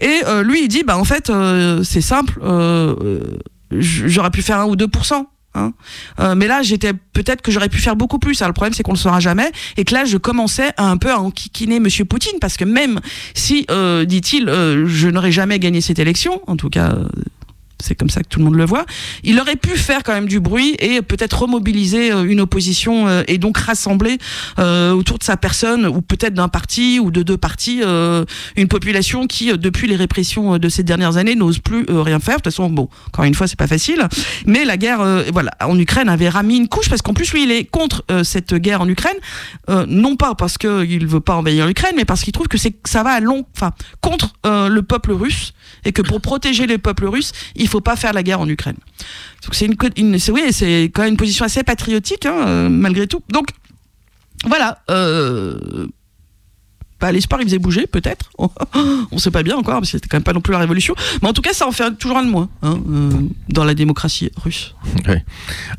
Et 0.02 0.22
lui, 0.44 0.64
il 0.64 0.68
dit, 0.68 0.84
bah 0.84 0.98
en 0.98 1.04
fait, 1.04 1.32
c'est 1.84 2.02
simple, 2.02 2.40
j'aurais 3.72 4.32
pu 4.32 4.42
faire 4.42 4.60
un 4.60 4.66
ou 4.66 4.76
2%. 4.76 5.26
Hein. 5.56 5.74
mais 6.36 6.48
là, 6.48 6.62
j'étais 6.62 6.94
peut-être 6.94 7.42
que 7.42 7.52
j'aurais 7.52 7.70
pu 7.70 7.80
faire 7.80 7.96
beaucoup 7.96 8.20
plus. 8.20 8.42
Alors, 8.42 8.50
le 8.50 8.54
problème, 8.54 8.74
c'est 8.74 8.84
qu'on 8.84 8.94
le 8.94 8.98
saura 8.98 9.20
jamais, 9.20 9.52
et 9.78 9.86
que 9.86 9.94
là, 9.94 10.06
je 10.06 10.18
commençais 10.18 10.72
un 10.78 10.98
peu 10.98 11.12
à 11.12 11.20
enquiquiner 11.20 11.80
Monsieur 11.80 12.06
Poutine, 12.06 12.40
parce 12.40 12.58
que 12.58 12.66
même 12.66 13.00
si, 13.34 13.68
dit-il, 14.06 14.46
je 14.48 15.08
n'aurais 15.10 15.32
jamais 15.32 15.60
gagné 15.60 15.82
cette 15.82 16.00
élection, 16.00 16.42
en 16.48 16.56
tout 16.56 16.70
cas, 16.70 16.96
c'est 17.84 17.96
comme 17.96 18.10
ça 18.10 18.22
que 18.22 18.28
tout 18.28 18.40
le 18.40 18.46
monde 18.46 18.56
le 18.56 18.66
voit. 18.66 18.86
Il 19.24 19.40
aurait 19.40 19.56
pu 19.56 19.78
faire 19.78 20.04
quand 20.04 20.14
même 20.14 20.28
du 20.28 20.40
bruit 20.40 20.76
et 20.80 21.02
peut-être 21.02 21.42
remobiliser 21.42 22.12
euh, 22.12 22.24
une 22.24 22.42
opposition 22.42 23.08
euh, 23.08 23.24
et 23.28 23.38
donc 23.38 23.58
rassembler 23.58 24.18
euh, 24.60 24.92
autour 24.92 25.20
de 25.20 25.24
sa 25.24 25.38
personne 25.38 25.86
ou 25.86 26.02
peut-être 26.02 26.34
d'un 26.34 26.48
parti 26.48 27.00
ou 27.00 27.12
de 27.12 27.22
deux 27.24 27.38
partis 27.38 27.82
une 28.56 28.68
population 28.68 29.28
qui 29.28 29.56
depuis 29.58 29.88
les 29.88 29.96
répressions 29.96 30.58
de 30.58 30.70
ces 30.70 30.84
dernières 30.84 31.18
années 31.18 31.36
n'ose 31.36 31.60
plus 31.60 31.86
rien 31.90 32.20
faire. 32.20 32.36
De 32.36 32.42
toute 32.42 32.54
façon, 32.54 32.70
bon, 32.70 32.88
encore 33.08 33.26
une 33.26 33.34
fois, 33.34 33.48
c'est 33.48 33.58
pas 33.58 33.68
facile. 33.68 34.08
Mais 34.46 34.64
la 34.66 34.78
guerre, 34.78 35.04
voilà, 35.32 35.52
en 35.62 35.78
Ukraine 35.78 36.10
avait 36.10 36.30
ramis 36.30 36.58
une 36.58 36.68
couche 36.68 36.90
parce 36.90 37.02
qu'en 37.02 37.14
plus 37.14 37.32
lui, 37.34 37.44
il 37.44 37.52
est 37.52 37.66
contre 37.66 38.06
cette 38.24 38.54
guerre 38.54 38.82
en 38.82 38.88
Ukraine, 38.88 39.18
non 39.88 40.16
pas 40.16 40.36
parce 40.36 40.58
qu'il 40.58 41.06
veut 41.08 41.20
pas 41.20 41.36
envahir 41.36 41.68
l'Ukraine, 41.68 41.94
mais 41.96 42.06
parce 42.06 42.22
qu'il 42.22 42.34
trouve 42.34 42.48
que 42.48 42.58
c'est 42.58 42.76
ça 42.86 43.04
va 43.04 43.12
à 43.12 43.20
long, 43.20 43.46
enfin 43.56 43.72
contre 44.02 44.34
le 44.46 44.82
peuple 44.82 45.12
russe 45.12 45.54
et 45.86 45.92
que 45.92 46.02
pour 46.02 46.22
protéger 46.22 46.68
les 46.68 46.78
peuples 46.78 47.08
russes, 47.08 47.32
il 47.56 47.68
faut 47.68 47.82
pas 47.82 47.96
faire 47.96 48.14
la 48.14 48.24
guerre 48.24 48.40
en 48.40 48.48
Ukraine. 48.48 48.78
c'est 49.52 49.66
une, 49.66 49.76
oui, 50.30 50.90
quand 50.94 51.04
même 51.04 51.12
une 51.12 51.18
position 51.18 51.46
assez 51.46 51.64
patriotique 51.64 52.26
hein, 52.26 52.48
euh, 52.48 52.70
malgré 52.70 53.08
tout. 53.08 53.22
Donc 53.30 53.48
voilà. 54.46 54.84
Euh, 54.90 55.88
l'espoir 57.12 57.42
il 57.42 57.46
faisait 57.46 57.60
bouger 57.60 57.88
peut-être. 57.88 58.32
On 59.12 59.18
sait 59.18 59.32
pas 59.32 59.44
bien 59.44 59.58
encore 59.58 59.76
parce 59.76 59.92
que 59.92 59.98
c'était 59.98 60.08
quand 60.08 60.18
même 60.18 60.24
pas 60.24 60.34
non 60.34 60.42
plus 60.42 60.54
la 60.54 60.60
révolution. 60.60 60.96
Mais 61.22 61.30
en 61.30 61.34
tout 61.34 61.42
cas 61.42 61.54
ça 61.54 61.68
en 61.68 61.72
fait 61.72 61.92
toujours 61.98 62.18
un 62.18 62.26
de 62.26 62.30
moins 62.30 62.50
hein, 62.62 62.80
euh, 62.90 63.12
dans 63.50 63.64
la 63.64 63.74
démocratie 63.74 64.32
russe. 64.42 64.76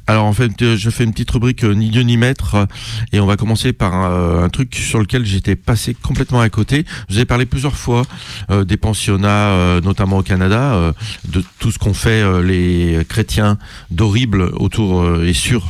Alors 0.07 0.25
en 0.25 0.33
fait 0.33 0.61
euh, 0.63 0.77
je 0.77 0.91
fais 0.91 1.05
une 1.05 1.13
petite 1.13 1.31
rubrique 1.31 1.65
euh, 1.65 1.75
ni 1.75 1.91
Dieu 1.91 2.03
ni 2.03 2.17
maître 2.17 2.67
et 3.13 3.21
on 3.21 3.27
va 3.27 3.37
commencer 3.37 3.73
par 3.73 3.95
un, 3.95 4.49
truc 4.49 4.75
sur 4.75 4.99
lequel 4.99 5.25
j'étais 5.25 5.57
passé 5.57 5.95
complètement 5.95 6.41
à 6.41 6.49
côté. 6.49 6.85
Vous 7.09 7.19
ai 7.19 7.25
parlé 7.25 7.47
plusieurs 7.47 7.77
fois 7.77 8.03
des 8.51 8.77
pensionnats 8.77 9.81
notamment 9.83 10.19
au 10.19 10.23
Canada 10.23 10.93
de 11.29 11.43
tout 11.59 11.71
ce 11.71 11.79
qu'ont 11.79 11.95
fait 11.95 12.43
les 12.43 13.05
chrétiens 13.09 13.59
d'horrible 13.91 14.43
autour 14.55 15.23
et 15.23 15.33
sur 15.33 15.67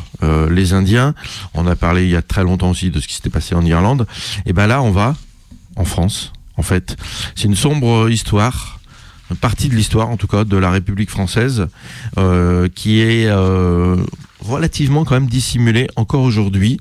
les 0.50 0.72
Indiens. 0.72 1.14
On 1.54 1.66
a 1.66 1.76
parlé 1.76 2.04
il 2.04 2.10
y 2.10 2.16
a 2.16 2.22
très 2.22 2.42
longtemps 2.42 2.70
aussi 2.70 2.90
de 2.90 3.00
ce 3.00 3.06
qui 3.06 3.14
s'était 3.14 3.30
passé 3.30 3.54
en 3.54 3.64
Irlande. 3.64 4.06
Et 4.46 4.52
ben 4.52 4.66
là 4.66 4.82
on 4.82 4.90
va 4.90 5.14
en 5.76 5.84
France, 5.84 6.32
en 6.56 6.62
fait. 6.62 6.96
C'est 7.34 7.44
une 7.44 7.56
sombre 7.56 8.08
histoire 8.10 8.80
une 9.30 9.36
partie 9.36 9.68
de 9.68 9.74
l'histoire 9.74 10.10
en 10.10 10.16
tout 10.16 10.26
cas 10.26 10.44
de 10.44 10.56
la 10.56 10.70
République 10.70 11.10
française 11.10 11.68
euh, 12.18 12.68
qui 12.74 13.00
est 13.00 13.26
euh, 13.26 13.96
relativement 14.40 15.04
quand 15.04 15.14
même 15.14 15.28
dissimulée 15.28 15.88
encore 15.96 16.22
aujourd'hui. 16.22 16.78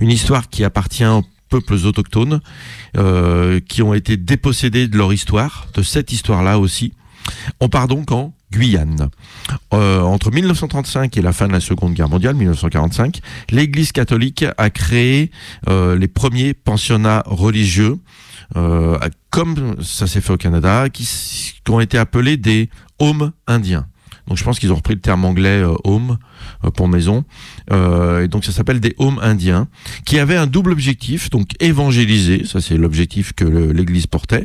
Une 0.00 0.10
histoire 0.10 0.48
qui 0.48 0.64
appartient 0.64 1.04
aux 1.04 1.24
peuples 1.48 1.74
autochtones 1.84 2.40
euh, 2.96 3.60
qui 3.68 3.82
ont 3.82 3.92
été 3.92 4.16
dépossédés 4.16 4.88
de 4.88 4.96
leur 4.96 5.12
histoire, 5.12 5.68
de 5.74 5.82
cette 5.82 6.12
histoire-là 6.12 6.58
aussi. 6.58 6.92
On 7.60 7.68
part 7.68 7.88
donc 7.88 8.10
en 8.10 8.34
Guyane. 8.50 9.08
Entre 9.70 10.30
1935 10.30 11.16
et 11.16 11.22
la 11.22 11.32
fin 11.32 11.46
de 11.46 11.52
la 11.52 11.60
Seconde 11.60 11.94
Guerre 11.94 12.08
mondiale, 12.08 12.34
1945, 12.34 13.20
l'Église 13.50 13.92
catholique 13.92 14.44
a 14.58 14.70
créé 14.70 15.30
les 15.68 16.08
premiers 16.08 16.52
pensionnats 16.52 17.22
religieux 17.26 17.98
euh, 18.56 18.98
comme 19.30 19.76
ça 19.82 20.06
s'est 20.06 20.20
fait 20.20 20.32
au 20.32 20.36
Canada, 20.36 20.88
qui, 20.88 21.04
qui, 21.04 21.70
ont 21.70 21.80
été 21.80 21.98
appelés 21.98 22.36
des 22.36 22.68
homes 22.98 23.32
indiens. 23.46 23.86
Donc 24.28 24.38
je 24.38 24.44
pense 24.44 24.58
qu'ils 24.58 24.72
ont 24.72 24.76
repris 24.76 24.94
le 24.94 25.00
terme 25.00 25.24
anglais 25.24 25.62
euh, 25.62 25.74
home 25.84 26.18
euh, 26.64 26.70
pour 26.70 26.88
maison. 26.88 27.24
Euh, 27.72 28.24
et 28.24 28.28
donc 28.28 28.44
ça 28.44 28.52
s'appelle 28.52 28.80
des 28.80 28.94
homes 28.98 29.18
indiens, 29.22 29.68
qui 30.04 30.18
avaient 30.18 30.36
un 30.36 30.46
double 30.46 30.72
objectif, 30.72 31.30
donc 31.30 31.50
évangéliser, 31.60 32.44
ça 32.44 32.60
c'est 32.60 32.76
l'objectif 32.76 33.32
que 33.32 33.44
l'Église 33.44 34.06
portait, 34.06 34.44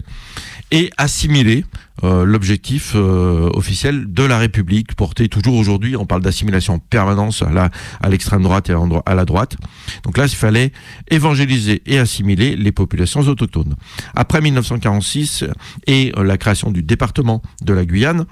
et 0.71 0.89
assimiler 0.97 1.65
euh, 2.03 2.25
l'objectif 2.25 2.93
euh, 2.95 3.49
officiel 3.53 4.13
de 4.13 4.23
la 4.23 4.37
République 4.37 4.95
porté 4.95 5.29
toujours 5.29 5.55
aujourd'hui. 5.55 5.95
On 5.95 6.05
parle 6.05 6.21
d'assimilation 6.21 6.75
en 6.75 6.79
permanence 6.79 7.41
à 7.41 8.09
l'extrême 8.09 8.43
droite 8.43 8.69
et 8.69 8.73
à 9.05 9.15
la 9.15 9.25
droite. 9.25 9.57
Donc 10.03 10.17
là, 10.17 10.25
il 10.25 10.35
fallait 10.35 10.71
évangéliser 11.09 11.81
et 11.85 11.97
assimiler 11.97 12.55
les 12.55 12.71
populations 12.71 13.21
autochtones. 13.21 13.75
Après 14.15 14.41
1946 14.41 15.45
et 15.87 16.11
euh, 16.17 16.23
la 16.23 16.37
création 16.37 16.71
du 16.71 16.83
département 16.83 17.41
de 17.63 17.73
la 17.73 17.85
Guyane, 17.85 18.25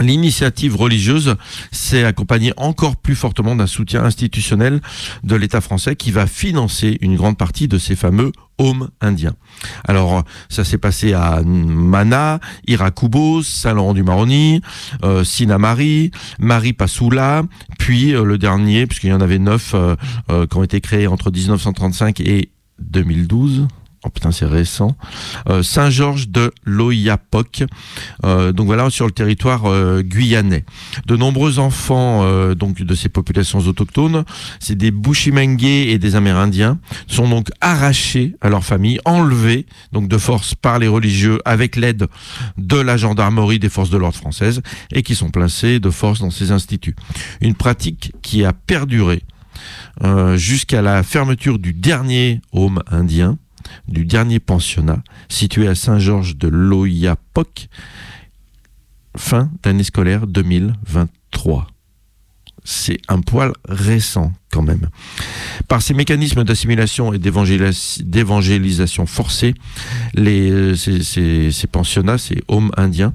L'initiative 0.00 0.76
religieuse 0.76 1.36
s'est 1.70 2.04
accompagnée 2.04 2.52
encore 2.56 2.96
plus 2.96 3.14
fortement 3.14 3.54
d'un 3.54 3.66
soutien 3.66 4.04
institutionnel 4.04 4.80
de 5.22 5.36
l'État 5.36 5.60
français 5.60 5.94
qui 5.94 6.10
va 6.10 6.26
financer 6.26 6.98
une 7.00 7.16
grande 7.16 7.38
partie 7.38 7.68
de 7.68 7.78
ces 7.78 7.94
fameux 7.94 8.32
homes 8.58 8.90
indiens. 9.00 9.34
Alors, 9.86 10.24
ça 10.48 10.64
s'est 10.64 10.78
passé 10.78 11.12
à 11.12 11.42
Mana, 11.44 12.40
Irakubo, 12.66 13.42
Saint-Laurent-du-Maroni, 13.42 14.60
euh, 15.04 15.24
Sinamari, 15.24 16.10
Marie 16.38 16.72
Passoula, 16.72 17.42
puis 17.78 18.14
euh, 18.14 18.24
le 18.24 18.38
dernier, 18.38 18.86
puisqu'il 18.86 19.10
y 19.10 19.12
en 19.12 19.20
avait 19.20 19.38
neuf 19.38 19.72
euh, 19.74 19.96
euh, 20.30 20.46
qui 20.46 20.56
ont 20.56 20.62
été 20.62 20.80
créés 20.80 21.06
entre 21.06 21.30
1935 21.30 22.20
et 22.20 22.50
2012, 22.80 23.66
Oh 24.06 24.10
putain, 24.10 24.32
c'est 24.32 24.44
récent. 24.44 24.96
Euh, 25.48 25.62
Saint-Georges 25.62 26.28
de 26.28 26.52
l'Oyapoc. 26.64 27.64
Euh, 28.24 28.52
donc 28.52 28.66
voilà, 28.66 28.90
sur 28.90 29.06
le 29.06 29.12
territoire 29.12 29.64
euh, 29.64 30.02
guyanais. 30.02 30.64
De 31.06 31.16
nombreux 31.16 31.58
enfants 31.58 31.94
donc 32.54 32.82
de 32.82 32.94
ces 32.94 33.08
populations 33.08 33.60
autochtones, 33.60 34.24
c'est 34.60 34.74
des 34.76 34.90
Bushimengue 34.90 35.64
et 35.64 35.98
des 35.98 36.16
Amérindiens, 36.16 36.78
sont 37.06 37.28
donc 37.28 37.48
arrachés 37.60 38.36
à 38.40 38.48
leur 38.48 38.64
famille, 38.64 39.00
enlevés 39.04 39.66
donc 39.92 40.08
de 40.08 40.18
force 40.18 40.54
par 40.54 40.78
les 40.78 40.88
religieux 40.88 41.38
avec 41.44 41.76
l'aide 41.76 42.06
de 42.58 42.76
la 42.76 42.96
gendarmerie 42.96 43.58
des 43.58 43.68
forces 43.68 43.90
de 43.90 43.96
l'ordre 43.96 44.18
françaises 44.18 44.60
et 44.92 45.02
qui 45.02 45.14
sont 45.14 45.30
placés 45.30 45.80
de 45.80 45.90
force 45.90 46.20
dans 46.20 46.30
ces 46.30 46.50
instituts. 46.50 46.96
Une 47.40 47.54
pratique 47.54 48.12
qui 48.22 48.44
a 48.44 48.52
perduré 48.52 49.22
jusqu'à 50.34 50.82
la 50.82 51.02
fermeture 51.02 51.58
du 51.58 51.72
dernier 51.72 52.40
home 52.52 52.82
indien 52.90 53.38
du 53.88 54.04
dernier 54.04 54.40
pensionnat 54.40 55.02
situé 55.28 55.68
à 55.68 55.74
Saint-Georges 55.74 56.36
de 56.36 56.48
l'Oyapoc, 56.48 57.68
fin 59.16 59.50
d'année 59.62 59.84
scolaire 59.84 60.26
2023. 60.26 61.66
C'est 62.66 62.98
un 63.08 63.20
poil 63.20 63.52
récent 63.68 64.32
quand 64.50 64.62
même. 64.62 64.88
Par 65.68 65.82
ces 65.82 65.92
mécanismes 65.92 66.44
d'assimilation 66.44 67.12
et 67.12 67.18
d'évangélisation 67.18 69.04
forcée, 69.04 69.52
ces, 70.16 71.50
ces, 71.52 71.66
pensionnats, 71.70 72.16
ces 72.16 72.42
homes 72.48 72.70
indiens, 72.78 73.12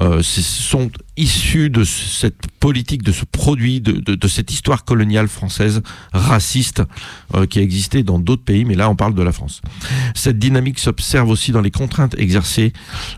euh, 0.00 0.20
sont 0.22 0.90
issus 1.18 1.68
de 1.68 1.84
cette 1.84 2.46
politique, 2.60 3.02
de 3.02 3.12
ce 3.12 3.24
produit, 3.24 3.80
de, 3.80 3.92
de, 3.92 4.14
de 4.14 4.28
cette 4.28 4.52
histoire 4.52 4.84
coloniale 4.84 5.28
française 5.28 5.82
raciste 6.12 6.82
euh, 7.34 7.46
qui 7.46 7.58
a 7.58 7.62
existé 7.62 8.02
dans 8.02 8.18
d'autres 8.18 8.44
pays, 8.44 8.64
mais 8.64 8.74
là 8.74 8.88
on 8.88 8.96
parle 8.96 9.14
de 9.14 9.22
la 9.22 9.32
France. 9.32 9.60
Cette 10.14 10.38
dynamique 10.38 10.78
s'observe 10.78 11.28
aussi 11.28 11.52
dans 11.52 11.60
les 11.60 11.70
contraintes 11.70 12.14
exercées 12.18 12.72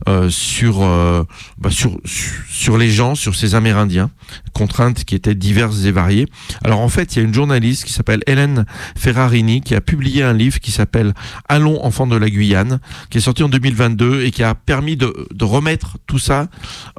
euh, 0.09 0.31
sur, 0.31 0.83
euh, 0.83 1.25
bah 1.59 1.71
sur, 1.71 1.99
sur 2.05 2.79
les 2.79 2.91
gens, 2.91 3.15
sur 3.15 3.35
ces 3.35 3.55
Amérindiens, 3.55 4.11
contraintes 4.53 5.05
qui 5.05 5.15
étaient 5.15 5.35
diverses 5.35 5.85
et 5.85 5.93
variées. 5.93 6.27
Alors 6.65 6.81
en 6.81 6.89
fait, 6.89 7.15
il 7.15 7.19
y 7.19 7.23
a 7.23 7.25
une 7.25 7.35
journaliste 7.35 7.85
qui 7.85 7.93
s'appelle 7.93 8.23
Hélène 8.27 8.65
Ferrarini 8.97 9.61
qui 9.61 9.75
a 9.75 9.81
publié 9.81 10.23
un 10.23 10.33
livre 10.33 10.59
qui 10.59 10.71
s'appelle 10.71 11.15
Allons 11.49 11.85
enfants 11.85 12.07
de 12.07 12.17
la 12.17 12.31
Guyane, 12.31 12.81
qui 13.11 13.19
est 13.19 13.21
sorti 13.21 13.43
en 13.43 13.49
2022 13.49 14.25
et 14.25 14.31
qui 14.31 14.43
a 14.43 14.55
permis 14.55 14.97
de, 14.97 15.29
de 15.33 15.45
remettre 15.45 15.99
tout 16.07 16.19
ça 16.19 16.49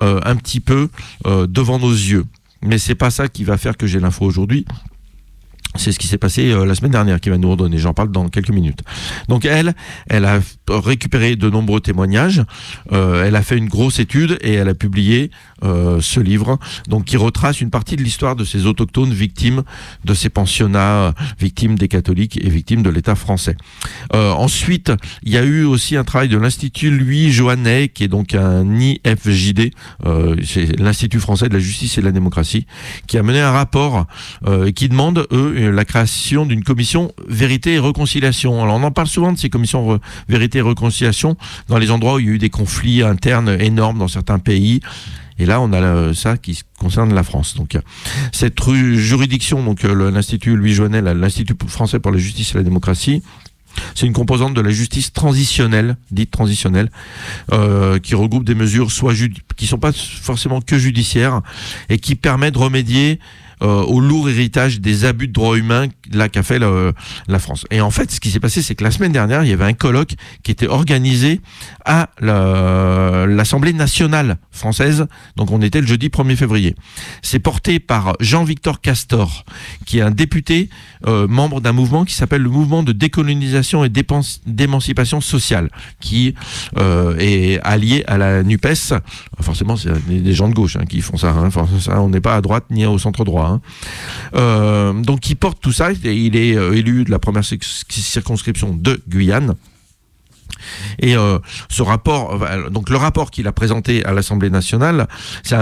euh, 0.02 0.20
un 0.24 0.36
petit 0.36 0.60
peu 0.60 0.90
euh, 1.26 1.48
devant 1.48 1.80
nos 1.80 1.92
yeux. 1.92 2.26
Mais 2.64 2.78
c'est 2.78 2.96
pas 2.96 3.10
ça 3.10 3.28
qui 3.28 3.44
va 3.44 3.58
faire 3.58 3.78
que 3.78 3.88
j'ai 3.88 4.00
l'info 4.00 4.26
aujourd'hui. 4.26 4.66
C'est 5.76 5.94
ce 5.94 6.00
qui 6.00 6.08
s'est 6.08 6.18
passé 6.18 6.52
euh, 6.52 6.66
la 6.66 6.76
semaine 6.76 6.92
dernière 6.92 7.20
qui 7.22 7.30
va 7.30 7.38
nous 7.38 7.50
redonner. 7.50 7.78
J'en 7.78 7.94
parle 7.94 8.12
dans 8.12 8.28
quelques 8.28 8.52
minutes. 8.52 8.82
Donc 9.30 9.46
elle, 9.46 9.74
elle 10.10 10.26
a 10.26 10.40
récupéré 10.68 11.38
de 11.38 11.50
nombreux 11.50 11.80
témoignages. 11.80 12.44
Euh, 12.92 13.24
elle 13.26 13.36
a 13.38 13.42
fait 13.42 13.58
une 13.58 13.70
grosse 13.70 14.00
étude 14.00 14.38
et 14.42 14.54
elle 14.54 14.68
a 14.68 14.74
publié 14.74 15.32
ce 15.64 16.20
livre, 16.20 16.58
donc 16.88 17.06
qui 17.06 17.18
retrace 17.18 17.62
une 17.62 17.70
partie 17.70 17.96
de 17.96 18.04
l'histoire 18.04 18.36
de 18.36 18.44
ces 18.44 18.66
autochtones 18.66 19.14
victimes 19.14 19.64
de 20.06 20.14
ces 20.14 20.30
pensionnats, 20.30 21.14
victimes 21.40 21.78
des 21.78 21.88
catholiques 21.88 22.40
et 22.44 22.50
victimes 22.50 22.84
de 22.84 22.90
l'État 22.90 23.16
français. 23.16 23.56
Euh, 24.14 24.32
ensuite, 24.32 24.92
il 25.24 25.32
y 25.32 25.38
a 25.38 25.44
eu 25.44 25.64
aussi 25.64 25.96
un 25.96 26.04
travail 26.04 26.30
de 26.30 26.38
l'Institut 26.38 26.92
Louis 26.92 27.32
Joannet, 27.32 27.90
qui 27.90 28.04
est 28.04 28.08
donc 28.08 28.34
un 28.34 28.66
IFJD, 28.80 29.72
euh, 30.06 30.36
c'est 30.44 30.80
l'Institut 30.80 31.20
français 31.20 31.50
de 31.50 31.54
la 31.54 31.60
justice 31.60 31.98
et 31.98 32.02
de 32.02 32.06
la 32.06 32.12
démocratie, 32.12 32.66
qui 33.08 33.18
a 33.18 33.24
mené 33.24 33.40
un 33.40 33.52
rapport 33.52 34.08
euh, 34.48 34.72
qui 34.72 34.90
demande 34.90 35.28
eux 35.32 35.72
la 35.72 35.86
création 35.86 36.46
d'une 36.46 36.64
commission 36.64 37.12
vérité 37.28 37.74
et 37.74 37.80
réconciliation. 37.80 38.62
Alors 38.62 38.76
on 38.76 38.84
en 38.84 38.92
parle 38.92 39.08
souvent 39.08 39.32
de 39.32 39.38
ces 39.38 39.50
commissions 39.50 40.00
vérité 40.28 40.60
et 40.60 40.62
réconciliation 40.62 41.38
dans 41.68 41.78
les 41.78 41.92
endroits 41.92 42.16
où 42.16 42.20
il 42.20 42.26
y 42.26 42.30
a 42.30 42.32
eu 42.34 42.38
des 42.38 42.50
conflits 42.50 43.02
internes 43.02 43.58
énormes 43.60 44.00
dans 44.00 44.08
certains 44.08 44.40
pays. 44.40 44.82
Et 45.42 45.48
là, 45.48 45.60
on 45.60 45.74
a 45.74 46.14
ça 46.14 46.38
qui 46.38 46.62
concerne 46.78 47.16
la 47.16 47.24
France. 47.24 47.56
Donc, 47.56 47.76
cette 48.32 48.62
juridiction, 48.72 49.64
donc 49.64 49.82
l'Institut 49.82 50.56
Louis 50.56 50.74
Joannel, 50.74 51.04
l'Institut 51.06 51.56
français 51.68 52.00
pour 52.00 52.12
la 52.12 52.20
justice 52.20 52.54
et 52.54 52.58
la 52.60 52.64
démocratie, 52.64 53.24
c'est 53.96 54.06
une 54.06 54.14
composante 54.14 54.54
de 54.54 54.62
la 54.62 54.70
justice 54.70 55.14
transitionnelle, 55.14 55.98
dite 56.12 56.30
transitionnelle, 56.30 56.92
euh, 57.52 57.98
qui 57.98 58.14
regroupe 58.14 58.44
des 58.44 58.54
mesures 58.54 58.92
soit 58.92 59.14
qui 59.56 59.66
sont 59.66 59.80
pas 59.80 59.92
forcément 59.94 60.62
que 60.62 60.78
judiciaires 60.78 61.42
et 61.90 61.98
qui 61.98 62.14
permet 62.14 62.52
de 62.52 62.60
remédier 62.60 63.20
euh, 63.20 63.51
au 63.62 64.00
lourd 64.00 64.30
héritage 64.30 64.80
des 64.80 65.06
abus 65.06 65.28
de 65.28 65.34
droits 65.34 65.58
humains 65.58 65.88
là 66.12 66.30
qu'a 66.30 66.44
fait 66.44 66.60
la, 66.60 66.92
la, 67.28 67.40
France. 67.40 67.66
Et 67.72 67.80
en 67.80 67.92
fait, 67.92 68.12
ce 68.12 68.20
qui 68.20 68.32
s'est 68.32 68.40
passé, 68.40 68.62
c'est 68.62 68.76
que 68.76 68.84
la 68.84 68.92
semaine 68.92 69.12
dernière, 69.12 69.44
il 69.44 69.50
y 69.50 69.54
avait 69.54 69.66
un 69.66 69.74
colloque 69.74 70.16
qui 70.44 70.52
était 70.52 70.68
organisé 70.68 71.42
à 71.86 72.10
l'Assemblée 72.22 73.74
nationale 73.74 74.38
française. 74.52 75.08
Donc 75.36 75.52
on 75.52 75.62
était 75.62 75.82
le 75.82 75.88
jeudi 75.88 76.10
1er 76.10 76.36
février. 76.36 76.76
C'est 77.22 77.40
porté 77.40 77.80
par 77.80 78.16
Jean-Victor 78.20 78.82
Castor, 78.82 79.46
qui 79.86 80.00
est 80.00 80.02
un 80.02 80.12
député 80.12 80.70
euh, 81.08 81.28
membre 81.28 81.62
d'un 81.62 81.72
mouvement 81.72 82.06
qui 82.06 82.14
s'appelle 82.14 82.42
le 82.42 82.50
mouvement 82.50 82.84
de 82.84 82.92
décolonisation 82.92 83.84
et 83.84 83.90
d'émancipation 83.90 85.22
sociale, 85.22 85.70
qui 86.00 86.36
euh, 86.78 87.16
est 87.20 87.60
allié 87.62 88.04
à 88.08 88.18
la 88.18 88.44
NUPES. 88.44 88.94
Forcément, 89.40 89.76
c'est 89.76 89.92
des 90.08 90.34
gens 90.34 90.50
de 90.50 90.54
gauche 90.54 90.76
hein, 90.76 90.86
qui 90.88 91.02
font 91.02 91.18
ça, 91.18 91.32
hein. 91.32 91.50
ça 91.80 92.02
on 92.02 92.10
n'est 92.10 92.22
pas 92.22 92.36
à 92.36 92.42
droite 92.42 92.66
ni 92.70 92.86
au 92.86 92.98
centre 92.98 93.24
droit. 93.24 93.48
Hein. 93.48 93.51
Euh, 94.36 94.94
donc 94.94 95.30
il 95.30 95.36
porte 95.36 95.60
tout 95.62 95.72
ça, 95.72 95.92
il 95.92 96.36
est 96.36 96.50
élu 96.78 97.04
de 97.04 97.12
la 97.12 97.20
première 97.20 97.44
circonscription 97.44 98.74
de 98.74 99.02
Guyane. 99.08 99.56
Et 101.00 101.16
euh, 101.16 101.40
ce 101.70 101.82
rapport, 101.82 102.40
donc 102.72 102.90
le 102.90 102.98
rapport 102.98 103.32
qu'il 103.32 103.48
a 103.48 103.52
présenté 103.52 104.06
à 104.06 104.14
l'Assemblée 104.14 104.50
nationale, 104.50 105.08
c'est 105.44 105.58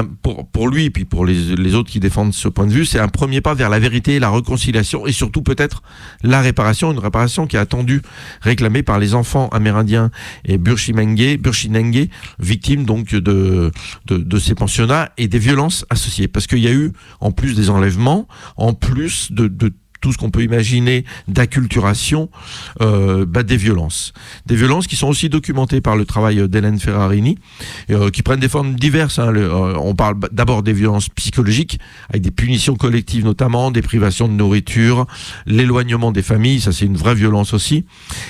pour, 0.51 0.67
lui 0.67 0.85
et 0.85 0.89
puis 0.89 1.05
pour 1.05 1.25
les, 1.25 1.75
autres 1.75 1.89
qui 1.89 1.99
défendent 1.99 2.33
ce 2.33 2.47
point 2.47 2.65
de 2.65 2.71
vue, 2.71 2.85
c'est 2.85 2.99
un 2.99 3.07
premier 3.07 3.41
pas 3.41 3.53
vers 3.53 3.69
la 3.69 3.79
vérité, 3.79 4.19
la 4.19 4.29
réconciliation 4.29 5.05
et 5.05 5.11
surtout 5.11 5.41
peut-être 5.41 5.83
la 6.23 6.41
réparation, 6.41 6.91
une 6.91 6.99
réparation 6.99 7.47
qui 7.47 7.55
est 7.55 7.59
attendue, 7.59 8.01
réclamée 8.41 8.83
par 8.83 8.99
les 8.99 9.13
enfants 9.13 9.49
amérindiens 9.49 10.11
et 10.45 10.57
burchinengue, 10.57 11.39
burchinengue 11.39 12.09
victimes 12.39 12.85
donc 12.85 13.13
de, 13.13 13.71
de, 14.05 14.17
de 14.17 14.39
ces 14.39 14.55
pensionnats 14.55 15.09
et 15.17 15.27
des 15.27 15.39
violences 15.39 15.85
associées. 15.89 16.27
Parce 16.27 16.47
qu'il 16.47 16.59
y 16.59 16.67
a 16.67 16.71
eu, 16.71 16.91
en 17.19 17.31
plus 17.31 17.55
des 17.55 17.69
enlèvements, 17.69 18.27
en 18.57 18.73
plus 18.73 19.31
de, 19.31 19.47
de 19.47 19.71
tout 20.01 20.13
ce 20.13 20.17
qu'on 20.17 20.31
peut 20.31 20.43
imaginer 20.43 21.05
d'acculturation 21.27 22.29
euh, 22.81 23.25
bah, 23.25 23.43
des 23.43 23.57
violences. 23.57 24.13
Des 24.45 24.55
violences 24.55 24.87
qui 24.87 24.95
sont 24.95 25.07
aussi 25.07 25.29
documentées 25.29 25.81
par 25.81 25.95
le 25.95 26.05
travail 26.05 26.47
d'Hélène 26.47 26.79
Ferrarini, 26.79 27.37
euh, 27.91 28.09
qui 28.09 28.21
prennent 28.21 28.39
des 28.39 28.49
formes 28.49 28.75
diverses. 28.75 29.19
Hein. 29.19 29.33
Euh, 29.35 29.75
on 29.77 29.95
parle 29.95 30.17
d'abord 30.31 30.63
des 30.63 30.73
violences 30.73 31.09
psychologiques, 31.09 31.79
avec 32.09 32.21
des 32.21 32.31
punitions 32.31 32.75
collectives 32.75 33.25
notamment, 33.25 33.71
des 33.71 33.81
privations 33.81 34.27
de 34.27 34.33
nourriture, 34.33 35.05
l'éloignement 35.45 36.11
des 36.11 36.21
familles, 36.21 36.61
ça 36.61 36.71
c'est 36.71 36.85
une 36.85 36.97
vraie 36.97 37.15
violence 37.15 37.53
aussi. 37.53 37.85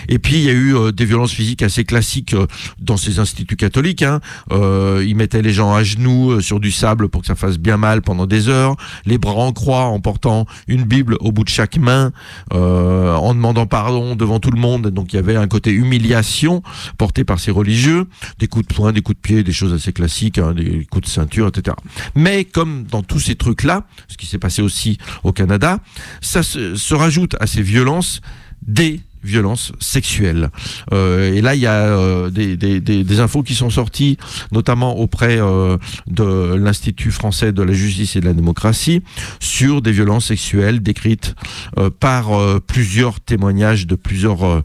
Et 0.07 0.19
puis 0.19 0.35
il 0.35 0.43
y 0.43 0.49
a 0.49 0.53
eu 0.53 0.75
des 0.93 1.05
violences 1.05 1.31
physiques 1.31 1.61
assez 1.61 1.83
classiques 1.83 2.35
dans 2.79 2.97
ces 2.97 3.19
instituts 3.19 3.55
catholiques. 3.55 4.03
Hein. 4.03 4.19
ils 4.51 5.15
mettaient 5.15 5.41
les 5.41 5.53
gens 5.53 5.73
à 5.73 5.83
genoux 5.83 6.41
sur 6.41 6.59
du 6.59 6.71
sable 6.71 7.09
pour 7.09 7.21
que 7.21 7.27
ça 7.27 7.35
fasse 7.35 7.57
bien 7.57 7.77
mal 7.77 8.01
pendant 8.01 8.25
des 8.25 8.49
heures, 8.49 8.75
les 9.05 9.17
bras 9.17 9.33
en 9.33 9.51
croix 9.51 9.85
en 9.85 9.99
portant 9.99 10.45
une 10.67 10.83
Bible 10.83 11.17
au 11.19 11.31
bout 11.31 11.43
de 11.43 11.49
chaque 11.59 11.77
main 11.77 12.13
euh, 12.53 13.13
en 13.15 13.33
demandant 13.33 13.65
pardon 13.65 14.15
devant 14.15 14.39
tout 14.39 14.49
le 14.49 14.59
monde. 14.61 14.87
Donc 14.87 15.11
il 15.11 15.17
y 15.17 15.19
avait 15.19 15.35
un 15.35 15.49
côté 15.49 15.71
humiliation 15.71 16.63
porté 16.97 17.25
par 17.25 17.37
ces 17.37 17.51
religieux, 17.51 18.07
des 18.37 18.47
coups 18.47 18.65
de 18.65 18.73
poing, 18.73 18.93
des 18.93 19.01
coups 19.01 19.17
de 19.17 19.21
pied, 19.21 19.43
des 19.43 19.51
choses 19.51 19.73
assez 19.73 19.91
classiques, 19.91 20.37
hein, 20.37 20.53
des 20.53 20.85
coups 20.85 21.03
de 21.03 21.09
ceinture, 21.09 21.49
etc. 21.49 21.75
Mais 22.15 22.45
comme 22.45 22.85
dans 22.85 23.03
tous 23.03 23.19
ces 23.19 23.35
trucs-là, 23.35 23.83
ce 24.07 24.15
qui 24.15 24.25
s'est 24.25 24.39
passé 24.39 24.61
aussi 24.61 24.99
au 25.25 25.33
Canada, 25.33 25.79
ça 26.21 26.43
se, 26.43 26.75
se 26.75 26.95
rajoute 26.95 27.35
à 27.41 27.45
ces 27.45 27.61
violences 27.61 28.21
des 28.61 29.01
violences 29.23 29.71
sexuelles. 29.79 30.49
Euh, 30.93 31.33
et 31.33 31.41
là, 31.41 31.55
il 31.55 31.61
y 31.61 31.67
a 31.67 31.73
euh, 31.73 32.29
des, 32.29 33.19
infos 33.19 33.43
qui 33.43 33.55
sont 33.55 33.69
sorties, 33.69 34.17
notamment 34.51 34.97
auprès 34.97 35.39
euh, 35.39 35.77
de 36.07 36.55
l'Institut 36.55 37.11
français 37.11 37.51
de 37.51 37.61
la 37.61 37.73
justice 37.73 38.15
et 38.15 38.21
de 38.21 38.25
la 38.25 38.33
démocratie, 38.33 39.01
sur 39.39 39.81
des 39.81 39.91
violences 39.91 40.27
sexuelles 40.27 40.81
décrites 40.81 41.35
euh, 41.77 41.89
par 41.89 42.29
plusieurs 42.67 43.19
témoignages 43.19 43.87
de 43.87 43.95
plusieurs, 43.95 44.63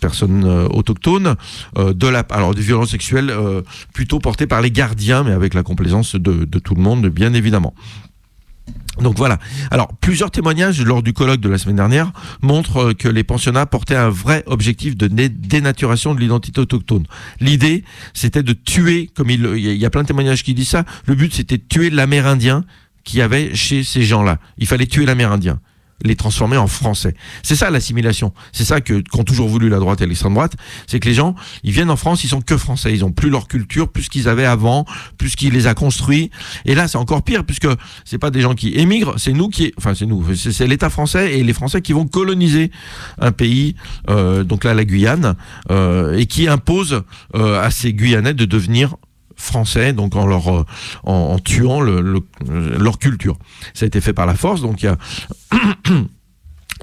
personnes 0.00 0.44
autochtones 0.44 1.36
de 1.76 2.08
la 2.08 2.20
alors 2.30 2.54
des 2.54 2.62
violences 2.62 2.90
sexuelles 2.90 3.32
plutôt 3.92 4.18
portées 4.18 4.46
par 4.46 4.60
les 4.60 4.70
gardiens 4.70 5.22
mais 5.22 5.30
avec 5.30 5.54
la 5.54 5.62
complaisance 5.62 6.16
de 6.16 6.58
tout 6.58 6.74
le 6.74 6.82
monde 6.82 7.06
bien 7.08 7.34
évidemment 7.34 7.74
donc 9.00 9.16
voilà. 9.16 9.38
Alors 9.70 9.88
plusieurs 10.00 10.30
témoignages 10.30 10.80
lors 10.82 11.02
du 11.02 11.12
colloque 11.12 11.40
de 11.40 11.48
la 11.48 11.58
semaine 11.58 11.76
dernière 11.76 12.12
montrent 12.42 12.90
euh, 12.90 12.92
que 12.94 13.08
les 13.08 13.24
pensionnats 13.24 13.66
portaient 13.66 13.96
un 13.96 14.08
vrai 14.08 14.44
objectif 14.46 14.96
de 14.96 15.08
dénaturation 15.08 16.14
de 16.14 16.20
l'identité 16.20 16.60
autochtone. 16.60 17.04
L'idée, 17.40 17.84
c'était 18.12 18.42
de 18.42 18.52
tuer, 18.52 19.10
comme 19.14 19.30
il, 19.30 19.44
il 19.56 19.76
y 19.76 19.84
a 19.84 19.90
plein 19.90 20.02
de 20.02 20.08
témoignages 20.08 20.42
qui 20.42 20.54
disent 20.54 20.68
ça. 20.68 20.84
Le 21.06 21.14
but, 21.14 21.34
c'était 21.34 21.58
de 21.58 21.64
tuer 21.68 21.90
l'Amérindien 21.90 22.64
qui 23.02 23.20
avait 23.20 23.54
chez 23.54 23.84
ces 23.84 24.02
gens-là. 24.02 24.38
Il 24.58 24.66
fallait 24.66 24.86
tuer 24.86 25.06
l'Amérindien 25.06 25.60
les 26.02 26.16
transformer 26.16 26.56
en 26.56 26.66
français. 26.66 27.14
C'est 27.42 27.56
ça 27.56 27.70
l'assimilation. 27.70 28.32
C'est 28.52 28.64
ça 28.64 28.80
que 28.80 29.02
qu'ont 29.10 29.24
toujours 29.24 29.48
voulu 29.48 29.68
la 29.68 29.78
droite 29.78 30.00
et 30.00 30.06
l'extrême 30.06 30.34
droite, 30.34 30.54
c'est 30.86 31.00
que 31.00 31.08
les 31.08 31.14
gens, 31.14 31.34
ils 31.62 31.72
viennent 31.72 31.90
en 31.90 31.96
France, 31.96 32.24
ils 32.24 32.28
sont 32.28 32.40
que 32.40 32.56
français, 32.56 32.92
ils 32.92 33.04
ont 33.04 33.12
plus 33.12 33.30
leur 33.30 33.48
culture, 33.48 33.88
plus 33.88 34.08
qu'ils 34.08 34.28
avaient 34.28 34.44
avant, 34.44 34.84
plus 35.18 35.36
qu'ils 35.36 35.52
les 35.52 35.66
a 35.66 35.74
construits. 35.74 36.30
Et 36.64 36.74
là, 36.74 36.88
c'est 36.88 36.98
encore 36.98 37.22
pire 37.22 37.44
puisque 37.44 37.68
c'est 38.04 38.18
pas 38.18 38.30
des 38.30 38.40
gens 38.40 38.54
qui 38.54 38.74
émigrent, 38.78 39.14
c'est 39.18 39.32
nous 39.32 39.48
qui, 39.48 39.72
enfin 39.78 39.94
c'est 39.94 40.06
nous, 40.06 40.34
c'est 40.34 40.66
l'État 40.66 40.90
français 40.90 41.38
et 41.38 41.44
les 41.44 41.52
Français 41.52 41.82
qui 41.82 41.92
vont 41.92 42.06
coloniser 42.06 42.70
un 43.18 43.32
pays, 43.32 43.76
euh, 44.08 44.44
donc 44.44 44.64
là 44.64 44.74
la 44.74 44.84
Guyane, 44.84 45.34
euh, 45.70 46.16
et 46.16 46.26
qui 46.26 46.48
imposent 46.48 47.02
euh, 47.34 47.62
à 47.62 47.70
ces 47.70 47.92
Guyanais 47.92 48.34
de 48.34 48.44
devenir 48.44 48.96
français, 49.36 49.92
donc 49.92 50.16
en 50.16 50.26
leur 50.26 50.48
euh, 50.48 50.64
en, 51.04 51.38
tuant 51.38 51.80
le, 51.80 52.22
leur 52.78 52.98
culture. 52.98 53.36
Ça 53.74 53.84
a 53.84 53.86
été 53.86 54.00
fait 54.00 54.12
par 54.12 54.26
la 54.26 54.34
force, 54.34 54.60
donc 54.60 54.82
il 54.82 54.86
y 54.86 54.88
a 54.88 54.98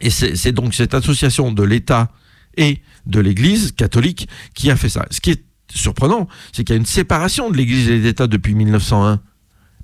et 0.01 0.09
c'est 0.09 0.51
donc 0.51 0.73
cette 0.73 0.93
association 0.93 1.51
de 1.51 1.63
l'État 1.63 2.11
et 2.57 2.81
de 3.05 3.19
l'Église 3.19 3.71
catholique 3.71 4.27
qui 4.53 4.71
a 4.71 4.75
fait 4.75 4.89
ça. 4.89 5.05
Ce 5.11 5.21
qui 5.21 5.31
est 5.31 5.43
surprenant, 5.73 6.27
c'est 6.51 6.63
qu'il 6.63 6.75
y 6.75 6.77
a 6.77 6.79
une 6.79 6.85
séparation 6.85 7.49
de 7.49 7.57
l'Église 7.57 7.89
et 7.89 7.99
de 7.99 8.03
l'État 8.03 8.27
depuis 8.27 8.55
1901, 8.55 9.21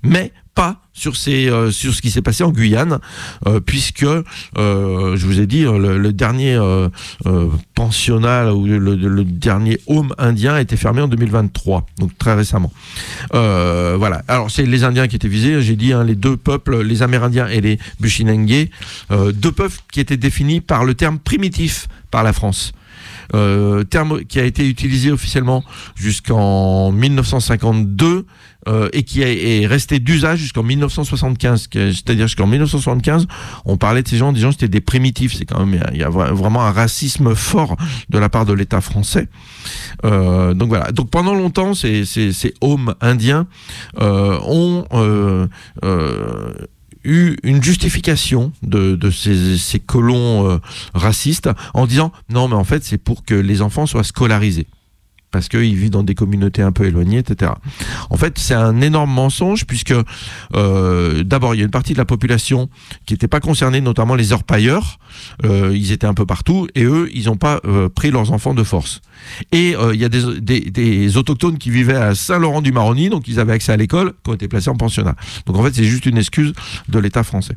mais 0.02 0.32
pas 0.58 0.80
sur, 0.92 1.14
ces, 1.16 1.48
euh, 1.48 1.70
sur 1.70 1.94
ce 1.94 2.02
qui 2.02 2.10
s'est 2.10 2.20
passé 2.20 2.42
en 2.42 2.50
Guyane, 2.50 2.98
euh, 3.46 3.60
puisque, 3.60 4.02
euh, 4.02 4.24
je 5.16 5.24
vous 5.24 5.38
ai 5.38 5.46
dit, 5.46 5.62
le, 5.62 6.12
dernier 6.12 6.58
pensionnat 7.76 8.52
ou 8.52 8.66
le, 8.66 9.24
dernier 9.24 9.78
home 9.86 10.12
indien 10.18 10.54
a 10.54 10.60
été 10.60 10.76
fermé 10.76 11.00
en 11.00 11.06
2023, 11.06 11.86
donc 12.00 12.18
très 12.18 12.34
récemment. 12.34 12.72
voilà. 13.32 14.22
Alors, 14.26 14.50
c'est 14.50 14.66
les 14.66 14.82
Indiens 14.82 15.06
qui 15.06 15.14
étaient 15.14 15.28
visés, 15.28 15.62
j'ai 15.62 15.76
dit, 15.76 15.92
hein, 15.92 16.02
les 16.02 16.16
deux 16.16 16.36
peuples, 16.36 16.82
les 16.82 17.02
Amérindiens 17.04 17.46
et 17.46 17.60
les 17.60 17.78
Bushinengue, 18.00 18.68
deux 19.10 19.52
peuples 19.52 19.78
qui 19.92 20.00
étaient 20.00 20.16
définis 20.16 20.60
par 20.60 20.84
le 20.84 20.94
terme 20.94 21.20
primitif 21.20 21.86
par 22.10 22.24
la 22.24 22.32
France. 22.32 22.72
Terme 23.30 24.24
qui 24.24 24.40
a 24.40 24.44
été 24.44 24.68
utilisé 24.68 25.12
officiellement 25.12 25.62
jusqu'en 25.94 26.90
1952 26.90 28.26
euh, 28.68 28.90
et 28.92 29.02
qui 29.02 29.22
est 29.22 29.66
resté 29.66 29.98
d'usage 29.98 30.40
jusqu'en 30.40 30.62
1975. 30.62 31.68
C'est-à-dire 31.72 32.26
jusqu'en 32.26 32.46
1975, 32.46 33.26
on 33.64 33.78
parlait 33.78 34.02
de 34.02 34.08
ces 34.08 34.18
gens 34.18 34.28
en 34.28 34.32
disant 34.32 34.48
que 34.48 34.54
c'était 34.54 34.68
des 34.68 34.82
primitifs. 34.82 35.34
C'est 35.34 35.46
quand 35.46 35.64
même 35.64 35.82
il 35.92 35.98
y 35.98 36.02
a 36.02 36.10
vraiment 36.10 36.62
un 36.62 36.70
racisme 36.70 37.34
fort 37.34 37.76
de 38.10 38.18
la 38.18 38.28
part 38.28 38.44
de 38.44 38.52
l'État 38.52 38.82
français. 38.82 39.28
Euh, 40.04 40.52
donc 40.52 40.68
voilà. 40.68 40.92
Donc 40.92 41.08
pendant 41.08 41.34
longtemps, 41.34 41.72
ces, 41.72 42.04
hommes 42.60 42.94
indiens 43.00 43.46
euh, 44.00 44.38
ont 44.44 44.84
eu 47.04 47.36
une 47.42 47.62
justification 47.62 48.52
de, 48.62 48.98
ces, 49.10 49.80
colons 49.80 50.60
racistes 50.92 51.48
en 51.72 51.86
disant 51.86 52.12
non 52.28 52.48
mais 52.48 52.54
en 52.54 52.64
fait 52.64 52.84
c'est 52.84 52.98
pour 52.98 53.24
que 53.24 53.34
les 53.34 53.62
enfants 53.62 53.86
soient 53.86 54.04
scolarisés 54.04 54.66
parce 55.30 55.48
qu'ils 55.48 55.74
vivent 55.74 55.90
dans 55.90 56.02
des 56.02 56.14
communautés 56.14 56.62
un 56.62 56.72
peu 56.72 56.86
éloignées, 56.86 57.18
etc. 57.18 57.52
En 58.10 58.16
fait, 58.16 58.38
c'est 58.38 58.54
un 58.54 58.80
énorme 58.80 59.12
mensonge 59.12 59.66
puisque 59.66 59.94
euh, 60.54 61.22
d'abord 61.22 61.54
il 61.54 61.58
y 61.58 61.60
a 61.60 61.64
une 61.64 61.70
partie 61.70 61.92
de 61.92 61.98
la 61.98 62.04
population 62.04 62.68
qui 63.06 63.14
n'était 63.14 63.28
pas 63.28 63.40
concernée, 63.40 63.80
notamment 63.80 64.14
les 64.14 64.32
orpailleurs. 64.32 64.98
Euh, 65.44 65.72
ils 65.74 65.92
étaient 65.92 66.06
un 66.06 66.14
peu 66.14 66.26
partout 66.26 66.66
et 66.74 66.84
eux, 66.84 67.10
ils 67.12 67.26
n'ont 67.26 67.36
pas 67.36 67.60
euh, 67.64 67.88
pris 67.88 68.10
leurs 68.10 68.32
enfants 68.32 68.54
de 68.54 68.62
force. 68.62 69.00
Et 69.52 69.74
il 69.92 70.00
y 70.00 70.04
a 70.04 70.08
des, 70.08 71.16
autochtones 71.16 71.58
qui 71.58 71.70
vivaient 71.70 71.96
à 71.96 72.14
Saint-Laurent-du-Maroni, 72.14 73.10
donc 73.10 73.26
ils 73.26 73.40
avaient 73.40 73.52
accès 73.52 73.72
à 73.72 73.76
l'école, 73.76 74.12
qui 74.22 74.30
ont 74.30 74.34
été 74.34 74.46
placés 74.46 74.70
en 74.70 74.76
pensionnat. 74.76 75.16
Donc 75.46 75.56
en 75.56 75.62
fait, 75.64 75.74
c'est 75.74 75.84
juste 75.84 76.06
une 76.06 76.18
excuse 76.18 76.52
de 76.88 76.98
l'État 76.98 77.24
français. 77.24 77.56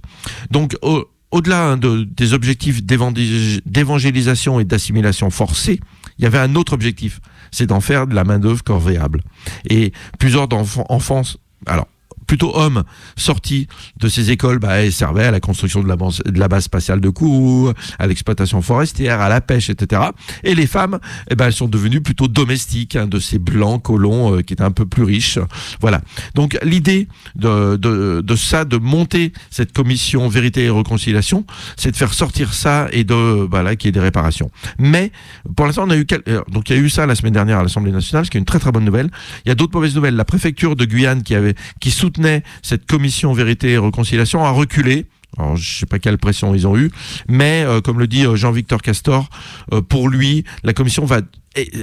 Donc 0.49 0.75
au, 0.81 1.07
au-delà 1.31 1.71
hein, 1.71 1.77
de, 1.77 2.03
des 2.03 2.33
objectifs 2.33 2.83
d'évangélisation 2.83 4.59
et 4.59 4.65
d'assimilation 4.65 5.29
forcée, 5.29 5.79
il 6.21 6.25
y 6.25 6.27
avait 6.27 6.37
un 6.37 6.55
autre 6.55 6.73
objectif, 6.73 7.19
c'est 7.49 7.65
d'en 7.65 7.81
faire 7.81 8.05
de 8.05 8.13
la 8.13 8.23
main-d'œuvre 8.23 8.63
corvéable. 8.63 9.21
Et 9.67 9.91
plusieurs 10.19 10.47
enfants, 10.53 11.23
alors 11.65 11.87
plutôt 12.31 12.55
hommes 12.55 12.85
sortis 13.17 13.67
de 13.99 14.07
ces 14.07 14.31
écoles 14.31 14.59
bah, 14.59 14.89
servaient 14.89 15.25
à 15.25 15.31
la 15.31 15.41
construction 15.41 15.83
de 15.83 15.89
la, 15.89 16.47
base, 16.47 16.63
spatiale 16.63 17.01
de 17.01 17.09
Kourou, 17.09 17.73
à 17.99 18.07
l'exploitation 18.07 18.61
forestière, 18.61 19.19
à 19.19 19.27
la 19.27 19.41
pêche, 19.41 19.69
etc. 19.69 20.01
Et 20.45 20.55
les 20.55 20.65
femmes, 20.65 20.99
eh 21.29 21.35
ben, 21.35 21.47
elles 21.47 21.53
sont 21.53 21.67
devenues 21.67 21.99
plutôt 21.99 22.29
domestiques 22.29 22.95
hein, 22.95 23.05
de 23.05 23.19
ces 23.19 23.37
blancs 23.37 23.83
colons 23.83 24.37
euh, 24.37 24.41
qui 24.43 24.53
étaient 24.53 24.63
un 24.63 24.71
peu 24.71 24.85
plus 24.85 25.03
riches. 25.03 25.39
Voilà. 25.81 25.99
Donc 26.33 26.57
l'idée 26.63 27.09
de, 27.35 27.75
de, 27.75 28.35
ça, 28.37 28.63
de 28.63 28.77
monter 28.77 29.33
cette 29.49 29.73
commission 29.73 30.29
vérité 30.29 30.63
et 30.63 30.69
réconciliation, 30.69 31.45
c'est 31.75 31.91
de 31.91 31.97
faire 31.97 32.13
sortir 32.13 32.53
ça 32.53 32.87
et 32.93 33.03
de 33.03 33.45
voilà 33.51 33.75
qu'il 33.75 33.89
y 33.89 33.89
ait 33.89 33.91
des 33.91 33.99
réparations. 33.99 34.51
Mais 34.79 35.11
pour 35.57 35.65
l'instant, 35.65 35.83
on 35.85 35.89
a 35.89 35.97
eu. 35.97 36.07
Euh, 36.29 36.41
donc 36.49 36.69
il 36.69 36.77
y 36.77 36.79
a 36.79 36.81
eu 36.81 36.89
ça 36.89 37.05
la 37.05 37.15
semaine 37.15 37.33
dernière 37.33 37.59
à 37.59 37.63
l'Assemblée 37.63 37.91
nationale, 37.91 38.25
ce 38.25 38.31
qui 38.31 38.37
est 38.37 38.39
une 38.39 38.45
très 38.45 38.59
très 38.59 38.71
bonne 38.71 38.85
nouvelle. 38.85 39.11
Il 39.45 39.49
y 39.49 39.51
a 39.51 39.55
d'autres 39.55 39.73
mauvaises 39.75 39.95
nouvelles. 39.95 40.15
La 40.15 40.23
préfecture 40.23 40.77
de 40.77 40.85
Guyane 40.85 41.23
qui 41.23 41.35
avait 41.35 41.55
qui 41.81 41.91
soutenait 41.91 42.20
cette 42.61 42.85
commission 42.85 43.33
vérité 43.33 43.71
et 43.71 43.77
réconciliation 43.77 44.43
a 44.43 44.51
reculé. 44.51 45.07
Alors, 45.37 45.55
je 45.55 45.79
sais 45.79 45.85
pas 45.85 45.99
quelle 45.99 46.17
pression 46.17 46.53
ils 46.53 46.67
ont 46.67 46.77
eu, 46.77 46.91
mais 47.29 47.63
euh, 47.65 47.79
comme 47.79 47.99
le 47.99 48.07
dit 48.07 48.25
euh, 48.25 48.35
Jean-Victor 48.35 48.81
Castor, 48.81 49.29
euh, 49.71 49.81
pour 49.81 50.09
lui, 50.09 50.43
la 50.63 50.73
commission 50.73 51.05
va 51.05 51.21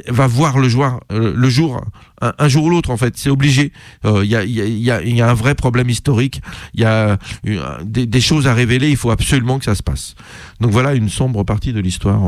va 0.08 0.26
voir 0.26 0.58
le 0.58 0.66
jour, 0.66 0.98
le 1.10 1.48
jour 1.50 1.82
un, 2.22 2.48
jour 2.48 2.64
ou 2.64 2.70
l'autre 2.70 2.88
en 2.88 2.96
fait. 2.96 3.18
C'est 3.18 3.28
obligé. 3.28 3.70
Il 4.02 4.24
y, 4.24 4.90
a, 4.90 5.28
un 5.28 5.34
vrai 5.34 5.54
problème 5.54 5.90
historique. 5.90 6.40
Il 6.72 6.80
y 6.80 6.86
a 6.86 7.18
des, 7.84 8.20
choses 8.22 8.46
à 8.46 8.54
révéler. 8.54 8.88
Il 8.88 8.96
faut 8.96 9.10
absolument 9.10 9.58
que 9.58 9.66
ça 9.66 9.74
se 9.74 9.82
passe. 9.82 10.14
Donc 10.62 10.70
voilà 10.70 10.94
une 10.94 11.10
sombre 11.10 11.44
partie 11.44 11.74
de 11.74 11.80
l'histoire 11.80 12.18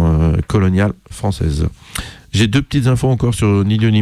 coloniale 0.48 0.92
française. 1.10 1.66
J'ai 2.32 2.46
deux 2.46 2.62
petites 2.62 2.86
infos 2.86 3.08
encore 3.08 3.34
sur 3.34 3.64
ni 3.64 3.78
lieu 3.78 3.88
ni. 3.88 4.00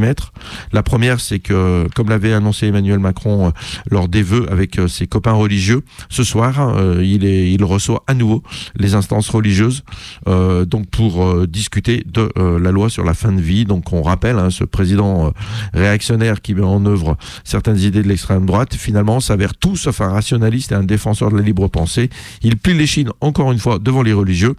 La 0.73 0.83
première, 0.83 1.21
c'est 1.21 1.39
que, 1.39 1.87
comme 1.95 2.09
l'avait 2.09 2.33
annoncé 2.33 2.67
Emmanuel 2.67 2.99
Macron 2.99 3.49
euh, 3.49 3.51
lors 3.91 4.09
des 4.09 4.23
vœux 4.23 4.47
avec 4.51 4.79
euh, 4.79 4.89
ses 4.89 5.07
copains 5.07 5.33
religieux, 5.33 5.83
ce 6.09 6.23
soir, 6.25 6.77
euh, 6.77 7.03
il, 7.05 7.25
est, 7.25 7.51
il 7.53 7.65
reçoit 7.65 8.05
à 8.07 8.15
nouveau 8.15 8.43
les 8.77 8.95
instances 8.95 9.29
religieuses, 9.29 9.83
donc 10.27 10.89
pour 10.91 11.47
discuter 11.47 12.05
de 12.07 12.31
la 12.37 12.71
loi 12.71 12.91
sur 12.91 13.05
la 13.05 13.15
fin 13.15 13.33
de 13.33 13.41
vie. 13.41 13.65
Donc 13.65 13.93
on 13.93 14.03
rappelle, 14.03 14.39
hein, 14.39 14.51
ce 14.51 14.65
président 14.65 15.33
réactionnaire 15.75 16.41
qui 16.41 16.55
met 16.55 16.63
en 16.63 16.85
œuvre 16.87 17.17
certaines 17.45 17.79
idées 17.79 18.03
de 18.03 18.09
l'extrême 18.09 18.47
droite, 18.47 18.75
finalement 18.75 19.21
s'avère 19.21 19.55
tout 19.55 19.77
sauf 19.77 20.01
un 20.01 20.11
rationaliste 20.11 20.73
et 20.73 20.75
un 20.75 20.83
défenseur 20.83 21.31
de 21.31 21.37
la 21.37 21.43
libre 21.43 21.69
pensée. 21.69 22.11
Il 22.43 22.57
plie 22.57 22.75
les 22.75 22.87
chines 22.87 23.11
encore 23.21 23.53
une 23.53 23.59
fois 23.59 23.79
devant 23.79 24.03
les 24.03 24.13
religieux. 24.13 24.55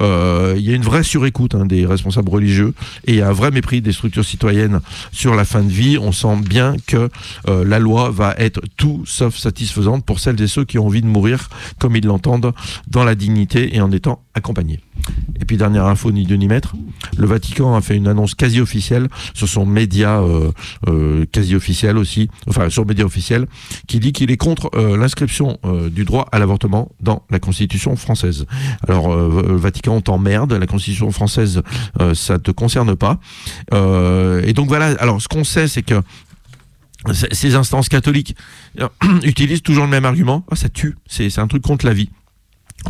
Il 0.00 0.60
y 0.60 0.72
a 0.72 0.74
une 0.74 0.82
vraie 0.82 1.02
surécoute 1.02 1.54
hein, 1.54 1.66
des 1.66 1.86
responsables 1.86 2.30
religieux 2.30 2.74
et 3.06 3.14
il 3.14 3.22
un 3.22 3.32
vrai 3.32 3.50
mépris 3.50 3.80
des 3.80 3.92
structures 3.92 4.24
citoyennes 4.24 4.80
sur 5.10 5.34
la 5.34 5.44
fin 5.44 5.62
de 5.62 5.70
vie. 5.70 5.98
On 5.98 6.12
sent 6.12 6.36
bien 6.46 6.76
que 6.86 7.08
euh, 7.48 7.64
la 7.64 7.78
loi 7.78 8.10
va 8.10 8.34
être 8.38 8.60
tout 8.76 9.02
sauf 9.06 9.36
satisfaisante 9.36 10.04
pour 10.04 10.20
celles 10.20 10.40
et 10.40 10.46
ceux 10.46 10.64
qui 10.64 10.78
ont 10.78 10.86
envie 10.86 11.02
de 11.02 11.06
mourir 11.06 11.48
comme 11.78 11.96
ils 11.96 12.04
l'entendent 12.04 12.52
dans 12.88 13.04
la 13.04 13.14
dignité 13.14 13.74
et 13.74 13.80
en 13.80 13.90
étant 13.92 14.22
accompagnés. 14.34 14.80
Et 15.40 15.44
puis 15.44 15.56
dernière 15.56 15.86
info, 15.86 16.10
ni 16.12 16.24
Dieu 16.24 16.36
ni 16.36 16.48
maître, 16.48 16.74
le 17.18 17.26
Vatican 17.26 17.74
a 17.74 17.80
fait 17.80 17.96
une 17.96 18.08
annonce 18.08 18.34
quasi 18.34 18.60
officielle 18.60 19.08
sur 19.34 19.48
son 19.48 19.66
média 19.66 20.20
euh, 20.20 20.50
euh, 20.88 21.26
quasi 21.30 21.54
officiel 21.54 21.98
aussi, 21.98 22.28
enfin 22.48 22.70
sur 22.70 22.86
média 22.86 23.04
officiel, 23.04 23.46
qui 23.86 24.00
dit 24.00 24.12
qu'il 24.12 24.30
est 24.30 24.36
contre 24.36 24.70
euh, 24.74 24.96
l'inscription 24.96 25.58
du 25.90 26.04
droit 26.04 26.28
à 26.32 26.38
l'avortement 26.38 26.90
dans 27.00 27.24
la 27.30 27.38
Constitution 27.38 27.96
française. 27.96 28.46
Alors 28.88 29.14
le 29.14 29.56
Vatican 29.56 30.00
t'emmerde, 30.00 30.52
la 30.52 30.66
Constitution 30.66 31.10
française 31.10 31.62
ça 32.14 32.38
te 32.38 32.50
concerne 32.50 32.96
pas. 32.96 33.18
Et 33.72 34.52
donc 34.52 34.68
voilà. 34.68 34.96
Alors 34.98 35.20
ce 35.20 35.28
qu'on 35.28 35.44
sait, 35.44 35.68
c'est 35.68 35.82
que 35.82 36.00
ces 37.12 37.54
instances 37.54 37.88
catholiques 37.88 38.36
utilisent 39.22 39.62
toujours 39.62 39.84
le 39.84 39.90
même 39.90 40.04
argument. 40.04 40.44
Ah, 40.50 40.56
ça 40.56 40.68
tue. 40.68 40.96
C'est 41.06 41.38
un 41.38 41.46
truc 41.46 41.62
contre 41.62 41.86
la 41.86 41.94
vie. 41.94 42.10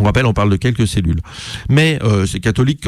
On 0.01 0.05
rappelle, 0.05 0.27
on 0.27 0.33
parle 0.33 0.51
de 0.51 0.57
quelques 0.57 0.87
cellules. 0.87 1.21
Mais 1.69 1.99
euh, 2.03 2.27
ces 2.27 2.41
catholiques, 2.41 2.81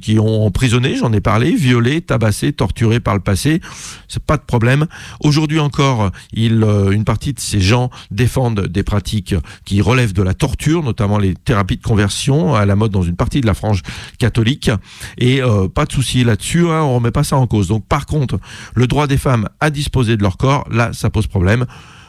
qui 0.00 0.18
ont 0.18 0.46
emprisonné, 0.46 0.96
j'en 0.96 1.12
ai 1.12 1.20
parlé, 1.20 1.54
violé, 1.54 2.00
tabassé, 2.00 2.52
torturé 2.52 3.00
par 3.00 3.14
le 3.14 3.20
passé, 3.20 3.60
c'est 4.08 4.22
pas 4.22 4.36
de 4.36 4.42
problème. 4.42 4.86
Aujourd'hui 5.20 5.60
encore, 5.60 6.10
euh, 6.36 6.90
une 6.90 7.04
partie 7.04 7.32
de 7.32 7.40
ces 7.40 7.60
gens 7.60 7.90
défendent 8.10 8.66
des 8.66 8.82
pratiques 8.82 9.34
qui 9.64 9.80
relèvent 9.80 10.12
de 10.12 10.22
la 10.22 10.34
torture, 10.34 10.82
notamment 10.82 11.18
les 11.18 11.34
thérapies 11.34 11.76
de 11.76 11.82
conversion 11.82 12.54
à 12.54 12.66
la 12.66 12.76
mode 12.76 12.92
dans 12.92 13.02
une 13.02 13.16
partie 13.16 13.40
de 13.40 13.46
la 13.46 13.54
frange 13.54 13.82
catholique. 14.18 14.70
Et 15.18 15.42
euh, 15.42 15.68
pas 15.68 15.84
de 15.84 15.92
souci 15.92 16.24
là-dessus, 16.24 16.66
hein, 16.68 16.82
on 16.82 16.96
remet 16.96 17.10
pas 17.10 17.24
ça 17.24 17.36
en 17.36 17.46
cause. 17.46 17.68
Donc 17.68 17.86
par 17.86 18.06
contre, 18.06 18.38
le 18.74 18.86
droit 18.86 19.06
des 19.06 19.18
femmes 19.18 19.48
à 19.60 19.70
disposer 19.70 20.16
de 20.16 20.22
leur 20.22 20.36
corps, 20.36 20.66
là, 20.70 20.92
ça 20.92 21.10
pose 21.10 21.26
problème. 21.26 21.66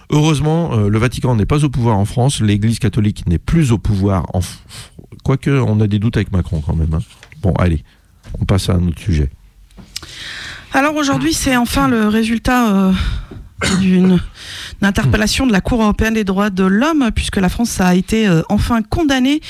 Heureusement, 0.09 0.73
euh, 0.73 0.89
le 0.89 0.97
Vatican 0.97 1.35
n'est 1.35 1.45
pas 1.45 1.65
au 1.65 1.69
pouvoir 1.69 1.97
en 1.97 2.05
France, 2.05 2.39
l'Église 2.39 2.79
catholique 2.79 3.27
n'est 3.27 3.39
plus 3.39 3.71
au 3.71 3.77
pouvoir 3.77 4.25
en 4.33 4.39
quoique 5.23 5.49
on 5.49 5.81
a 5.81 5.87
des 5.87 5.99
doutes 5.99 6.15
avec 6.15 6.31
Macron 6.31 6.61
quand 6.65 6.75
même. 6.75 6.93
hein. 6.93 6.99
Bon, 7.41 7.53
allez, 7.53 7.83
on 8.39 8.45
passe 8.45 8.69
à 8.69 8.73
un 8.73 8.87
autre 8.87 8.99
sujet. 9.01 9.29
Alors 10.73 10.95
aujourd'hui, 10.95 11.33
c'est 11.33 11.57
enfin 11.57 11.87
le 11.87 12.07
résultat 12.07 12.73
euh, 12.73 12.93
d'une 13.79 14.19
une 14.81 14.87
interpellation 14.87 15.47
de 15.47 15.51
la 15.51 15.61
Cour 15.61 15.81
européenne 15.81 16.13
des 16.13 16.23
droits 16.23 16.49
de 16.51 16.63
l'homme, 16.63 17.09
puisque 17.15 17.37
la 17.37 17.49
France 17.49 17.81
a 17.81 17.95
été 17.95 18.27
euh, 18.27 18.43
enfin 18.49 18.81
condamnée 18.83 19.41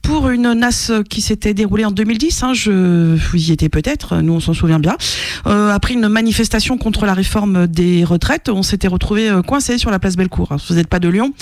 pour 0.00 0.30
une 0.30 0.52
NAS 0.54 0.90
qui 1.10 1.20
s'était 1.20 1.52
déroulée 1.52 1.84
en 1.84 1.90
2010. 1.90 2.42
hein, 2.42 2.54
je, 2.54 3.16
vous 3.16 3.36
y 3.36 3.52
étiez 3.52 3.68
peut-être, 3.68 4.16
nous 4.22 4.32
on 4.34 4.40
s'en 4.40 4.54
souvient 4.54 4.78
bien. 4.78 4.96
Euh, 5.46 5.70
après 5.70 5.94
une 5.94 6.08
manifestation 6.08 6.78
contre 6.78 7.04
la 7.04 7.12
réforme 7.12 7.66
des 7.66 8.04
retraites, 8.04 8.48
on 8.48 8.62
s'était 8.62 8.88
retrouvé 8.88 9.28
euh, 9.28 9.42
coincé 9.42 9.76
sur 9.76 9.90
la 9.90 9.98
place 9.98 10.16
Bellecour. 10.16 10.54
Si 10.58 10.68
vous 10.72 10.74
n'êtes 10.76 10.88
pas 10.88 11.00
de 11.00 11.08
Lyon, 11.08 11.34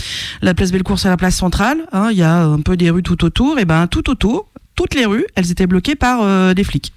la 0.43 0.55
place 0.55 0.73
Bellecour 0.73 0.99
c'est 0.99 1.09
la 1.09 1.17
place 1.17 1.37
centrale. 1.37 1.87
hein, 1.93 2.09
Il 2.11 2.19
y 2.19 2.23
a 2.23 2.43
un 2.43 2.61
peu 2.61 2.77
des 2.77 2.91
rues 2.91 3.05
tout 3.05 3.25
autour. 3.25 3.59
Et 3.61 3.65
ben 3.65 3.87
tout 3.87 4.11
autour, 4.11 4.49
toutes 4.75 4.95
les 4.95 5.07
rues, 5.07 5.27
elles 5.37 5.51
étaient 5.53 5.67
bloquées 5.69 5.95
par 5.95 6.21
euh, 6.23 6.55
des 6.55 6.65
flics. 6.65 6.93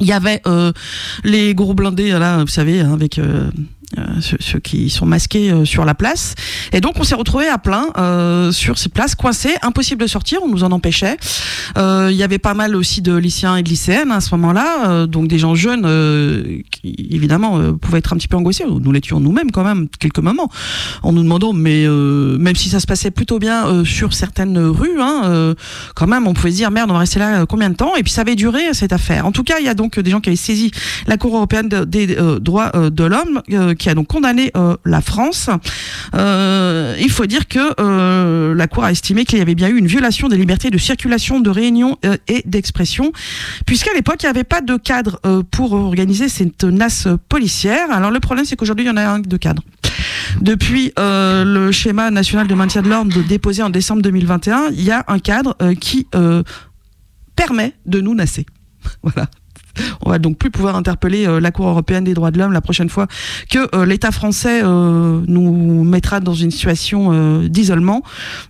Il 0.00 0.06
y 0.06 0.12
avait 0.12 0.40
les 1.22 1.54
gros 1.54 1.74
blindés 1.74 2.10
là, 2.10 2.38
vous 2.40 2.46
savez, 2.48 2.80
hein, 2.80 2.92
avec 2.94 3.20
ceux, 4.20 4.36
ceux 4.40 4.58
qui 4.58 4.90
sont 4.90 5.06
masqués 5.06 5.50
euh, 5.50 5.64
sur 5.64 5.84
la 5.84 5.94
place. 5.94 6.34
Et 6.72 6.80
donc 6.80 6.94
on 6.98 7.04
s'est 7.04 7.14
retrouvé 7.14 7.48
à 7.48 7.58
plein 7.58 7.86
euh, 7.98 8.52
sur 8.52 8.78
ces 8.78 8.88
places, 8.88 9.14
coincés, 9.14 9.54
impossible 9.62 10.02
de 10.02 10.06
sortir, 10.06 10.40
on 10.42 10.48
nous 10.48 10.64
en 10.64 10.72
empêchait. 10.72 11.16
Euh, 11.78 12.08
Il 12.10 12.16
y 12.16 12.22
avait 12.22 12.38
pas 12.38 12.54
mal 12.54 12.74
aussi 12.76 13.02
de 13.02 13.14
lycéens 13.14 13.56
et 13.56 13.62
de 13.62 13.68
lycéennes 13.68 14.10
à 14.10 14.20
ce 14.20 14.34
moment-là, 14.34 14.88
euh, 14.88 15.06
donc 15.06 15.28
des 15.28 15.38
gens 15.38 15.54
jeunes 15.54 15.84
euh, 15.84 16.58
qui 16.70 17.08
évidemment 17.10 17.58
euh, 17.58 17.72
pouvaient 17.72 17.98
être 17.98 18.12
un 18.12 18.16
petit 18.16 18.28
peu 18.28 18.36
angoissés. 18.36 18.64
Nous 18.68 18.92
l'étions 18.92 19.20
nous-mêmes 19.20 19.50
quand 19.50 19.64
même 19.64 19.88
quelques 19.98 20.18
moments 20.18 20.50
en 21.02 21.12
nous 21.12 21.22
demandant, 21.22 21.52
mais 21.52 21.84
euh, 21.86 22.38
même 22.38 22.56
si 22.56 22.68
ça 22.68 22.80
se 22.80 22.86
passait 22.86 23.10
plutôt 23.10 23.38
bien 23.38 23.66
euh, 23.66 23.84
sur 23.84 24.12
certaines 24.14 24.58
rues, 24.58 25.00
hein, 25.00 25.22
euh, 25.24 25.54
quand 25.94 26.06
même 26.06 26.26
on 26.26 26.34
pouvait 26.34 26.50
se 26.50 26.56
dire 26.56 26.70
merde 26.70 26.90
on 26.90 26.94
va 26.94 27.00
rester 27.00 27.18
là 27.18 27.42
euh, 27.42 27.46
combien 27.46 27.70
de 27.70 27.76
temps? 27.76 27.94
Et 27.96 28.02
puis 28.02 28.12
ça 28.12 28.22
avait 28.22 28.34
duré 28.36 28.72
cette 28.72 28.92
affaire. 28.92 29.26
En 29.26 29.32
tout 29.32 29.44
cas 29.44 29.56
il 29.60 29.64
y 29.66 29.68
a 29.68 29.74
donc 29.74 29.98
des 29.98 30.10
gens 30.10 30.20
qui 30.20 30.28
avaient 30.30 30.36
saisi 30.36 30.70
la 31.06 31.16
Cour 31.16 31.36
européenne 31.36 31.68
de- 31.68 31.84
des 31.84 32.16
euh, 32.16 32.38
droits 32.38 32.70
euh, 32.74 32.90
de 32.90 33.04
l'homme 33.04 33.42
euh, 33.52 33.74
qui 33.82 33.90
a 33.90 33.94
donc 33.94 34.06
condamné 34.06 34.52
euh, 34.56 34.76
la 34.84 35.00
France. 35.00 35.50
Euh, 36.14 36.94
il 37.00 37.10
faut 37.10 37.26
dire 37.26 37.48
que 37.48 37.58
euh, 37.80 38.54
la 38.54 38.68
Cour 38.68 38.84
a 38.84 38.92
estimé 38.92 39.24
qu'il 39.24 39.40
y 39.40 39.42
avait 39.42 39.56
bien 39.56 39.68
eu 39.68 39.76
une 39.76 39.88
violation 39.88 40.28
des 40.28 40.36
libertés 40.36 40.70
de 40.70 40.78
circulation, 40.78 41.40
de 41.40 41.50
réunion 41.50 41.98
et 42.28 42.42
d'expression, 42.44 43.12
puisqu'à 43.66 43.92
l'époque 43.92 44.22
il 44.22 44.26
n'y 44.26 44.30
avait 44.30 44.44
pas 44.44 44.60
de 44.60 44.76
cadre 44.76 45.20
pour 45.50 45.72
organiser 45.72 46.28
cette 46.28 46.62
NAS 46.62 47.08
policière. 47.28 47.90
Alors 47.90 48.12
le 48.12 48.20
problème 48.20 48.44
c'est 48.44 48.54
qu'aujourd'hui 48.54 48.84
il 48.84 48.88
y 48.88 48.92
en 48.92 48.96
a 48.96 49.04
un 49.04 49.18
de 49.18 49.36
cadre. 49.36 49.62
Depuis 50.40 50.92
le 50.96 51.70
schéma 51.72 52.10
national 52.12 52.46
de 52.46 52.54
maintien 52.54 52.82
de 52.82 52.88
l'ordre 52.88 53.20
déposé 53.26 53.62
en 53.62 53.70
décembre 53.70 54.02
2021, 54.02 54.70
il 54.72 54.82
y 54.82 54.92
a 54.92 55.04
un 55.08 55.18
cadre 55.18 55.56
qui 55.80 56.06
permet 57.34 57.74
de 57.86 58.00
nous 58.00 58.14
nasser. 58.14 58.46
voilà. 59.02 59.28
On 60.04 60.10
va 60.10 60.18
donc 60.18 60.36
plus 60.36 60.50
pouvoir 60.50 60.76
interpeller 60.76 61.26
euh, 61.26 61.40
la 61.40 61.50
Cour 61.50 61.66
européenne 61.66 62.04
des 62.04 62.14
droits 62.14 62.30
de 62.30 62.38
l'homme 62.38 62.52
la 62.52 62.60
prochaine 62.60 62.88
fois 62.88 63.06
que 63.50 63.74
euh, 63.74 63.86
l'État 63.86 64.10
français 64.10 64.60
euh, 64.62 65.20
nous 65.26 65.84
mettra 65.84 66.20
dans 66.20 66.34
une 66.34 66.50
situation 66.50 67.42
d'isolement, 67.48 68.02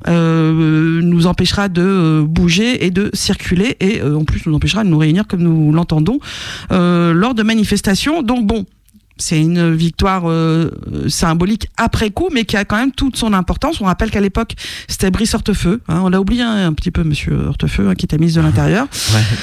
nous 0.07 1.27
empêchera 1.27 1.69
de 1.69 2.25
bouger 2.27 2.85
et 2.85 2.91
de 2.91 3.11
circuler 3.13 3.77
et 3.81 4.03
en 4.03 4.25
plus 4.25 4.47
nous 4.47 4.55
empêchera 4.55 4.85
de 4.85 4.89
nous 4.89 4.99
réunir 4.99 5.27
comme 5.27 5.43
nous 5.43 5.73
l'entendons 5.73 6.19
lors 6.71 7.35
de 7.35 7.43
manifestations. 7.43 8.23
Donc 8.23 8.47
bon, 8.47 8.65
c'est 9.19 9.41
une 9.41 9.75
victoire 9.75 10.29
euh, 10.29 10.71
symbolique 11.09 11.69
après 11.77 12.11
coup, 12.11 12.29
mais 12.33 12.45
qui 12.45 12.57
a 12.57 12.65
quand 12.65 12.77
même 12.77 12.93
toute 12.93 13.17
son 13.17 13.33
importance. 13.33 13.81
On 13.81 13.85
rappelle 13.85 14.11
qu'à 14.11 14.21
l'époque, 14.21 14.55
c'était 14.89 15.11
Brice 15.11 15.35
Hortefeux. 15.35 15.81
hein, 15.89 16.01
on 16.03 16.09
l'a 16.09 16.21
oublié 16.21 16.43
hein, 16.43 16.67
un 16.67 16.73
petit 16.73 16.91
peu, 16.91 17.05
Monsieur 17.05 17.47
Hortefeux, 17.47 17.89
hein, 17.89 17.95
qui 17.95 18.07
était 18.07 18.19
ministre 18.19 18.41
de 18.41 18.47
l'Intérieur. 18.47 18.87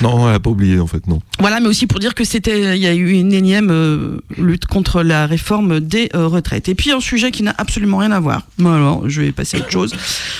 Non, 0.01 0.15
on 0.15 0.27
l'a 0.27 0.39
pas 0.39 0.49
oublié 0.49 0.79
en 0.79 0.87
fait, 0.87 1.07
non. 1.07 1.21
Voilà, 1.39 1.59
mais 1.59 1.67
aussi 1.67 1.87
pour 1.87 1.99
dire 1.99 2.13
que 2.13 2.23
c'était, 2.23 2.77
il 2.77 2.81
y 2.81 2.87
a 2.87 2.93
eu 2.93 3.11
une 3.11 3.33
énième 3.33 3.69
euh, 3.71 4.19
lutte 4.37 4.65
contre 4.65 5.03
la 5.03 5.25
réforme 5.25 5.79
des 5.79 6.09
euh, 6.15 6.27
retraites. 6.27 6.69
Et 6.69 6.75
puis 6.75 6.91
un 6.91 6.99
sujet 6.99 7.31
qui 7.31 7.43
n'a 7.43 7.53
absolument 7.57 7.97
rien 7.97 8.11
à 8.11 8.19
voir. 8.19 8.43
Bon, 8.57 8.73
alors, 8.73 9.09
je 9.09 9.21
vais 9.21 9.31
passer 9.31 9.57
à 9.57 9.59
autre 9.61 9.71
chose. 9.71 9.93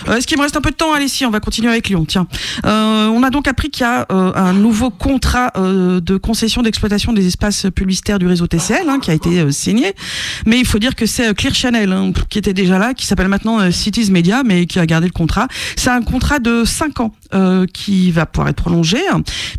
Est-ce 0.08 0.28
qu'il 0.28 0.38
me 0.38 0.44
reste 0.44 0.58
un 0.58 0.62
peu 0.62 0.72
de 0.72 0.76
temps? 0.76 0.94
Allez, 0.94 1.08
si, 1.08 1.26
on 1.26 1.32
va 1.32 1.40
continuer 1.40 1.70
avec 1.70 1.90
Lyon. 1.90 2.06
Tiens, 2.08 2.28
on 2.64 3.24
a 3.24 3.30
donc 3.30 3.48
appris 3.48 3.70
qu'il 3.70 3.84
y 3.84 3.86
a 3.86 4.06
un 4.10 4.54
nouveau 4.54 4.90
contrat 4.90 5.52
de 5.56 6.18
concession 6.18 6.62
d'exploitation 6.62 7.14
des 7.14 7.28
espaces 7.28 7.68
publicitaires 7.74 8.20
du 8.20 8.28
réseau 8.28 8.48
TCL 8.48 8.88
qui 9.02 9.12
a 9.12 9.14
été 9.14 9.29
euh, 9.38 9.52
signé. 9.52 9.94
Mais 10.46 10.60
il 10.60 10.66
faut 10.66 10.80
dire 10.80 10.96
que 10.96 11.06
c'est 11.06 11.30
euh, 11.30 11.34
Clear 11.34 11.54
Channel 11.54 11.92
hein, 11.92 12.12
qui 12.30 12.38
était 12.38 12.54
déjà 12.54 12.78
là, 12.78 12.94
qui 12.94 13.06
s'appelle 13.06 13.28
maintenant 13.28 13.60
euh, 13.60 13.72
Cities 13.72 14.12
Media, 14.12 14.44
mais 14.44 14.66
qui 14.66 14.80
a 14.80 14.86
gardé 14.86 15.08
le 15.08 15.14
contrat. 15.14 15.48
C'est 15.76 15.90
un 15.90 16.02
contrat 16.02 16.40
de 16.40 16.64
5 16.66 17.00
ans 17.00 17.14
euh, 17.34 17.66
qui 17.72 18.12
va 18.12 18.26
pouvoir 18.26 18.50
être 18.50 18.56
prolongé. 18.56 18.98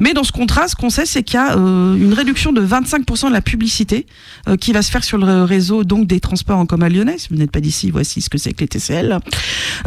Mais 0.00 0.12
dans 0.12 0.24
ce 0.24 0.32
contrat, 0.32 0.68
ce 0.68 0.76
qu'on 0.76 0.90
sait, 0.90 1.06
c'est 1.06 1.22
qu'il 1.22 1.34
y 1.34 1.42
a 1.42 1.56
euh, 1.56 1.94
une 1.96 2.12
réduction 2.12 2.52
de 2.52 2.60
25% 2.64 3.28
de 3.28 3.32
la 3.32 3.42
publicité 3.42 4.06
euh, 4.48 4.56
qui 4.56 4.72
va 4.72 4.82
se 4.82 4.90
faire 4.90 5.04
sur 5.04 5.18
le 5.18 5.44
réseau 5.44 5.84
donc 5.84 6.06
des 6.06 6.20
transports 6.20 6.58
en 6.58 6.66
commun 6.66 6.88
lyonnais. 6.88 7.18
Si 7.18 7.28
vous 7.30 7.36
n'êtes 7.36 7.50
pas 7.50 7.60
d'ici, 7.60 7.90
voici 7.90 8.20
ce 8.20 8.28
que 8.28 8.38
c'est 8.38 8.52
que 8.52 8.60
les 8.60 8.68
TCL. 8.68 9.18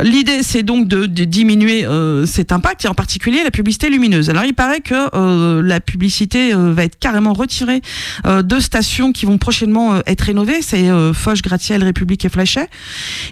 L'idée, 0.02 0.44
c'est 0.44 0.64
donc 0.64 0.88
de, 0.88 1.06
de 1.06 1.24
diminuer 1.24 1.86
euh, 1.86 2.26
cet 2.26 2.52
impact 2.52 2.86
et 2.86 2.88
en 2.88 2.94
particulier 2.94 3.44
la 3.44 3.52
publicité 3.52 3.90
lumineuse. 3.90 4.30
Alors, 4.30 4.46
il 4.46 4.54
paraît 4.54 4.82
que 4.82 4.94
euh, 5.16 5.62
la 5.62 5.80
publicité 5.80 6.54
euh, 6.54 6.74
va 6.74 6.84
être 6.84 7.00
carrément 7.00 7.34
retirée 7.34 7.82
de 8.26 8.60
stations 8.60 9.12
qui 9.12 9.26
vont 9.26 9.38
prochainement 9.38 10.00
être 10.06 10.22
rénovées. 10.22 10.62
C'est 10.62 10.90
Foch, 11.14 11.42
Gratte-Ciel, 11.42 11.84
République 11.84 12.24
et 12.26 12.30
Flachet. 12.30 12.68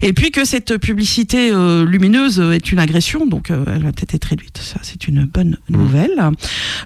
Et 0.01 0.13
puis 0.13 0.31
que 0.31 0.45
cette 0.45 0.77
publicité 0.77 1.51
lumineuse 1.85 2.39
est 2.39 2.71
une 2.71 2.79
agression, 2.79 3.25
donc 3.25 3.49
elle 3.49 3.83
va 3.83 3.91
peut-être 3.91 4.15
être 4.15 4.25
réduite 4.25 4.40
Ça, 4.59 4.77
c'est 4.83 5.07
une 5.07 5.25
bonne 5.25 5.57
nouvelle. 5.69 6.21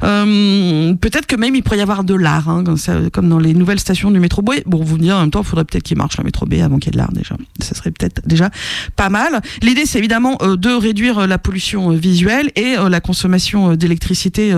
Euh, 0.04 0.94
peut-être 0.96 1.26
que 1.28 1.36
même 1.36 1.56
il 1.56 1.62
pourrait 1.64 1.78
y 1.78 1.82
avoir 1.82 2.04
de 2.04 2.14
l'art, 2.14 2.50
hein, 2.50 2.64
comme, 2.64 2.78
ça- 2.78 3.10
comme 3.12 3.30
dans 3.30 3.40
les 3.40 3.54
nouvelles 3.54 3.80
stations 3.80 4.12
du 4.12 4.20
métro 4.20 4.42
B. 4.42 4.52
Bon, 4.66 4.84
vous 4.84 4.98
me 4.98 5.02
dire 5.02 5.18
en 5.18 5.22
même 5.22 5.32
temps, 5.32 5.42
il 5.42 5.46
faudrait 5.48 5.66
peut-être 5.66 5.84
qu'il 5.84 5.98
marche 5.98 6.18
la 6.18 6.24
métro 6.24 6.46
B 6.46 6.56
avant 6.56 6.78
qu'il 6.80 6.88
y 6.88 6.90
ait 6.90 6.92
de 6.94 6.98
l'art 6.98 7.12
déjà. 7.12 7.36
Ça 7.62 7.76
serait 7.76 7.92
peut-être 7.92 8.22
déjà 8.28 8.50
pas 8.96 9.10
mal. 9.10 9.42
L'idée, 9.62 9.86
c'est 9.86 10.00
évidemment 10.00 10.38
euh, 10.42 10.56
de 10.56 10.70
réduire 10.70 11.20
euh, 11.20 11.28
la 11.28 11.38
pollution 11.38 11.92
euh, 11.92 11.96
visuelle 11.96 12.52
et 12.56 12.76
la 12.90 13.02
consommation 13.02 13.76
d'électricité 13.76 14.54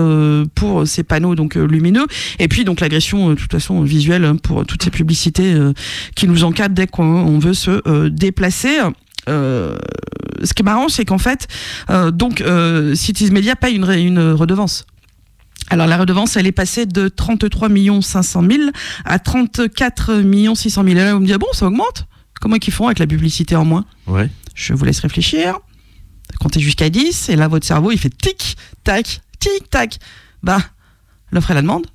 pour 0.54 0.86
ces 0.86 1.02
panneaux 1.02 1.34
donc 1.34 1.54
lumineux. 1.54 2.06
Et 2.38 2.48
puis 2.48 2.64
donc 2.64 2.80
l'agression, 2.80 3.30
de 3.30 3.34
toute 3.34 3.50
façon, 3.50 3.82
visuelle 3.82 4.24
hein, 4.24 4.36
pour 4.36 4.64
toutes 4.66 4.82
ces 4.82 4.90
publicités 4.90 5.54
qui 6.14 6.26
nous 6.28 6.44
encadrent 6.44 6.74
dès 6.74 6.86
qu'on 6.86 7.04
on 7.04 7.38
veut 7.38 7.54
se 7.54 8.08
déplacer. 8.08 8.78
Euh, 9.28 9.76
ce 10.42 10.54
qui 10.54 10.62
est 10.62 10.64
marrant, 10.64 10.88
c'est 10.88 11.04
qu'en 11.04 11.18
fait, 11.18 11.48
euh, 11.90 12.10
donc 12.10 12.40
euh, 12.40 12.94
Cities 12.94 13.30
Media 13.30 13.56
paye 13.56 13.76
une, 13.76 14.18
redevance. 14.32 14.86
Alors 15.70 15.86
la 15.86 15.98
redevance, 15.98 16.36
elle 16.36 16.46
est 16.46 16.52
passée 16.52 16.86
de 16.86 17.08
33 17.08 17.68
500 18.00 18.42
000 18.50 18.62
à 19.04 19.18
34 19.18 20.22
600 20.54 20.84
000. 20.84 20.86
Et 20.88 20.94
là, 20.94 21.14
vous 21.14 21.20
me 21.20 21.26
dites, 21.26 21.34
ah 21.34 21.38
bon, 21.38 21.46
ça 21.52 21.66
augmente? 21.66 22.06
Comment 22.40 22.56
qu'ils 22.56 22.72
font 22.72 22.86
avec 22.86 22.98
la 22.98 23.06
publicité 23.06 23.56
en 23.56 23.64
moins? 23.64 23.84
Ouais. 24.06 24.30
Je 24.54 24.72
vous 24.72 24.84
laisse 24.84 25.00
réfléchir. 25.00 25.58
Comptez 26.40 26.60
jusqu'à 26.60 26.88
10, 26.88 27.30
et 27.30 27.36
là, 27.36 27.48
votre 27.48 27.66
cerveau, 27.66 27.90
il 27.90 27.98
fait 27.98 28.16
tic, 28.16 28.56
tac, 28.84 29.20
tic, 29.40 29.68
tac. 29.70 29.98
Bah, 30.42 30.60
l'offre 31.32 31.50
et 31.50 31.54
la 31.54 31.62
demande, 31.62 31.86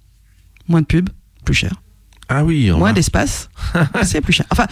moins 0.67 0.81
de 0.81 0.85
pub, 0.85 1.09
plus 1.45 1.53
cher. 1.53 1.73
Ah 2.29 2.43
oui, 2.43 2.71
Moins 2.71 2.93
d'espace, 2.93 3.49
c'est 4.03 4.21
plus 4.21 4.33
cher. 4.33 4.45
Enfin, 4.49 4.67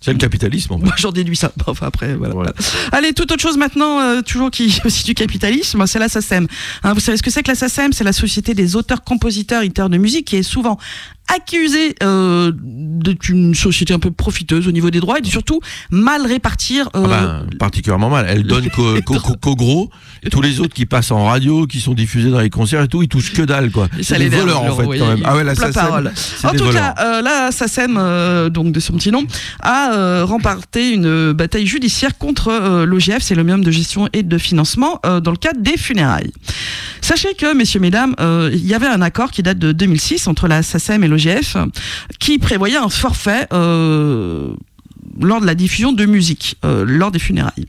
c'est 0.00 0.12
le 0.12 0.18
capitalisme. 0.18 0.74
En 0.74 0.78
fait. 0.78 0.84
moi, 0.84 0.94
j'en 0.96 1.10
déduis 1.10 1.36
ça. 1.36 1.52
Enfin, 1.66 1.86
après, 1.86 2.14
voilà. 2.14 2.34
Voilà. 2.34 2.52
Allez, 2.92 3.12
toute 3.12 3.32
autre 3.32 3.42
chose 3.42 3.58
maintenant, 3.58 4.00
euh, 4.00 4.22
toujours 4.22 4.50
qui 4.50 4.80
aussi 4.84 5.04
du 5.04 5.14
capitalisme, 5.14 5.86
c'est 5.86 5.98
la 5.98 6.08
SACEM. 6.08 6.46
Hein, 6.84 6.92
vous 6.92 7.00
savez 7.00 7.18
ce 7.18 7.22
que 7.22 7.30
c'est 7.30 7.42
que 7.42 7.50
la 7.50 7.56
SACEM 7.56 7.92
C'est 7.92 8.04
la 8.04 8.12
Société 8.12 8.54
des 8.54 8.76
auteurs, 8.76 9.02
compositeurs, 9.02 9.62
éditeurs 9.62 9.90
de 9.90 9.98
musique 9.98 10.26
qui 10.26 10.36
est 10.36 10.42
souvent 10.42 10.78
accusée 11.34 11.94
euh, 12.02 12.52
d'être 12.54 13.28
une 13.28 13.54
société 13.54 13.92
un 13.94 13.98
peu 13.98 14.10
profiteuse 14.10 14.66
au 14.68 14.72
niveau 14.72 14.90
des 14.90 15.00
droits 15.00 15.18
et 15.18 15.20
de 15.22 15.26
surtout 15.26 15.60
mal 15.90 16.26
répartir. 16.26 16.88
euh, 16.96 17.02
Ah 17.04 17.08
bah, 17.08 17.42
particulièrement 17.58 18.10
mal. 18.10 18.26
Elle 18.28 18.44
donne 18.44 18.68
qu'au 18.70 19.00
qu'au- 19.02 19.18
qu'au- 19.20 19.34
qu'au 19.36 19.56
gros. 19.56 19.90
Et 20.24 20.30
tous 20.30 20.40
les 20.42 20.60
autres 20.60 20.74
qui 20.74 20.84
passent 20.86 21.10
en 21.12 21.26
radio, 21.26 21.66
qui 21.66 21.80
sont 21.80 21.94
diffusés 21.94 22.30
dans 22.30 22.40
les 22.40 22.50
concerts 22.50 22.82
et 22.82 22.88
tout, 22.88 23.02
ils 23.02 23.08
touchent 23.08 23.32
que 23.32 23.42
dalle, 23.42 23.70
quoi. 23.70 23.88
C'est 24.02 24.18
des 24.18 24.28
voleurs, 24.28 24.62
en 24.62 24.76
fait, 24.76 24.84
oui, 24.84 24.98
quand 24.98 25.06
même. 25.08 25.22
Ah 25.24 25.36
ouais, 25.36 25.44
la 25.44 25.54
parole. 25.54 26.12
En 26.42 26.50
tout 26.52 26.64
voleurs. 26.64 26.72
cas, 26.72 26.94
euh, 27.04 27.22
la 27.22 27.52
SACEM, 27.52 27.96
euh, 27.98 28.48
donc 28.48 28.72
de 28.72 28.80
son 28.80 28.94
petit 28.94 29.12
nom, 29.12 29.24
a 29.60 29.92
euh, 29.92 30.24
remporté 30.24 30.92
une 30.92 31.32
bataille 31.32 31.66
judiciaire 31.66 32.18
contre 32.18 32.48
euh, 32.48 32.84
l'OGF, 32.86 33.18
c'est 33.20 33.34
l'Omnium 33.34 33.62
de 33.62 33.70
gestion 33.70 34.08
et 34.12 34.22
de 34.22 34.38
financement, 34.38 34.98
euh, 35.06 35.20
dans 35.20 35.30
le 35.30 35.36
cadre 35.36 35.60
des 35.60 35.76
funérailles. 35.76 36.32
Sachez 37.00 37.34
que, 37.34 37.54
messieurs, 37.54 37.80
mesdames, 37.80 38.14
euh, 38.20 38.50
il 38.52 38.66
y 38.66 38.74
avait 38.74 38.86
un 38.88 39.00
accord 39.02 39.30
qui 39.30 39.42
date 39.42 39.58
de 39.58 39.72
2006 39.72 40.26
entre 40.26 40.48
la 40.48 40.62
SACEM 40.62 41.04
et 41.04 41.08
l'OGF 41.08 41.17
qui 42.18 42.38
prévoyait 42.38 42.76
un 42.76 42.88
forfait 42.88 43.46
euh, 43.52 44.52
lors 45.20 45.40
de 45.40 45.46
la 45.46 45.54
diffusion 45.54 45.92
de 45.92 46.06
musique, 46.06 46.56
euh, 46.64 46.84
lors 46.86 47.10
des 47.10 47.18
funérailles. 47.18 47.66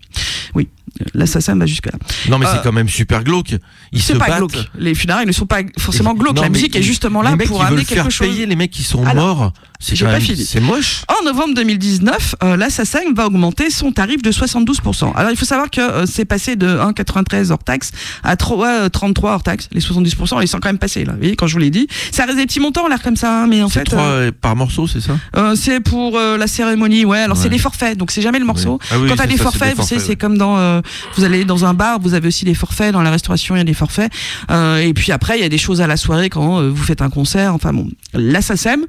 Oui, 0.55 0.67
la 1.13 1.25
SACEM 1.25 1.59
va 1.59 1.65
jusque-là. 1.65 1.93
Non, 2.29 2.37
mais 2.39 2.45
Euh, 2.45 2.49
c'est 2.53 2.61
quand 2.63 2.71
même 2.71 2.89
super 2.89 3.23
glauque. 3.23 3.55
Ils 3.91 4.01
se 4.01 4.13
pas 4.13 4.27
battent. 4.27 4.37
glauque. 4.39 4.57
Les 4.77 4.95
funérailles 4.95 5.25
ne 5.27 5.31
sont 5.31 5.45
pas 5.45 5.61
forcément 5.77 6.13
glauques. 6.13 6.35
Non, 6.35 6.41
la 6.43 6.49
musique 6.49 6.75
est 6.75 6.81
justement 6.83 7.21
là 7.21 7.35
pour 7.45 7.63
amener 7.63 7.85
quelque 7.85 7.93
faire 8.03 8.11
chose. 8.11 8.27
payer 8.27 8.45
les 8.45 8.55
mecs 8.55 8.71
qui 8.71 8.83
sont 8.83 9.03
Alors, 9.05 9.37
morts. 9.37 9.53
C'est 9.81 9.97
pas 10.03 10.11
même- 10.11 10.21
fini. 10.21 10.43
C'est 10.43 10.59
moche. 10.59 11.03
En 11.07 11.23
novembre 11.23 11.53
2019, 11.55 12.35
euh, 12.43 12.57
la 12.57 12.69
SACEM 12.69 13.13
va 13.15 13.27
augmenter 13.27 13.69
son 13.69 13.93
tarif 13.93 14.21
de 14.21 14.29
72%. 14.29 15.13
Alors 15.15 15.31
il 15.31 15.37
faut 15.37 15.45
savoir 15.45 15.69
que 15.71 15.79
euh, 15.79 16.05
c'est 16.05 16.25
passé 16.25 16.57
de 16.57 16.67
1,93 16.67 17.51
hors 17.51 17.63
taxe 17.63 17.91
à 18.23 18.35
3, 18.35 18.67
euh, 18.67 18.89
33 18.89 19.31
hors 19.35 19.43
taxe. 19.43 19.69
Les 19.71 19.79
72%, 19.79 20.41
ils 20.41 20.49
sont 20.49 20.59
quand 20.59 20.67
même 20.67 20.79
passés 20.79 21.05
là. 21.05 21.13
Vous 21.13 21.19
voyez, 21.19 21.37
quand 21.37 21.47
je 21.47 21.53
vous 21.53 21.59
l'ai 21.59 21.69
dit, 21.69 21.87
ça 22.11 22.25
reste 22.25 22.37
des 22.37 22.45
petits 22.45 22.59
montants, 22.59 22.89
l'air 22.89 23.01
comme 23.01 23.15
ça, 23.15 23.43
hein, 23.43 23.47
mais 23.47 23.61
en 23.61 23.69
C'est 23.69 23.79
fait, 23.79 23.85
trois 23.85 24.01
euh, 24.01 24.27
euh, 24.27 24.31
par 24.33 24.57
morceau, 24.57 24.85
c'est 24.85 24.99
ça? 24.99 25.17
euh, 25.37 25.55
c'est 25.55 25.79
pour 25.79 26.19
la 26.19 26.47
cérémonie. 26.47 27.05
Ouais, 27.05 27.19
alors 27.19 27.37
c'est 27.37 27.43
Ouais. 27.45 27.49
des 27.51 27.57
forfaits, 27.57 27.97
donc 27.97 28.11
c'est 28.11 28.21
jamais 28.21 28.39
le 28.39 28.45
morceau. 28.45 28.79
Ah 28.91 28.95
oui, 28.99 29.07
Quand 29.07 29.15
t'as 29.15 29.23
c'est 29.23 29.29
des 29.29 29.37
c'est 29.37 29.43
forfaits, 29.43 29.75
des 29.77 29.81
vous 29.81 29.87
savez, 29.87 30.01
c'est 30.01 30.15
comme 30.17 30.37
dans, 30.37 30.57
euh, 30.57 30.81
vous 31.15 31.23
allez 31.23 31.45
dans 31.45 31.63
un 31.63 31.73
bar, 31.73 31.99
vous 32.01 32.13
avez 32.13 32.27
aussi 32.27 32.43
des 32.43 32.53
forfaits. 32.53 32.91
Dans 32.91 33.01
la 33.01 33.11
restauration, 33.11 33.55
il 33.55 33.59
y 33.59 33.61
a 33.61 33.63
des 33.63 33.73
forfaits. 33.73 34.11
Euh, 34.51 34.77
et 34.79 34.93
puis 34.93 35.13
après, 35.13 35.37
il 35.37 35.41
y 35.41 35.45
a 35.45 35.49
des 35.49 35.57
choses 35.57 35.79
à 35.79 35.87
la 35.87 35.95
soirée 35.95 36.29
quand 36.29 36.61
vous 36.69 36.83
faites 36.83 37.01
un 37.01 37.09
concert. 37.09 37.53
Enfin 37.55 37.71
bon, 37.71 37.87
la 38.13 38.41
SACEM 38.41 38.85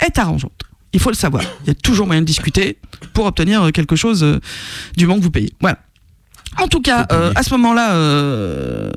est 0.00 0.18
arrangeante. 0.18 0.62
Il 0.92 1.00
faut 1.00 1.10
le 1.10 1.16
savoir. 1.16 1.42
Il 1.64 1.68
y 1.68 1.70
a 1.70 1.74
toujours 1.74 2.06
moyen 2.06 2.20
de 2.22 2.26
discuter 2.26 2.78
pour 3.14 3.26
obtenir 3.26 3.62
euh, 3.62 3.70
quelque 3.70 3.94
chose 3.96 4.22
euh, 4.24 4.40
du 4.96 5.06
moment 5.06 5.18
que 5.18 5.24
vous 5.24 5.30
payez. 5.30 5.52
Voilà. 5.60 5.78
En 6.58 6.66
tout 6.66 6.80
cas, 6.80 7.06
euh, 7.12 7.30
à 7.36 7.44
ce 7.44 7.50
moment-là, 7.50 7.92
euh, 7.92 8.90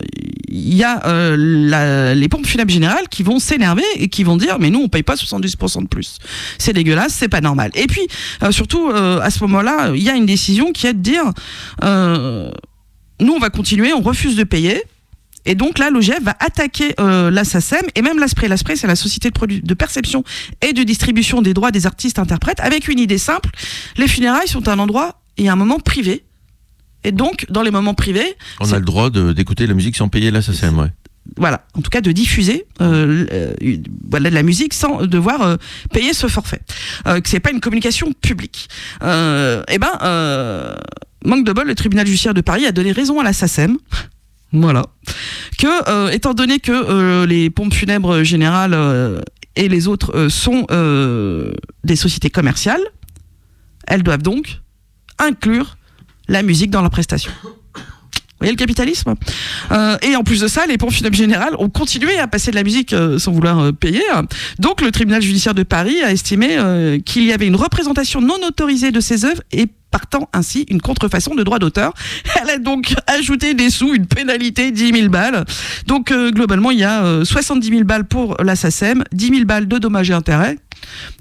il 0.48 0.74
y 0.74 0.84
a 0.84 1.06
euh, 1.06 1.36
la- 1.38 2.16
les 2.16 2.28
pompes 2.28 2.48
funèbres 2.48 2.72
générales 2.72 3.08
qui 3.12 3.22
vont 3.22 3.38
s'énerver 3.38 3.84
et 3.96 4.08
qui 4.08 4.24
vont 4.24 4.38
dire 4.38 4.58
mais 4.60 4.72
nous 4.72 4.80
on 4.80 4.90
paye 4.90 5.04
pas 5.04 5.14
70% 5.14 5.84
de 5.84 5.88
plus. 5.88 6.18
C'est 6.58 6.74
dégueulasse, 6.74 7.14
c'est 7.14 7.30
pas 7.30 7.42
normal. 7.42 7.70
Et 7.76 7.86
puis 7.86 8.02
surtout 8.50 8.90
à 8.90 9.30
ce 9.30 9.40
moment-là, 9.44 9.92
il 9.96 10.02
y 10.02 10.10
a 10.10 10.16
une 10.16 10.26
décision 10.26 10.72
qui 10.72 10.88
est 10.88 10.94
de 10.94 11.00
dire 11.00 11.26
nous 11.84 13.34
on 13.34 13.40
va 13.40 13.50
continuer, 13.52 13.94
on 13.94 14.02
refuse 14.02 14.36
de 14.36 14.44
payer. 14.44 14.82
Et 15.46 15.56
donc 15.56 15.78
là, 15.80 15.90
l'OGF 15.90 16.22
va 16.22 16.36
attaquer 16.40 16.94
euh, 17.00 17.30
la 17.30 17.44
SACEM 17.44 17.84
et 17.96 18.02
même 18.02 18.20
l'ASPRE. 18.20 18.48
L'ASPRE, 18.48 18.74
c'est 18.76 18.88
la 18.88 18.96
société 18.96 19.30
de, 19.30 19.74
perception 19.74 20.24
et 20.62 20.74
de 20.74 20.84
distribution 20.84 21.42
des 21.42 21.54
droits 21.54 21.72
des 21.72 21.86
artistes 21.86 22.20
interprètes, 22.20 22.60
avec 22.60 22.88
une 22.88 23.00
idée 23.00 23.18
simple. 23.18 23.50
Les 23.98 24.08
funérailles 24.08 24.48
sont 24.48 24.68
un 24.70 24.80
endroit 24.80 25.22
et 25.38 25.50
un 25.50 25.56
moment 25.56 25.80
privé. 25.80 26.24
Et 27.04 27.12
donc, 27.12 27.46
dans 27.50 27.62
les 27.62 27.72
moments 27.72 27.94
privés, 27.94 28.36
On 28.60 28.72
a 28.72 28.80
le 28.80 28.86
droit 28.86 29.10
d'écouter 29.10 29.68
la 29.68 29.74
musique 29.74 29.98
sans 29.98 30.08
payer 30.08 30.32
la 30.32 30.42
SACEM, 30.42 30.80
ouais. 30.80 30.88
voilà, 31.36 31.66
en 31.74 31.82
tout 31.82 31.90
cas 31.90 32.00
de 32.00 32.12
diffuser 32.14 32.66
euh, 32.80 33.26
euh, 33.32 33.78
voilà, 34.10 34.30
de 34.30 34.36
la 34.36 34.44
musique 34.44 34.74
sans 34.74 35.06
devoir 35.06 35.42
euh, 35.42 35.58
payer 35.92 36.14
ce 36.14 36.28
forfait. 36.28 36.62
Que 37.04 37.28
c'est 37.28 37.42
pas 37.42 37.52
une 37.52 37.60
communication 37.60 38.14
publique. 38.14 38.70
Eh 39.02 39.78
ben, 39.78 40.78
manque 41.26 41.46
de 41.46 41.52
bol, 41.52 41.68
le 41.68 41.76
tribunal 41.76 42.08
judiciaire 42.08 42.34
de 42.34 42.42
Paris 42.42 42.66
a 42.66 42.72
donné 42.72 42.94
raison 42.94 43.20
à 43.20 43.24
la 43.24 43.34
SACEM. 43.34 43.78
Voilà. 44.54 44.86
Que, 45.58 45.90
euh, 45.90 46.10
étant 46.12 46.34
donné 46.34 46.60
que 46.60 46.72
euh, 46.72 47.26
les 47.26 47.50
pompes 47.50 47.74
funèbres 47.74 48.24
générales 48.24 48.74
euh, 48.76 49.22
et 49.56 49.68
les 49.68 49.88
autres 49.88 50.30
sont 50.30 50.66
des 51.84 51.96
sociétés 51.96 52.30
commerciales, 52.30 52.82
elles 53.88 54.04
doivent 54.04 54.24
donc 54.24 54.62
inclure 55.20 55.78
la 56.28 56.42
musique 56.42 56.72
dans 56.72 56.82
la 56.82 56.90
prestation. 56.90 57.32
Voyez 58.44 58.52
le 58.52 58.58
capitalisme 58.58 59.14
Euh, 59.72 59.98
Et 60.02 60.18
en 60.18 60.24
plus 60.24 60.42
de 60.42 60.48
ça, 60.48 60.66
les 60.66 60.78
pompes 60.78 60.92
funèbres 60.92 61.16
générales 61.16 61.56
ont 61.60 61.70
continué 61.70 62.20
à 62.20 62.28
passer 62.28 62.52
de 62.52 62.56
la 62.58 62.64
musique 62.64 62.92
euh, 62.92 63.18
sans 63.18 63.32
vouloir 63.32 63.58
euh, 63.60 63.72
payer. 63.72 64.04
Donc 64.60 64.82
le 64.82 64.92
tribunal 64.92 65.22
judiciaire 65.22 65.54
de 65.54 65.64
Paris 65.64 66.04
a 66.04 66.12
estimé 66.12 66.58
euh, 66.58 67.00
qu'il 67.00 67.24
y 67.24 67.32
avait 67.32 67.48
une 67.48 67.56
représentation 67.56 68.20
non 68.20 68.36
autorisée 68.46 68.92
de 68.92 69.00
ces 69.00 69.24
œuvres 69.24 69.42
et 69.54 69.68
partant 69.92 70.28
ainsi 70.34 70.66
une 70.70 70.82
contrefaçon 70.82 71.36
de 71.36 71.44
droit 71.44 71.60
d'auteur. 71.60 71.94
Elle 72.42 72.50
a 72.50 72.58
donc 72.58 72.94
ajouté 73.08 73.54
des 73.54 73.70
sous, 73.70 73.94
une 73.94 74.08
pénalité, 74.08 74.72
10 74.72 74.92
000 74.92 75.10
balles. 75.10 75.46
Donc 75.88 76.12
euh, 76.12 76.32
globalement, 76.32 76.72
il 76.72 76.80
y 76.80 76.84
a 76.84 77.06
euh, 77.06 77.24
70 77.24 77.70
000 77.70 77.84
balles 77.84 78.06
pour 78.06 78.36
la 78.44 78.56
SACEM, 78.56 79.04
10 79.14 79.30
000 79.30 79.46
balles 79.46 79.68
de 79.68 79.78
dommages 79.78 80.10
et 80.10 80.14
intérêts. 80.14 80.58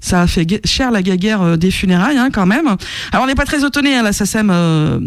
Ça 0.01 0.21
a 0.21 0.27
fait 0.27 0.59
cher 0.65 0.91
la 0.91 1.01
guéguerre 1.01 1.41
euh, 1.41 1.55
des 1.55 1.71
funérailles 1.71 2.17
hein, 2.17 2.29
quand 2.33 2.45
même. 2.47 2.67
Alors 3.11 3.23
on 3.23 3.27
n'est 3.27 3.35
pas 3.35 3.45
très 3.45 3.63
étonné, 3.65 3.95
hein, 3.95 4.03
la 4.03 4.11
euh, 4.51 4.99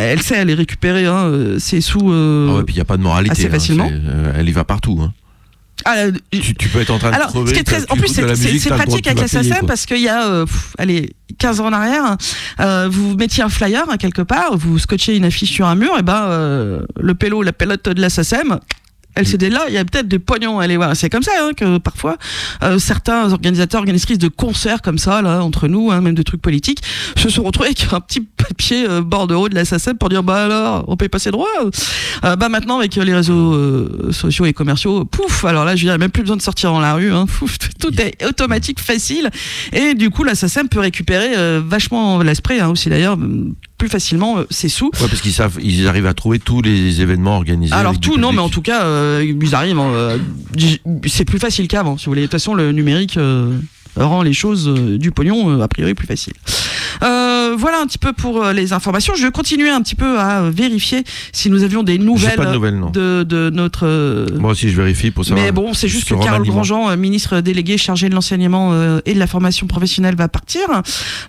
elle 0.00 0.22
sait 0.22 0.36
aller 0.36 0.54
récupérer 0.54 1.06
hein, 1.06 1.24
euh, 1.26 1.58
ses 1.58 1.80
sous. 1.80 2.10
euh, 2.12 2.48
Ah 2.50 2.54
ouais, 2.56 2.62
puis 2.64 2.74
il 2.74 2.78
n'y 2.78 2.82
a 2.82 2.86
pas 2.86 2.96
de 2.96 3.02
moralité. 3.02 3.32
assez 3.32 3.46
hein, 3.46 3.50
facilement. 3.50 3.88
euh, 3.90 4.32
elle 4.36 4.48
y 4.48 4.52
va 4.52 4.64
partout. 4.64 4.98
hein. 5.02 5.12
ah, 5.84 5.94
euh, 5.98 6.12
Tu, 6.30 6.54
tu 6.54 6.68
peux 6.68 6.80
être 6.80 6.90
en 6.90 6.98
train 6.98 7.10
de 7.10 7.14
Alors, 7.16 7.28
crever. 7.28 7.48
ce 7.48 7.54
qui 7.54 7.60
est 7.60 7.64
très, 7.64 7.82
t'as- 7.82 7.92
en 7.92 7.96
plus, 7.96 8.08
c'est 8.08 8.22
pratique 8.22 9.06
avec 9.06 9.18
quoi. 9.58 9.66
parce 9.66 9.86
qu'il 9.86 10.00
y 10.00 10.08
a, 10.08 10.26
euh, 10.28 10.46
pff, 10.46 10.74
allez, 10.78 11.14
15 11.38 11.60
ans 11.60 11.66
en 11.66 11.72
arrière, 11.72 12.16
euh, 12.60 12.88
vous 12.90 13.16
mettiez 13.16 13.42
un 13.42 13.48
flyer 13.48 13.84
hein, 13.90 13.96
quelque 13.96 14.22
part, 14.22 14.56
vous 14.56 14.78
scotchez 14.78 15.16
une 15.16 15.24
affiche 15.24 15.50
sur 15.52 15.66
un 15.66 15.74
mur, 15.74 15.96
et 15.98 16.02
ben 16.02 16.22
euh, 16.28 16.80
le 17.00 17.14
pélo, 17.14 17.42
la 17.42 17.52
pelote 17.52 17.88
de 17.88 18.00
la 18.00 18.08
elle 19.14 19.26
s'est 19.26 19.38
dit 19.38 19.50
là, 19.50 19.64
il 19.68 19.74
y 19.74 19.78
a 19.78 19.84
peut-être 19.84 20.08
des 20.08 20.18
pognons 20.18 20.58
à 20.58 20.64
aller 20.64 20.76
voir. 20.76 20.96
C'est 20.96 21.10
comme 21.10 21.22
ça 21.22 21.32
hein, 21.40 21.52
que 21.56 21.78
parfois 21.78 22.16
euh, 22.62 22.78
certains 22.78 23.32
organisateurs, 23.32 23.80
organisatrices 23.80 24.18
de 24.18 24.28
concerts 24.28 24.82
comme 24.82 24.98
ça, 24.98 25.22
là, 25.22 25.42
entre 25.42 25.68
nous, 25.68 25.90
hein, 25.90 26.00
même 26.00 26.14
de 26.14 26.22
trucs 26.22 26.42
politiques, 26.42 26.82
se 27.16 27.28
sont 27.28 27.42
retrouvés 27.42 27.68
avec 27.68 27.92
un 27.92 28.00
petit 28.00 28.20
papier 28.20 28.88
euh, 28.88 29.02
bordereau 29.02 29.48
de 29.48 29.54
la 29.54 29.64
SACEM 29.64 29.98
pour 29.98 30.08
dire 30.08 30.22
bah 30.22 30.44
alors, 30.44 30.84
on 30.88 30.96
paye 30.96 31.08
pas 31.08 31.18
ses 31.18 31.30
droits. 31.30 31.48
Euh, 32.24 32.36
bah 32.36 32.48
maintenant 32.48 32.78
avec 32.78 32.94
les 32.94 33.14
réseaux 33.14 33.54
euh, 33.54 34.12
sociaux 34.12 34.46
et 34.46 34.52
commerciaux, 34.52 35.04
pouf, 35.04 35.44
alors 35.44 35.64
là 35.64 35.76
je 35.76 35.84
dirais 35.84 35.98
même 35.98 36.10
plus 36.10 36.22
besoin 36.22 36.36
de 36.36 36.42
sortir 36.42 36.70
dans 36.70 36.80
la 36.80 36.94
rue, 36.94 37.12
hein, 37.12 37.26
pouf, 37.38 37.58
tout 37.78 37.92
est 38.00 38.24
automatique, 38.24 38.80
facile, 38.80 39.30
et 39.72 39.94
du 39.94 40.10
coup 40.10 40.24
la 40.24 40.34
SACEM 40.34 40.68
peut 40.68 40.80
récupérer 40.80 41.36
euh, 41.36 41.60
vachement 41.64 42.22
l'esprit 42.22 42.60
hein, 42.60 42.68
aussi 42.68 42.88
d'ailleurs 42.88 43.18
plus 43.84 43.90
facilement 43.90 44.38
euh, 44.38 44.44
ses 44.48 44.70
sous. 44.70 44.86
Ouais, 45.00 45.08
parce 45.08 45.20
qu'ils 45.20 45.32
savent, 45.32 45.58
ils 45.62 45.86
arrivent 45.86 46.06
à 46.06 46.14
trouver 46.14 46.38
tous 46.38 46.62
les 46.62 47.02
événements 47.02 47.36
organisés. 47.36 47.74
Alors 47.74 48.00
tout, 48.00 48.16
non, 48.16 48.32
mais 48.32 48.38
en 48.38 48.48
tout 48.48 48.62
cas, 48.62 48.84
euh, 48.84 49.22
ils 49.42 49.54
arrivent. 49.54 49.78
hein, 49.78 49.92
euh, 49.92 50.18
c'est 51.06 51.26
plus 51.26 51.38
facile 51.38 51.68
qu'avant, 51.68 51.98
si 51.98 52.06
vous 52.06 52.12
voulez. 52.12 52.22
De 52.22 52.26
toute 52.26 52.32
façon, 52.32 52.54
le 52.54 52.72
numérique 52.72 53.18
rend 53.96 54.22
les 54.22 54.32
choses 54.32 54.66
du 54.98 55.10
pognon 55.12 55.60
a 55.60 55.68
priori 55.68 55.94
plus 55.94 56.06
facile. 56.06 56.32
Euh, 57.02 57.54
voilà 57.58 57.80
un 57.80 57.86
petit 57.86 57.98
peu 57.98 58.12
pour 58.12 58.44
les 58.46 58.72
informations. 58.72 59.14
Je 59.16 59.26
vais 59.26 59.32
continuer 59.32 59.68
un 59.68 59.82
petit 59.82 59.94
peu 59.96 60.18
à 60.18 60.48
vérifier 60.50 61.04
si 61.32 61.50
nous 61.50 61.62
avions 61.62 61.82
des 61.82 61.98
nouvelles, 61.98 62.36
pas 62.36 62.46
de 62.46 62.52
nouvelles, 62.54 62.80
de, 62.92 63.24
de 63.24 63.50
notre. 63.50 63.86
Moi 64.38 64.52
aussi, 64.52 64.70
je 64.70 64.76
vérifie 64.76 65.10
pour 65.10 65.24
savoir. 65.24 65.44
mais 65.44 65.52
bon, 65.52 65.74
c'est 65.74 65.88
juste 65.88 66.08
que 66.08 66.14
Carole. 66.14 66.46
Grandjean, 66.46 66.96
ministre 66.96 67.40
délégué 67.40 67.76
chargé 67.78 68.08
de 68.08 68.14
l'enseignement 68.14 68.72
et 69.04 69.14
de 69.14 69.18
la 69.18 69.26
formation 69.26 69.66
professionnelle, 69.66 70.16
va 70.16 70.28
partir. 70.28 70.62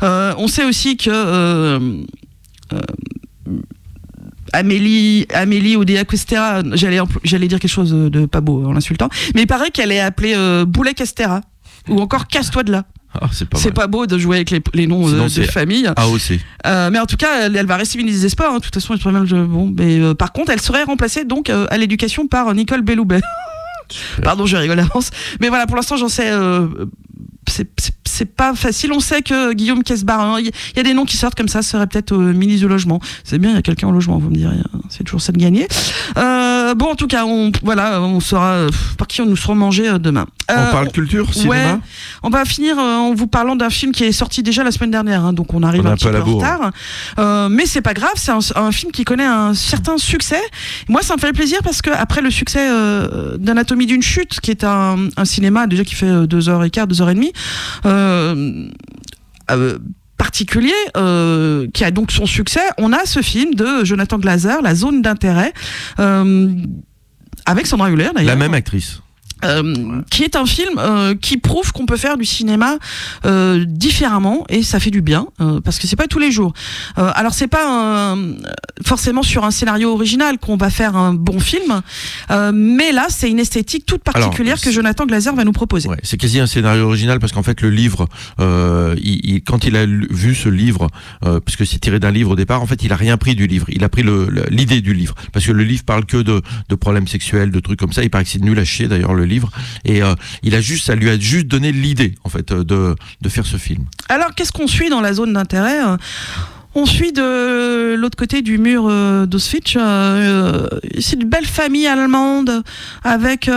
Euh, 0.03 0.33
on 0.37 0.47
sait 0.47 0.65
aussi 0.65 0.97
que 0.97 1.09
euh, 1.11 1.79
Amélie, 4.53 5.25
Amélie 5.33 5.75
Oudéa 5.75 6.05
Costera, 6.05 6.61
j'allais, 6.73 7.47
dire 7.47 7.59
quelque 7.59 7.67
chose 7.67 7.91
de 7.91 8.25
pas 8.25 8.41
beau 8.41 8.65
en 8.65 8.73
l'insultant, 8.73 9.09
mais 9.33 9.41
il 9.41 9.47
paraît 9.47 9.71
qu'elle 9.71 9.91
est 9.91 9.99
appelée 9.99 10.33
euh, 10.35 10.65
Boulet 10.65 10.93
Castera. 10.93 11.41
Ou 11.87 11.99
encore 11.99 12.27
casse-toi 12.27 12.63
de 12.63 12.71
là. 12.71 12.85
Ah, 13.13 13.27
c'est 13.31 13.47
pas 13.47 13.57
C'est 13.59 13.71
pas 13.71 13.85
beau 13.87 14.07
de 14.07 14.17
jouer 14.17 14.37
avec 14.37 14.49
les, 14.49 14.61
les 14.73 14.87
noms 14.87 15.07
Sinon, 15.07 15.21
euh, 15.21 15.23
de 15.25 15.29
c'est- 15.29 15.43
famille. 15.45 15.87
AOC. 15.95 16.39
Euh, 16.65 16.89
mais 16.91 16.99
en 16.99 17.05
tout 17.05 17.15
cas, 17.15 17.45
elle, 17.45 17.55
elle 17.55 17.65
va 17.67 17.77
rester 17.77 17.97
ministre 17.99 18.21
des 18.21 18.29
Sports. 18.29 18.51
hein. 18.53 18.57
De 18.57 18.63
toute 18.63 18.73
façon, 18.73 18.97
pas 18.97 19.11
mal 19.11 19.25
de- 19.27 19.43
bon. 19.45 19.71
Mais 19.77 19.99
euh, 19.99 20.13
par 20.15 20.31
contre, 20.33 20.51
elle 20.51 20.59
serait 20.61 20.83
remplacée 20.83 21.25
donc 21.25 21.49
euh, 21.49 21.67
à 21.69 21.77
l'éducation 21.77 22.27
par 22.27 22.53
Nicole 22.55 22.81
Belloubet. 22.81 23.21
Pardon, 24.23 24.45
je 24.47 24.57
rigole 24.57 24.79
à 24.79 24.83
l'avance. 24.83 25.11
Mais 25.41 25.49
voilà, 25.49 25.67
pour 25.67 25.75
l'instant, 25.75 25.95
j'en 25.95 26.09
sais. 26.09 26.31
C'est- 27.51 28.25
pas 28.25 28.55
facile. 28.55 28.91
On 28.93 28.99
sait 29.01 29.21
que 29.21 29.53
Guillaume 29.53 29.83
Casbarin, 29.83 30.39
il 30.39 30.51
y 30.75 30.79
a 30.79 30.83
des 30.83 30.93
noms 30.93 31.05
qui 31.05 31.17
sortent 31.17 31.35
comme 31.35 31.47
ça, 31.49 31.61
serait 31.61 31.85
peut-être 31.85 32.13
euh, 32.13 32.33
ministre 32.33 32.61
du 32.65 32.69
logement. 32.69 32.99
C'est 33.23 33.37
bien, 33.39 33.51
il 33.51 33.55
y 33.55 33.59
a 33.59 33.61
quelqu'un 33.61 33.87
au 33.87 33.91
logement, 33.91 34.17
vous 34.17 34.29
me 34.29 34.35
direz. 34.35 34.55
hein. 34.55 34.79
C'est 34.89 35.03
toujours 35.03 35.21
ça 35.21 35.31
de 35.33 35.37
gagner. 35.37 35.67
Euh, 36.17 36.73
bon, 36.75 36.87
en 36.91 36.95
tout 36.95 37.07
cas, 37.07 37.25
on, 37.25 37.51
voilà, 37.61 38.01
on 38.01 38.19
saura 38.21 38.51
euh, 38.53 38.69
par 38.97 39.07
qui 39.07 39.21
on 39.21 39.25
nous 39.25 39.35
serons 39.35 39.55
mangés 39.55 39.99
demain. 39.99 40.25
On 40.49 40.53
Euh, 40.53 40.71
parle 40.71 40.91
culture, 40.91 41.33
cinéma 41.33 41.49
Ouais, 41.73 41.79
on 42.23 42.29
va 42.29 42.45
finir 42.45 42.77
euh, 42.77 42.97
en 42.97 43.13
vous 43.15 43.27
parlant 43.27 43.55
d'un 43.55 43.69
film 43.71 43.91
qui 43.91 44.03
est 44.03 44.11
sorti 44.11 44.43
déjà 44.43 44.63
la 44.63 44.71
semaine 44.71 44.91
dernière, 44.91 45.25
hein, 45.25 45.33
donc 45.33 45.53
on 45.53 45.63
arrive 45.63 45.81
On 45.81 45.87
un, 45.87 45.91
un 45.91 45.95
petit 45.95 46.05
peu 46.07 46.15
en 46.19 46.23
retard. 46.23 46.71
Euh, 47.17 47.49
mais 47.49 47.65
c'est 47.65 47.81
pas 47.81 47.93
grave, 47.93 48.11
c'est 48.15 48.31
un, 48.31 48.39
un 48.55 48.71
film 48.71 48.91
qui 48.91 49.05
connaît 49.05 49.25
un 49.25 49.53
certain 49.55 49.97
succès. 49.97 50.41
Moi, 50.87 51.01
ça 51.01 51.15
me 51.15 51.19
fait 51.19 51.33
plaisir 51.33 51.59
parce 51.63 51.81
que 51.81 51.89
après 51.89 52.21
le 52.21 52.29
succès 52.29 52.67
euh, 52.69 53.37
d'Anatomie 53.37 53.87
d'une 53.87 54.03
chute, 54.03 54.39
qui 54.39 54.51
est 54.51 54.63
un, 54.63 54.97
un 55.17 55.25
cinéma 55.25 55.65
déjà 55.67 55.83
qui 55.83 55.95
fait 55.95 56.27
deux 56.27 56.47
heures 56.49 56.63
et 56.63 56.69
quart, 56.69 56.85
deux 56.87 57.01
heures 57.01 57.09
et 57.09 57.15
demie. 57.15 57.33
Euh, 57.85 58.63
particulier 60.17 60.73
euh, 60.97 61.67
qui 61.73 61.83
a 61.83 61.91
donc 61.91 62.11
son 62.11 62.25
succès 62.25 62.61
on 62.77 62.93
a 62.93 63.05
ce 63.05 63.21
film 63.21 63.53
de 63.53 63.83
Jonathan 63.83 64.17
Glazer 64.17 64.61
La 64.61 64.73
zone 64.73 65.01
d'intérêt 65.01 65.53
euh, 65.99 66.49
avec 67.45 67.67
Sandra 67.67 67.91
Hüller 67.91 68.09
d'ailleurs 68.15 68.29
La 68.31 68.35
même 68.35 68.53
actrice. 68.53 69.01
Euh, 69.45 70.01
qui 70.09 70.23
est 70.23 70.35
un 70.35 70.45
film 70.45 70.75
euh, 70.77 71.15
qui 71.15 71.37
prouve 71.37 71.71
qu'on 71.71 71.85
peut 71.85 71.97
faire 71.97 72.17
du 72.17 72.25
cinéma 72.25 72.77
euh, 73.25 73.63
différemment 73.67 74.45
et 74.49 74.63
ça 74.63 74.79
fait 74.79 74.91
du 74.91 75.01
bien 75.01 75.27
parce 75.63 75.79
que 75.79 75.87
c'est 75.87 75.95
pas 75.95 76.07
tous 76.07 76.19
les 76.19 76.31
jours. 76.31 76.53
Alors 76.95 77.33
c'est 77.33 77.47
pas 77.47 77.65
un- 77.69 78.35
forcément 78.83 79.23
sur 79.23 79.43
un 79.45 79.51
scénario 79.51 79.91
original 79.93 80.37
qu'on 80.37 80.57
va 80.57 80.69
faire 80.69 80.95
un 80.95 81.13
bon 81.13 81.39
film, 81.39 81.81
mais 82.53 82.91
là 82.91 83.05
c'est 83.09 83.29
une 83.29 83.39
esthétique 83.39 83.85
toute 83.85 84.03
particulière 84.03 84.53
Alors, 84.55 84.63
que 84.63 84.71
Jonathan 84.71 85.05
Glazer 85.05 85.33
va 85.35 85.43
nous 85.43 85.51
proposer. 85.51 85.89
Ouais, 85.89 85.97
c'est 86.03 86.17
quasi 86.17 86.39
un 86.39 86.47
scénario 86.47 86.85
original 86.85 87.19
parce 87.19 87.31
qu'en 87.33 87.43
fait 87.43 87.61
le 87.61 87.69
livre, 87.69 88.07
il, 88.39 88.97
il- 89.23 89.43
quand 89.43 89.65
il 89.65 89.75
a 89.75 89.85
vu 89.85 90.33
ce 90.35 90.49
livre, 90.49 90.89
parce 91.21 91.55
que 91.55 91.65
c'est 91.65 91.79
tiré 91.79 91.99
d'un 91.99 92.11
livre 92.11 92.31
au 92.31 92.35
départ, 92.35 92.61
en 92.61 92.65
fait 92.65 92.83
il 92.83 92.91
a 92.91 92.95
rien 92.95 93.17
pris 93.17 93.35
du 93.35 93.47
livre, 93.47 93.65
il 93.69 93.83
a 93.83 93.89
pris 93.89 94.03
l'idée 94.49 94.81
du 94.81 94.93
livre, 94.93 95.15
parce 95.33 95.45
que 95.45 95.51
le 95.51 95.63
livre 95.63 95.83
parle 95.83 96.05
que 96.05 96.17
de, 96.17 96.41
de 96.69 96.75
problèmes 96.75 97.07
sexuels, 97.07 97.51
de 97.51 97.59
trucs 97.59 97.79
comme 97.79 97.91
ça. 97.93 98.03
Il 98.03 98.09
paraît 98.09 98.23
que 98.23 98.29
c'est 98.29 98.41
nul 98.41 98.57
à 98.59 98.63
chier 98.65 98.87
d'ailleurs 98.87 99.13
le 99.13 99.25
livre, 99.25 99.34
et 99.85 100.01
euh, 100.03 100.13
il 100.43 100.55
a 100.55 100.61
juste, 100.61 100.85
ça 100.85 100.95
lui 100.95 101.09
a 101.09 101.17
juste 101.19 101.47
donné 101.47 101.71
l'idée 101.71 102.15
en 102.23 102.29
fait 102.29 102.51
euh, 102.51 102.63
de, 102.63 102.95
de 103.21 103.29
faire 103.29 103.45
ce 103.45 103.57
film. 103.57 103.85
Alors, 104.09 104.33
qu'est-ce 104.35 104.51
qu'on 104.51 104.67
suit 104.67 104.89
dans 104.89 105.01
la 105.01 105.13
zone 105.13 105.33
d'intérêt 105.33 105.83
Euh, 105.83 105.97
On 106.77 106.85
suit 106.85 107.13
de 107.13 107.95
l'autre 107.95 108.17
côté 108.17 108.41
du 108.41 108.57
mur 108.57 108.87
euh, 108.89 109.25
d'Auschwitz. 109.25 109.77
c'est 110.99 111.15
une 111.21 111.29
belle 111.29 111.45
famille 111.45 111.87
allemande 111.87 112.63
avec 113.03 113.49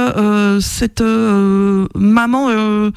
cette 0.60 1.02
maman 1.94 2.90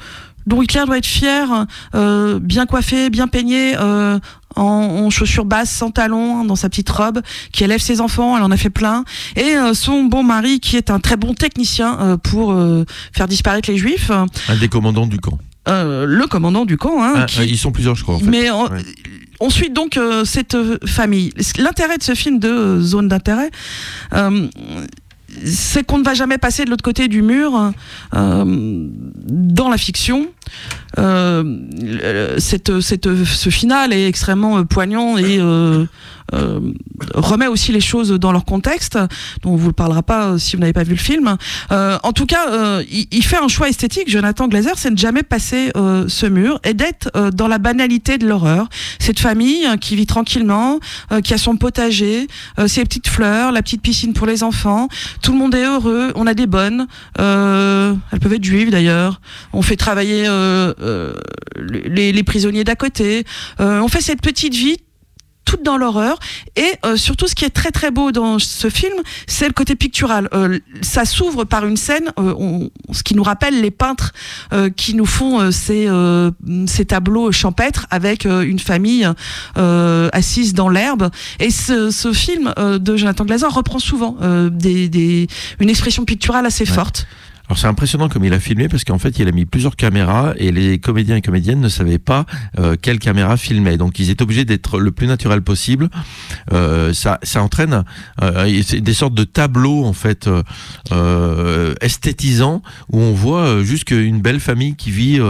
dont 0.46 0.62
Hitler 0.62 0.84
doit 0.86 0.98
être 0.98 1.06
fier, 1.06 1.66
euh, 1.94 2.38
bien 2.40 2.66
coiffée, 2.66 3.10
bien 3.10 3.28
peignée. 3.28 3.74
euh, 3.78 4.18
en, 4.54 4.62
en 4.64 5.08
chaussures 5.08 5.46
basses, 5.46 5.70
sans 5.70 5.90
talons, 5.90 6.40
hein, 6.40 6.44
dans 6.44 6.56
sa 6.56 6.68
petite 6.68 6.90
robe, 6.90 7.22
qui 7.52 7.64
élève 7.64 7.80
ses 7.80 8.02
enfants, 8.02 8.36
elle 8.36 8.42
en 8.42 8.50
a 8.50 8.58
fait 8.58 8.68
plein, 8.68 9.02
et 9.34 9.56
euh, 9.56 9.72
son 9.72 10.04
bon 10.04 10.22
mari 10.24 10.60
qui 10.60 10.76
est 10.76 10.90
un 10.90 11.00
très 11.00 11.16
bon 11.16 11.32
technicien 11.32 11.98
euh, 12.00 12.16
pour 12.18 12.52
euh, 12.52 12.84
faire 13.14 13.28
disparaître 13.28 13.70
les 13.70 13.78
juifs, 13.78 14.10
Un 14.10 14.56
des 14.60 14.68
commandants 14.68 15.06
du 15.06 15.18
camp. 15.18 15.38
euh, 15.68 16.04
le 16.06 16.26
commandant 16.26 16.66
du 16.66 16.76
camp, 16.76 17.02
hein, 17.02 17.14
Ah, 17.16 17.24
qui, 17.24 17.44
ils 17.46 17.56
sont 17.56 17.72
plusieurs, 17.72 17.94
je 17.94 18.02
crois. 18.02 18.16
En 18.16 18.18
fait. 18.18 18.26
mais 18.26 18.50
on, 18.50 18.64
Ouais. 18.64 18.82
on 19.40 19.48
suit 19.48 19.70
donc 19.70 19.96
euh, 19.96 20.26
cette 20.26 20.56
famille. 20.84 21.32
L'intérêt 21.56 21.96
de 21.96 22.02
ce 22.02 22.14
film 22.14 22.38
de 22.38 22.78
zone 22.82 23.08
d'intérêt, 23.08 23.50
euh, 24.12 24.48
c'est 25.44 25.84
qu'on 25.84 25.98
ne 25.98 26.04
va 26.04 26.14
jamais 26.14 26.38
passer 26.38 26.64
de 26.64 26.70
l'autre 26.70 26.84
côté 26.84 27.08
du 27.08 27.22
mur 27.22 27.72
euh, 28.14 28.44
dans 28.44 29.68
la 29.68 29.78
fiction. 29.78 30.28
Euh, 30.98 32.36
cette, 32.38 32.80
cette, 32.80 33.24
ce 33.24 33.50
final 33.50 33.92
est 33.92 34.06
extrêmement 34.06 34.62
poignant 34.64 35.16
et 35.16 35.38
euh, 35.40 35.86
euh, 36.34 36.60
remet 37.14 37.46
aussi 37.46 37.72
les 37.72 37.80
choses 37.80 38.10
dans 38.12 38.32
leur 38.32 38.44
contexte. 38.44 38.98
dont 39.42 39.52
on 39.52 39.56
vous 39.56 39.68
le 39.68 39.72
parlera 39.72 40.02
pas 40.02 40.38
si 40.38 40.56
vous 40.56 40.60
n'avez 40.60 40.72
pas 40.72 40.82
vu 40.82 40.92
le 40.92 40.98
film. 40.98 41.36
En 41.70 42.12
tout 42.12 42.26
cas, 42.26 42.80
il, 42.90 43.22
fait 43.22 43.38
un 43.38 43.48
choix 43.48 43.68
esthétique. 43.68 44.08
Jonathan 44.10 44.48
Glazer, 44.48 44.76
c'est 44.76 44.90
de 44.90 44.98
jamais 44.98 45.22
passer 45.22 45.72
ce 45.74 46.26
mur 46.26 46.60
et 46.64 46.74
d'être 46.74 47.10
dans 47.30 47.48
la 47.48 47.58
banalité 47.58 48.18
de 48.18 48.26
l'horreur. 48.26 48.68
Cette 48.98 49.20
famille 49.20 49.66
euh, 49.66 49.76
qui 49.76 49.96
vit 49.96 50.06
tranquillement, 50.06 50.78
qui 51.24 51.34
a 51.34 51.38
son 51.38 51.56
potager, 51.56 52.26
ses 52.66 52.84
petites 52.84 53.08
fleurs, 53.08 53.52
la 53.52 53.62
petite 53.62 53.82
piscine 53.82 54.12
pour 54.12 54.26
les 54.26 54.42
enfants. 54.42 54.88
Tout 55.22 55.32
le 55.32 55.38
monde 55.38 55.54
est 55.54 55.64
heureux. 55.64 56.12
On 56.14 56.26
a 56.26 56.34
des 56.34 56.46
bonnes. 56.46 56.86
Elles 57.18 58.20
peuvent 58.20 58.32
être 58.32 58.44
juives 58.44 58.70
d'ailleurs. 58.70 59.20
On 59.52 59.62
fait 59.62 59.76
travailler 59.76 60.26
les, 61.56 62.12
les 62.12 62.22
prisonniers 62.22 62.64
d'à 62.64 62.76
côté. 62.76 63.24
Euh, 63.60 63.80
on 63.80 63.88
fait 63.88 64.00
cette 64.00 64.20
petite 64.22 64.54
vie 64.54 64.76
toute 65.44 65.64
dans 65.64 65.76
l'horreur. 65.76 66.20
Et 66.54 66.72
euh, 66.86 66.96
surtout 66.96 67.26
ce 67.26 67.34
qui 67.34 67.44
est 67.44 67.50
très 67.50 67.72
très 67.72 67.90
beau 67.90 68.12
dans 68.12 68.38
ce 68.38 68.70
film 68.70 68.94
c'est 69.26 69.48
le 69.48 69.52
côté 69.52 69.74
pictural. 69.74 70.28
Euh, 70.32 70.60
ça 70.82 71.04
s'ouvre 71.04 71.42
par 71.44 71.66
une 71.66 71.76
scène 71.76 72.12
euh, 72.18 72.32
on- 72.38 72.70
ce 72.92 73.02
qui 73.02 73.14
nous 73.16 73.24
rappelle 73.24 73.60
les 73.60 73.72
peintres 73.72 74.12
euh, 74.52 74.70
qui 74.70 74.94
nous 74.94 75.04
font 75.04 75.40
euh, 75.40 75.50
ces, 75.50 75.86
euh, 75.88 76.30
ces 76.66 76.84
tableaux 76.84 77.32
champêtres 77.32 77.86
avec 77.90 78.24
euh, 78.24 78.42
une 78.42 78.60
famille 78.60 79.06
euh, 79.58 80.08
assise 80.12 80.54
dans 80.54 80.68
l'herbe. 80.68 81.10
Et 81.40 81.50
ce, 81.50 81.90
ce 81.90 82.12
film 82.12 82.52
euh, 82.58 82.78
de 82.78 82.96
Jonathan 82.96 83.24
Glazer 83.24 83.52
reprend 83.52 83.80
souvent 83.80 84.16
euh, 84.22 84.48
des, 84.48 84.88
des, 84.88 85.26
une 85.58 85.68
expression 85.70 86.04
picturale 86.04 86.46
assez 86.46 86.66
forte 86.66 87.06
Alors 87.52 87.58
c'est 87.58 87.66
impressionnant 87.66 88.08
comme 88.08 88.24
il 88.24 88.32
a 88.32 88.40
filmé 88.40 88.66
parce 88.66 88.82
qu'en 88.82 88.98
fait 88.98 89.18
il 89.18 89.28
a 89.28 89.30
mis 89.30 89.44
plusieurs 89.44 89.76
caméras 89.76 90.32
et 90.38 90.52
les 90.52 90.78
comédiens 90.78 91.16
et 91.16 91.20
comédiennes 91.20 91.60
ne 91.60 91.68
savaient 91.68 91.98
pas 91.98 92.24
euh, 92.58 92.76
quelle 92.80 92.98
caméra 92.98 93.36
filmait. 93.36 93.76
Donc 93.76 93.98
ils 93.98 94.08
étaient 94.08 94.22
obligés 94.22 94.46
d'être 94.46 94.80
le 94.80 94.90
plus 94.90 95.06
naturel 95.06 95.42
possible. 95.42 95.90
Euh, 96.50 96.94
ça, 96.94 97.18
ça 97.22 97.42
entraîne 97.42 97.84
euh, 98.22 98.62
des 98.80 98.94
sortes 98.94 99.12
de 99.12 99.24
tableaux 99.24 99.84
en 99.84 99.92
fait 99.92 100.30
euh, 100.90 101.74
esthétisants 101.82 102.62
où 102.90 102.98
on 102.98 103.12
voit 103.12 103.62
juste 103.62 103.90
une 103.90 104.22
belle 104.22 104.40
famille 104.40 104.74
qui 104.74 104.90
vit 104.90 105.20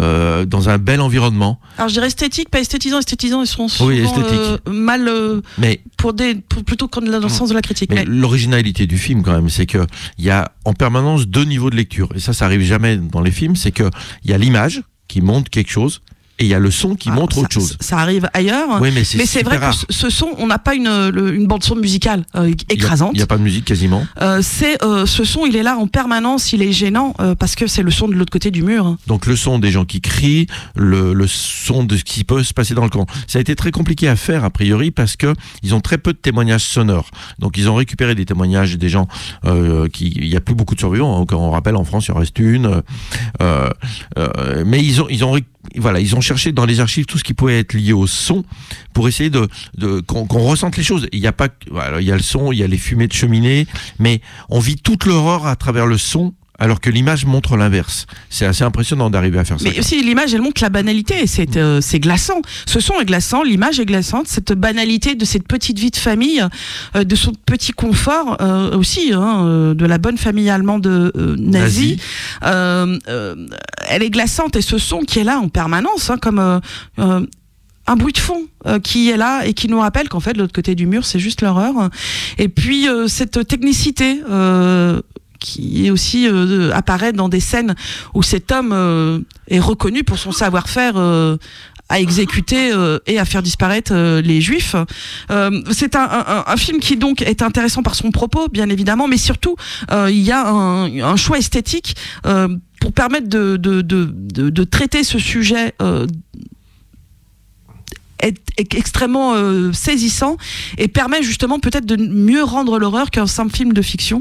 dans 0.00 0.68
un 0.68 0.78
bel 0.78 1.00
environnement. 1.00 1.60
alors 1.78 1.88
je 1.90 1.94
dirais 1.94 2.08
esthétique 2.08 2.50
pas 2.50 2.58
esthétisant 2.58 2.98
esthétisant 2.98 3.40
ils 3.40 3.46
sont 3.46 3.68
souvent 3.68 3.90
Oui, 3.90 4.02
mal 4.68 5.08
Mais 5.58 5.80
pour 5.96 6.12
des 6.12 6.34
pour, 6.34 6.64
plutôt 6.64 6.88
que 6.88 6.98
dans 6.98 7.20
le 7.20 7.28
sens 7.28 7.50
de 7.50 7.54
la 7.54 7.62
critique 7.62 7.90
Mais 7.90 8.04
Mais- 8.04 8.04
l'originalité 8.04 8.88
du 8.88 8.98
film, 8.98 9.22
quand 9.22 9.32
même, 9.32 9.48
c'est 9.48 9.66
que 9.66 9.86
il 10.18 10.24
y 10.24 10.30
a 10.30 10.50
en 10.64 10.72
permanence 10.72 11.28
deux 11.28 11.44
niveaux 11.52 11.70
de 11.70 11.76
lecture. 11.76 12.08
Et 12.14 12.20
ça, 12.20 12.32
ça 12.32 12.46
arrive 12.46 12.62
jamais 12.62 12.96
dans 12.96 13.20
les 13.20 13.30
films. 13.30 13.56
C'est 13.56 13.72
que 13.72 13.88
il 14.24 14.30
y 14.30 14.34
a 14.34 14.38
l'image 14.38 14.82
qui 15.08 15.20
montre 15.20 15.50
quelque 15.50 15.70
chose 15.70 16.02
et 16.42 16.46
il 16.46 16.48
y 16.48 16.54
a 16.54 16.58
le 16.58 16.70
son 16.72 16.94
qui 16.96 17.08
Ah, 17.10 17.14
montre 17.14 17.36
ça- 17.36 17.42
autre 17.42 17.52
chose. 17.52 17.76
Ça, 17.80 17.98
arrive 17.98 18.28
ailleurs. 18.34 18.80
Oui, 18.80 18.90
mais 18.92 19.04
c'est 19.04 19.42
vrai 19.44 19.56
que 19.58 19.62
rare. 19.62 19.74
ce- 19.74 19.86
ce 19.88 20.10
son, 20.10 20.28
on 20.38 20.46
n'a 20.48 20.58
pas 20.58 20.74
une, 20.74 21.08
le- 21.10 21.34
une 21.34 21.46
bande 21.46 21.62
son 21.62 21.76
musicale 21.76 22.24
euh, 22.34 22.52
écrasante. 22.68 23.12
Il 23.14 23.18
n'y 23.18 23.22
a, 23.22 23.26
pas 23.26 23.38
de 23.38 23.42
musique 23.42 23.64
quasiment. 23.64 24.04
Euh, 24.20 24.40
c'est 24.42 24.82
euh, 24.82 25.06
ce 25.06 25.22
son, 25.24 25.46
il 25.46 25.54
est 25.56 25.62
là 25.62 25.76
en 25.78 25.86
permanence, 25.86 26.52
il 26.52 26.62
est 26.62 26.72
gênant 26.72 27.14
parce 27.38 27.54
que 27.54 27.66
c'est 27.66 27.82
le 27.82 27.90
son 27.92 28.08
de 28.08 28.14
l'autre 28.14 28.32
côté 28.32 28.50
du 28.50 28.62
mur. 28.62 28.96
Donc 29.06 29.26
le 29.26 29.36
son 29.36 29.58
des 29.60 29.70
gens 29.70 29.84
qui 29.84 30.00
crient, 30.00 30.46
le, 30.74 31.12
le 31.12 31.26
son 31.28 31.84
de 31.84 31.96
ce 31.96 32.04
qui 32.04 32.24
peut 32.24 32.42
se 32.42 32.52
passer 32.52 32.74
dans 32.74 32.84
le 32.84 32.90
camp. 32.90 33.06
Ça 33.28 33.38
a 33.38 33.40
été 33.40 33.54
très 33.54 33.70
compliqué 33.70 34.08
à 34.08 34.16
faire 34.16 34.44
a 34.44 34.50
priori 34.50 34.90
parce 34.90 35.14
que 35.16 35.34
ils 35.62 35.74
ont 35.74 35.80
très 35.80 35.98
peu 35.98 36.12
de 36.12 36.18
témoignages 36.18 36.64
sonores. 36.64 37.10
Donc 37.38 37.56
ils 37.56 37.68
ont 37.70 37.74
récupéré 37.76 38.14
des 38.14 38.24
témoignages 38.26 38.76
des 38.76 38.88
gens 38.88 39.06
qui. 39.92 40.08
Il 40.16 40.28
n'y 40.28 40.36
a 40.36 40.40
plus 40.40 40.54
beaucoup 40.54 40.74
de 40.74 40.80
survivants. 40.80 41.22
hein. 41.22 41.26
On 41.32 41.50
rappelle 41.50 41.76
en 41.76 41.84
France, 41.84 42.06
il 42.08 42.12
en 42.12 42.18
reste 42.18 42.38
une. 42.38 42.82
Mais 44.66 44.82
ils 44.84 45.00
ont 45.02 45.06
ils 45.10 45.24
ont 45.24 45.32
ré- 45.32 45.44
voilà 45.76 46.00
ils 46.00 46.14
ont 46.16 46.20
cherché 46.20 46.52
dans 46.52 46.66
les 46.66 46.80
archives 46.80 47.06
tout 47.06 47.18
ce 47.18 47.24
qui 47.24 47.34
pouvait 47.34 47.60
être 47.60 47.74
lié 47.74 47.92
au 47.92 48.06
son 48.06 48.44
pour 48.92 49.08
essayer 49.08 49.30
de, 49.30 49.48
de 49.76 50.00
qu'on 50.00 50.24
ressente 50.24 50.76
les 50.76 50.82
choses. 50.82 51.08
Il 51.12 51.20
n'y 51.20 51.26
a 51.26 51.32
pas 51.32 51.48
il 52.00 52.06
y 52.06 52.12
a 52.12 52.16
le 52.16 52.22
son, 52.22 52.52
il 52.52 52.58
y 52.58 52.62
a 52.62 52.66
les 52.66 52.78
fumées 52.78 53.08
de 53.08 53.12
cheminée, 53.12 53.66
mais 53.98 54.20
on 54.48 54.60
vit 54.60 54.76
toute 54.76 55.06
l'horreur 55.06 55.46
à 55.46 55.56
travers 55.56 55.86
le 55.86 55.98
son 55.98 56.34
alors 56.62 56.80
que 56.80 56.90
l'image 56.90 57.26
montre 57.26 57.56
l'inverse. 57.56 58.06
C'est 58.30 58.46
assez 58.46 58.62
impressionnant 58.62 59.10
d'arriver 59.10 59.40
à 59.40 59.44
faire 59.44 59.58
ça. 59.58 59.68
Mais 59.68 59.80
aussi 59.80 60.00
l'image, 60.00 60.32
elle 60.32 60.42
montre 60.42 60.62
la 60.62 60.68
banalité. 60.68 61.26
C'est 61.26 61.56
euh, 61.56 61.80
c'est 61.80 61.98
glaçant. 61.98 62.40
Ce 62.66 62.78
son 62.78 63.00
est 63.00 63.04
glaçant, 63.04 63.42
l'image 63.42 63.80
est 63.80 63.84
glaçante. 63.84 64.28
Cette 64.28 64.52
banalité 64.52 65.16
de 65.16 65.24
cette 65.24 65.48
petite 65.48 65.80
vie 65.80 65.90
de 65.90 65.96
famille, 65.96 66.40
euh, 66.94 67.02
de 67.02 67.16
son 67.16 67.32
petit 67.32 67.72
confort 67.72 68.36
euh, 68.40 68.78
aussi, 68.78 69.12
hein, 69.12 69.74
de 69.74 69.86
la 69.86 69.98
bonne 69.98 70.18
famille 70.18 70.50
allemande 70.50 70.86
nazie. 71.36 71.98
Elle 72.40 74.02
est 74.02 74.10
glaçante 74.10 74.54
et 74.54 74.62
ce 74.62 74.78
son 74.78 75.00
qui 75.00 75.18
est 75.18 75.24
là 75.24 75.40
en 75.40 75.48
permanence, 75.48 76.10
hein, 76.10 76.18
comme 76.22 76.60
un 77.86 77.96
bruit 77.96 78.12
de 78.12 78.18
fond 78.18 78.46
euh, 78.66 78.78
qui 78.78 79.10
est 79.10 79.16
là 79.16 79.44
et 79.44 79.54
qui 79.54 79.68
nous 79.68 79.80
rappelle 79.80 80.08
qu'en 80.08 80.20
fait 80.20 80.32
de 80.34 80.38
l'autre 80.38 80.52
côté 80.52 80.74
du 80.74 80.86
mur 80.86 81.04
c'est 81.04 81.18
juste 81.18 81.42
l'horreur. 81.42 81.90
Et 82.38 82.48
puis 82.48 82.88
euh, 82.88 83.08
cette 83.08 83.46
technicité. 83.46 84.22
euh, 84.30 85.00
qui 85.42 85.90
aussi 85.90 86.28
euh, 86.28 86.70
apparaît 86.72 87.12
dans 87.12 87.28
des 87.28 87.40
scènes 87.40 87.74
où 88.14 88.22
cet 88.22 88.52
homme 88.52 88.70
euh, 88.72 89.18
est 89.48 89.58
reconnu 89.58 90.04
pour 90.04 90.18
son 90.18 90.32
savoir-faire 90.32 90.94
euh, 90.96 91.36
à 91.88 92.00
exécuter 92.00 92.72
euh, 92.72 92.98
et 93.06 93.18
à 93.18 93.24
faire 93.24 93.42
disparaître 93.42 93.92
euh, 93.94 94.22
les 94.22 94.40
juifs. 94.40 94.76
Euh, 95.30 95.62
c'est 95.72 95.96
un, 95.96 96.56
film 96.56 96.78
qui 96.80 96.96
donc 96.96 97.22
est 97.22 97.42
intéressant 97.42 97.82
par 97.82 97.94
son 97.94 98.10
propos, 98.10 98.48
bien 98.48 98.68
évidemment, 98.70 99.08
mais 99.08 99.18
surtout 99.18 99.56
euh, 99.90 100.08
il 100.10 100.20
y 100.20 100.30
a 100.32 100.48
un, 100.48 101.16
choix 101.16 101.38
esthétique 101.38 101.96
euh, 102.24 102.48
pour 102.80 102.92
permettre 102.92 103.28
de, 103.28 103.56
de, 103.56 103.82
de, 103.82 104.64
traiter 104.64 105.04
ce 105.04 105.18
sujet. 105.18 105.74
Euh, 105.82 106.06
est, 108.22 108.74
extrêmement 108.74 109.34
euh, 109.34 109.72
saisissant 109.72 110.36
et 110.78 110.88
permet 110.88 111.22
justement 111.22 111.58
peut-être 111.58 111.84
de 111.84 111.96
mieux 111.96 112.44
rendre 112.44 112.78
l'horreur 112.78 113.10
qu'un 113.10 113.26
simple 113.26 113.54
film 113.54 113.72
de 113.72 113.82
fiction. 113.82 114.20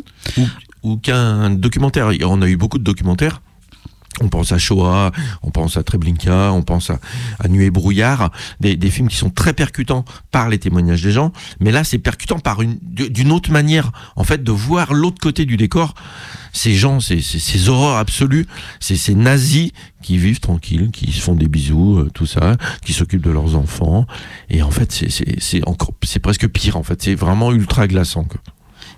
Ou 0.84 0.98
qu'un 0.98 1.50
documentaire. 1.52 2.10
On 2.26 2.42
a 2.42 2.48
eu 2.48 2.58
beaucoup 2.58 2.78
de 2.78 2.84
documentaires. 2.84 3.42
On 4.20 4.28
pense 4.28 4.52
à 4.52 4.58
Shoah, 4.58 5.12
on 5.42 5.52
pense 5.52 5.78
à 5.78 5.84
Treblinka, 5.84 6.52
on 6.52 6.64
pense 6.64 6.90
à, 6.90 7.00
à 7.40 7.48
Nuit 7.48 7.66
et 7.66 7.72
brouillard, 7.72 8.32
des, 8.60 8.78
films 8.90 9.08
qui 9.08 9.16
sont 9.16 9.30
très 9.30 9.54
percutants 9.54 10.04
par 10.32 10.50
les 10.50 10.60
témoignages 10.60 11.02
des 11.02 11.12
gens. 11.12 11.32
Mais 11.62 11.72
là, 11.72 11.86
c'est 11.86 11.98
percutant 11.98 12.38
par 12.38 12.62
une 12.62 12.78
d'une 12.82 13.32
autre 13.32 13.52
manière, 13.52 13.92
en 14.18 14.26
fait, 14.26 14.44
de 14.44 14.52
voir 14.52 14.94
l'autre 14.94 15.20
côté 15.22 15.46
du 15.46 15.56
décor. 15.56 15.94
Ces 16.52 16.74
gens, 16.74 17.00
ces, 17.00 17.70
horreurs 17.70 17.96
absolues, 17.96 18.48
ces, 18.82 19.16
nazis 19.16 19.72
qui 20.02 20.18
vivent 20.18 20.42
tranquilles, 20.42 20.92
qui 20.92 21.12
se 21.14 21.22
font 21.22 21.36
des 21.36 21.48
bisous, 21.48 22.00
euh, 22.00 22.12
tout 22.14 22.26
ça, 22.26 22.58
qui 22.84 22.92
s'occupent 22.92 23.24
de 23.24 23.32
leurs 23.32 23.56
enfants. 23.56 24.06
Et 24.50 24.62
en 24.62 24.72
fait, 24.72 24.92
c'est- 24.92 25.10
c'est 25.10 25.64
c'est 26.04 26.20
presque 26.20 26.48
pire. 26.50 26.76
En 26.76 26.84
fait, 26.84 27.02
c'est 27.02 27.16
vraiment 27.16 27.54
ultra 27.54 27.88
glaçant. 27.88 28.26
Quoi. 28.26 28.42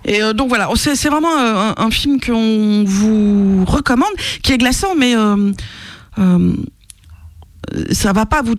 Et 0.04 0.22
euh, 0.22 0.32
donc 0.32 0.48
voilà, 0.48 0.68
c'est 0.76 0.96
c'est 0.96 1.08
vraiment 1.08 1.36
euh, 1.38 1.72
un, 1.76 1.84
un 1.84 1.90
film 1.90 2.20
qu'on 2.20 2.84
vous 2.86 3.64
recommande, 3.64 4.12
qui 4.42 4.52
est 4.52 4.58
glaçant, 4.58 4.94
mais 4.96 5.16
euh, 5.16 5.52
euh, 6.18 6.52
ça 7.92 8.12
va 8.12 8.26
pas 8.26 8.42
vous 8.42 8.56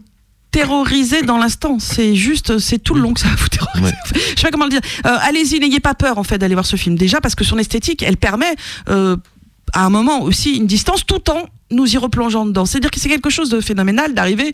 terroriser 0.52 1.22
dans 1.22 1.38
l'instant. 1.38 1.78
C'est 1.80 2.16
juste, 2.16 2.58
c'est 2.60 2.80
tout 2.80 2.94
le 2.94 3.02
long 3.02 3.14
que 3.14 3.20
ça 3.20 3.28
va 3.28 3.36
vous 3.36 3.50
terroriser. 3.50 3.86
Ouais. 3.86 3.94
Je 4.36 4.42
sais 4.42 4.44
pas 4.44 4.52
comment 4.52 4.66
le 4.66 4.72
dire. 4.72 4.82
Euh, 5.06 5.18
Allez-y, 5.22 5.60
n'ayez 5.60 5.80
pas 5.80 5.94
peur 5.94 6.18
en 6.18 6.24
fait 6.24 6.38
d'aller 6.38 6.56
voir 6.56 6.66
ce 6.66 6.78
film 6.78 6.96
déjà 6.96 7.22
parce 7.22 7.36
que 7.36 7.44
son 7.44 7.58
esthétique, 7.58 8.02
elle 8.04 8.18
permet 8.18 8.56
à 8.88 9.86
un 9.86 9.90
moment 9.90 10.22
aussi 10.22 10.56
une 10.56 10.68
distance 10.68 11.06
tout 11.06 11.30
en 11.30 11.46
nous 11.72 11.94
y 11.94 11.98
replongeant 11.98 12.46
dedans. 12.46 12.66
C'est-à-dire 12.66 12.92
que 12.92 13.00
c'est 13.00 13.10
quelque 13.10 13.30
chose 13.30 13.50
de 13.50 13.60
phénoménal 13.60 14.14
d'arriver 14.14 14.54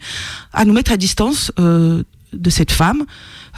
à 0.53 0.65
nous 0.65 0.73
mettre 0.73 0.91
à 0.91 0.97
distance 0.97 1.51
de 2.33 2.49
cette 2.49 2.71
femme 2.71 3.03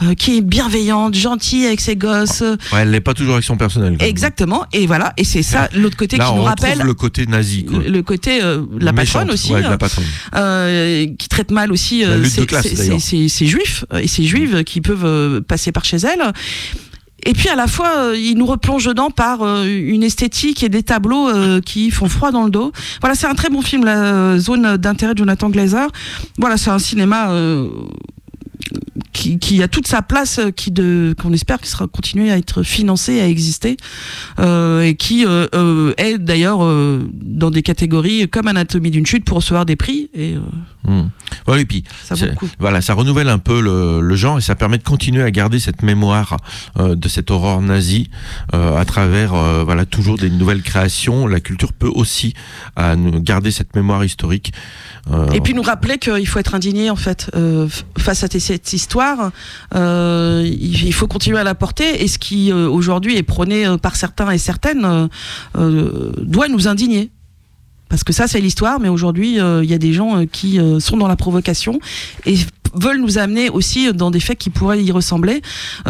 euh, 0.02 0.14
qui 0.14 0.36
est 0.36 0.40
bienveillante, 0.40 1.14
gentille 1.14 1.66
avec 1.66 1.80
ses 1.80 1.94
gosses. 1.96 2.42
euh, 2.42 2.56
Ouais, 2.72 2.80
elle 2.80 2.90
n'est 2.90 3.00
pas 3.00 3.14
toujours 3.14 3.34
avec 3.34 3.44
son 3.44 3.56
personnel. 3.56 3.96
Exactement, 4.00 4.64
et 4.72 4.86
voilà, 4.86 5.12
et 5.16 5.24
c'est 5.24 5.42
ça 5.44 5.68
l'autre 5.74 5.96
côté 5.96 6.16
Là, 6.16 6.24
qui 6.26 6.30
on 6.32 6.36
nous 6.36 6.42
rappelle 6.42 6.78
le 6.80 6.94
côté 6.94 7.26
nazi. 7.26 7.64
Quoi. 7.64 7.78
le, 7.86 8.02
côté 8.02 8.42
euh, 8.42 8.62
la 8.80 8.92
Méchante, 8.92 9.12
patronne 9.22 9.30
aussi, 9.34 9.52
ouais, 9.52 9.60
de 9.62 9.66
euh, 9.66 9.70
la 9.70 9.78
patronne. 9.78 10.04
euh, 10.36 11.06
qui 11.18 11.28
traite 11.28 11.50
mal 11.50 11.70
aussi 11.72 12.02
La 12.02 12.08
euh, 12.08 12.24
ces, 12.24 13.28
ces 13.28 13.46
juifs 13.46 13.84
euh, 13.92 13.98
et 13.98 14.08
ces 14.08 14.24
juives 14.24 14.64
qui 14.64 14.80
peuvent 14.80 15.04
euh, 15.04 15.40
passer 15.40 15.70
par 15.72 15.84
chez 15.84 15.98
elle. 15.98 16.32
Et 17.26 17.32
puis 17.32 17.48
à 17.48 17.54
la 17.54 17.66
fois, 17.68 17.90
euh, 17.96 18.16
il 18.18 18.36
nous 18.36 18.44
replonge 18.44 18.84
dedans 18.84 19.10
par 19.10 19.40
euh, 19.42 19.64
une 19.64 20.02
esthétique 20.02 20.62
et 20.62 20.68
des 20.68 20.82
tableaux 20.82 21.28
euh, 21.30 21.60
qui 21.62 21.90
font 21.90 22.08
froid 22.08 22.32
dans 22.32 22.44
le 22.44 22.50
dos. 22.50 22.70
Voilà, 23.00 23.14
c'est 23.14 23.26
un 23.26 23.34
très 23.34 23.48
bon 23.48 23.62
film, 23.62 23.84
la 23.84 24.02
euh, 24.12 24.38
zone 24.38 24.76
d'intérêt 24.76 25.14
de 25.14 25.18
Jonathan 25.18 25.48
Glazer. 25.48 25.86
Voilà, 26.38 26.58
c'est 26.58 26.68
un 26.70 26.78
cinéma 26.78 27.30
euh, 27.30 27.68
qui, 29.12 29.38
qui 29.38 29.62
a 29.62 29.68
toute 29.68 29.86
sa 29.86 30.02
place, 30.02 30.38
euh, 30.38 30.50
qui 30.50 30.70
de 30.70 31.14
qu'on 31.20 31.32
espère 31.32 31.58
qu'il 31.58 31.68
sera 31.68 31.86
continuer 31.86 32.30
à 32.30 32.36
être 32.36 32.62
financé, 32.62 33.20
à 33.20 33.28
exister, 33.28 33.76
euh, 34.38 34.82
et 34.82 34.96
qui 34.96 35.24
euh, 35.24 35.46
euh, 35.54 35.94
est 35.96 36.18
d'ailleurs 36.18 36.62
euh, 36.62 37.08
dans 37.12 37.50
des 37.50 37.62
catégories 37.62 38.28
comme 38.28 38.48
Anatomie 38.48 38.90
d'une 38.90 39.06
chute 39.06 39.24
pour 39.24 39.38
recevoir 39.38 39.66
des 39.66 39.76
prix. 39.76 40.10
Et. 40.14 40.36
Ouais, 41.48 41.62
et 41.62 41.64
puis, 41.64 41.82
ça 42.04 42.14
voilà, 42.58 42.82
ça 42.82 42.92
renouvelle 42.92 43.30
un 43.30 43.38
peu 43.38 43.62
le, 43.62 44.02
le 44.02 44.16
genre 44.16 44.36
et 44.36 44.42
ça 44.42 44.54
permet 44.54 44.76
de 44.76 44.82
continuer 44.82 45.22
à 45.22 45.30
garder 45.30 45.58
cette 45.58 45.82
mémoire 45.82 46.36
de 46.78 47.08
cette 47.08 47.30
horreur 47.30 47.62
nazie 47.62 48.10
à 48.52 48.84
travers 48.84 49.32
voilà 49.64 49.86
toujours 49.86 50.18
des 50.18 50.28
nouvelles 50.28 50.60
créations. 50.60 51.26
La 51.26 51.40
culture 51.40 51.72
peut 51.72 51.88
aussi 51.88 52.34
à 52.76 52.96
garder 52.96 53.50
cette 53.50 53.74
mémoire 53.74 54.04
historique. 54.04 54.52
Euh, 55.10 55.30
Et 55.32 55.40
puis 55.40 55.54
nous 55.54 55.62
rappeler 55.62 55.98
qu'il 55.98 56.26
faut 56.26 56.38
être 56.38 56.54
indigné 56.54 56.90
en 56.90 56.96
fait 56.96 57.30
euh, 57.34 57.68
face 57.98 58.24
à 58.24 58.28
cette 58.28 58.72
histoire. 58.72 59.32
Euh, 59.74 60.42
il 60.46 60.92
faut 60.92 61.06
continuer 61.06 61.38
à 61.38 61.44
la 61.44 61.54
porter 61.54 62.02
et 62.02 62.08
ce 62.08 62.18
qui 62.18 62.52
aujourd'hui 62.52 63.16
est 63.16 63.22
prôné 63.22 63.66
par 63.82 63.96
certains 63.96 64.30
et 64.30 64.38
certaines 64.38 65.08
doit 65.54 66.48
nous 66.48 66.68
indigner. 66.68 67.10
Parce 67.88 68.02
que 68.02 68.12
ça 68.12 68.26
c'est 68.26 68.40
l'histoire, 68.40 68.80
mais 68.80 68.88
aujourd'hui 68.88 69.36
il 69.36 69.70
y 69.70 69.74
a 69.74 69.78
des 69.78 69.92
gens 69.92 70.24
qui 70.26 70.58
sont 70.80 70.96
dans 70.96 71.08
la 71.08 71.16
provocation 71.16 71.78
et 72.26 72.36
veulent 72.74 73.00
nous 73.00 73.18
amener 73.18 73.50
aussi 73.50 73.92
dans 73.92 74.10
des 74.10 74.20
faits 74.20 74.38
qui 74.38 74.50
pourraient 74.50 74.82
y 74.82 74.90
ressembler. 74.90 75.42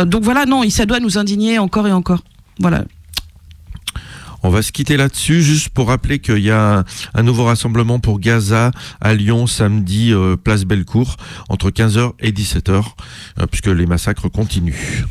Donc 0.05 0.23
voilà, 0.23 0.45
non, 0.45 0.69
ça 0.71 0.87
doit 0.87 1.01
nous 1.01 1.19
indigner 1.19 1.59
encore 1.59 1.87
et 1.87 1.93
encore. 1.93 2.23
Voilà. 2.59 2.85
On 4.45 4.51
va 4.51 4.62
se 4.62 4.70
quitter 4.72 4.97
là-dessus, 4.97 5.42
juste 5.42 5.70
pour 5.70 5.88
rappeler 5.88 6.18
qu'il 6.20 6.38
y 6.38 6.51
a 6.51 6.78
un, 6.80 6.84
un 7.14 7.22
nouveau 7.22 7.45
rassemblement 7.45 7.99
pour 7.99 8.20
Gaza 8.20 8.70
à 9.01 9.14
Lyon 9.14 9.47
samedi, 9.47 10.12
euh, 10.12 10.36
place 10.36 10.64
Bellecour, 10.64 11.16
entre 11.49 11.70
15h 11.70 12.12
et 12.20 12.30
17h, 12.30 12.82
euh, 13.40 13.47
puisque 13.51 13.66
les 13.68 13.86
massacres 13.86 14.28
continuent. 14.30 15.05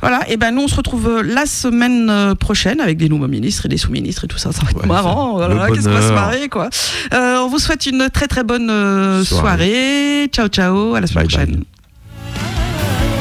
Voilà, 0.00 0.20
et 0.30 0.36
ben 0.36 0.52
nous 0.54 0.62
on 0.62 0.68
se 0.68 0.76
retrouve 0.76 1.08
euh, 1.08 1.22
la 1.22 1.44
semaine 1.44 2.34
prochaine 2.36 2.80
avec 2.80 2.98
des 2.98 3.08
nouveaux 3.08 3.26
ministres 3.28 3.66
et 3.66 3.68
des 3.68 3.76
sous-ministres 3.78 4.24
et 4.24 4.28
tout 4.28 4.38
ça. 4.38 4.52
Ça 4.52 4.62
va 4.62 4.70
être 4.70 4.80
Ouais, 4.82 4.86
marrant. 4.86 5.34
Voilà, 5.34 5.66
le 5.68 5.74
qu'est-ce 5.74 5.86
qu'on 5.88 5.94
va 5.94 6.02
se 6.02 6.12
marrer 6.12 6.48
quoi. 6.48 6.70
Euh, 7.12 7.38
on 7.40 7.48
vous 7.48 7.58
souhaite 7.58 7.84
une 7.86 8.08
très 8.08 8.26
très 8.28 8.44
bonne 8.44 8.68
Soirée. 8.68 9.24
soirée. 9.24 10.28
Ciao 10.32 10.48
ciao, 10.48 10.94
à 10.94 11.00
la 11.00 11.06
semaine 11.08 11.26
Bye 11.26 11.36
bye. 11.36 11.46
prochaine. 11.46 11.64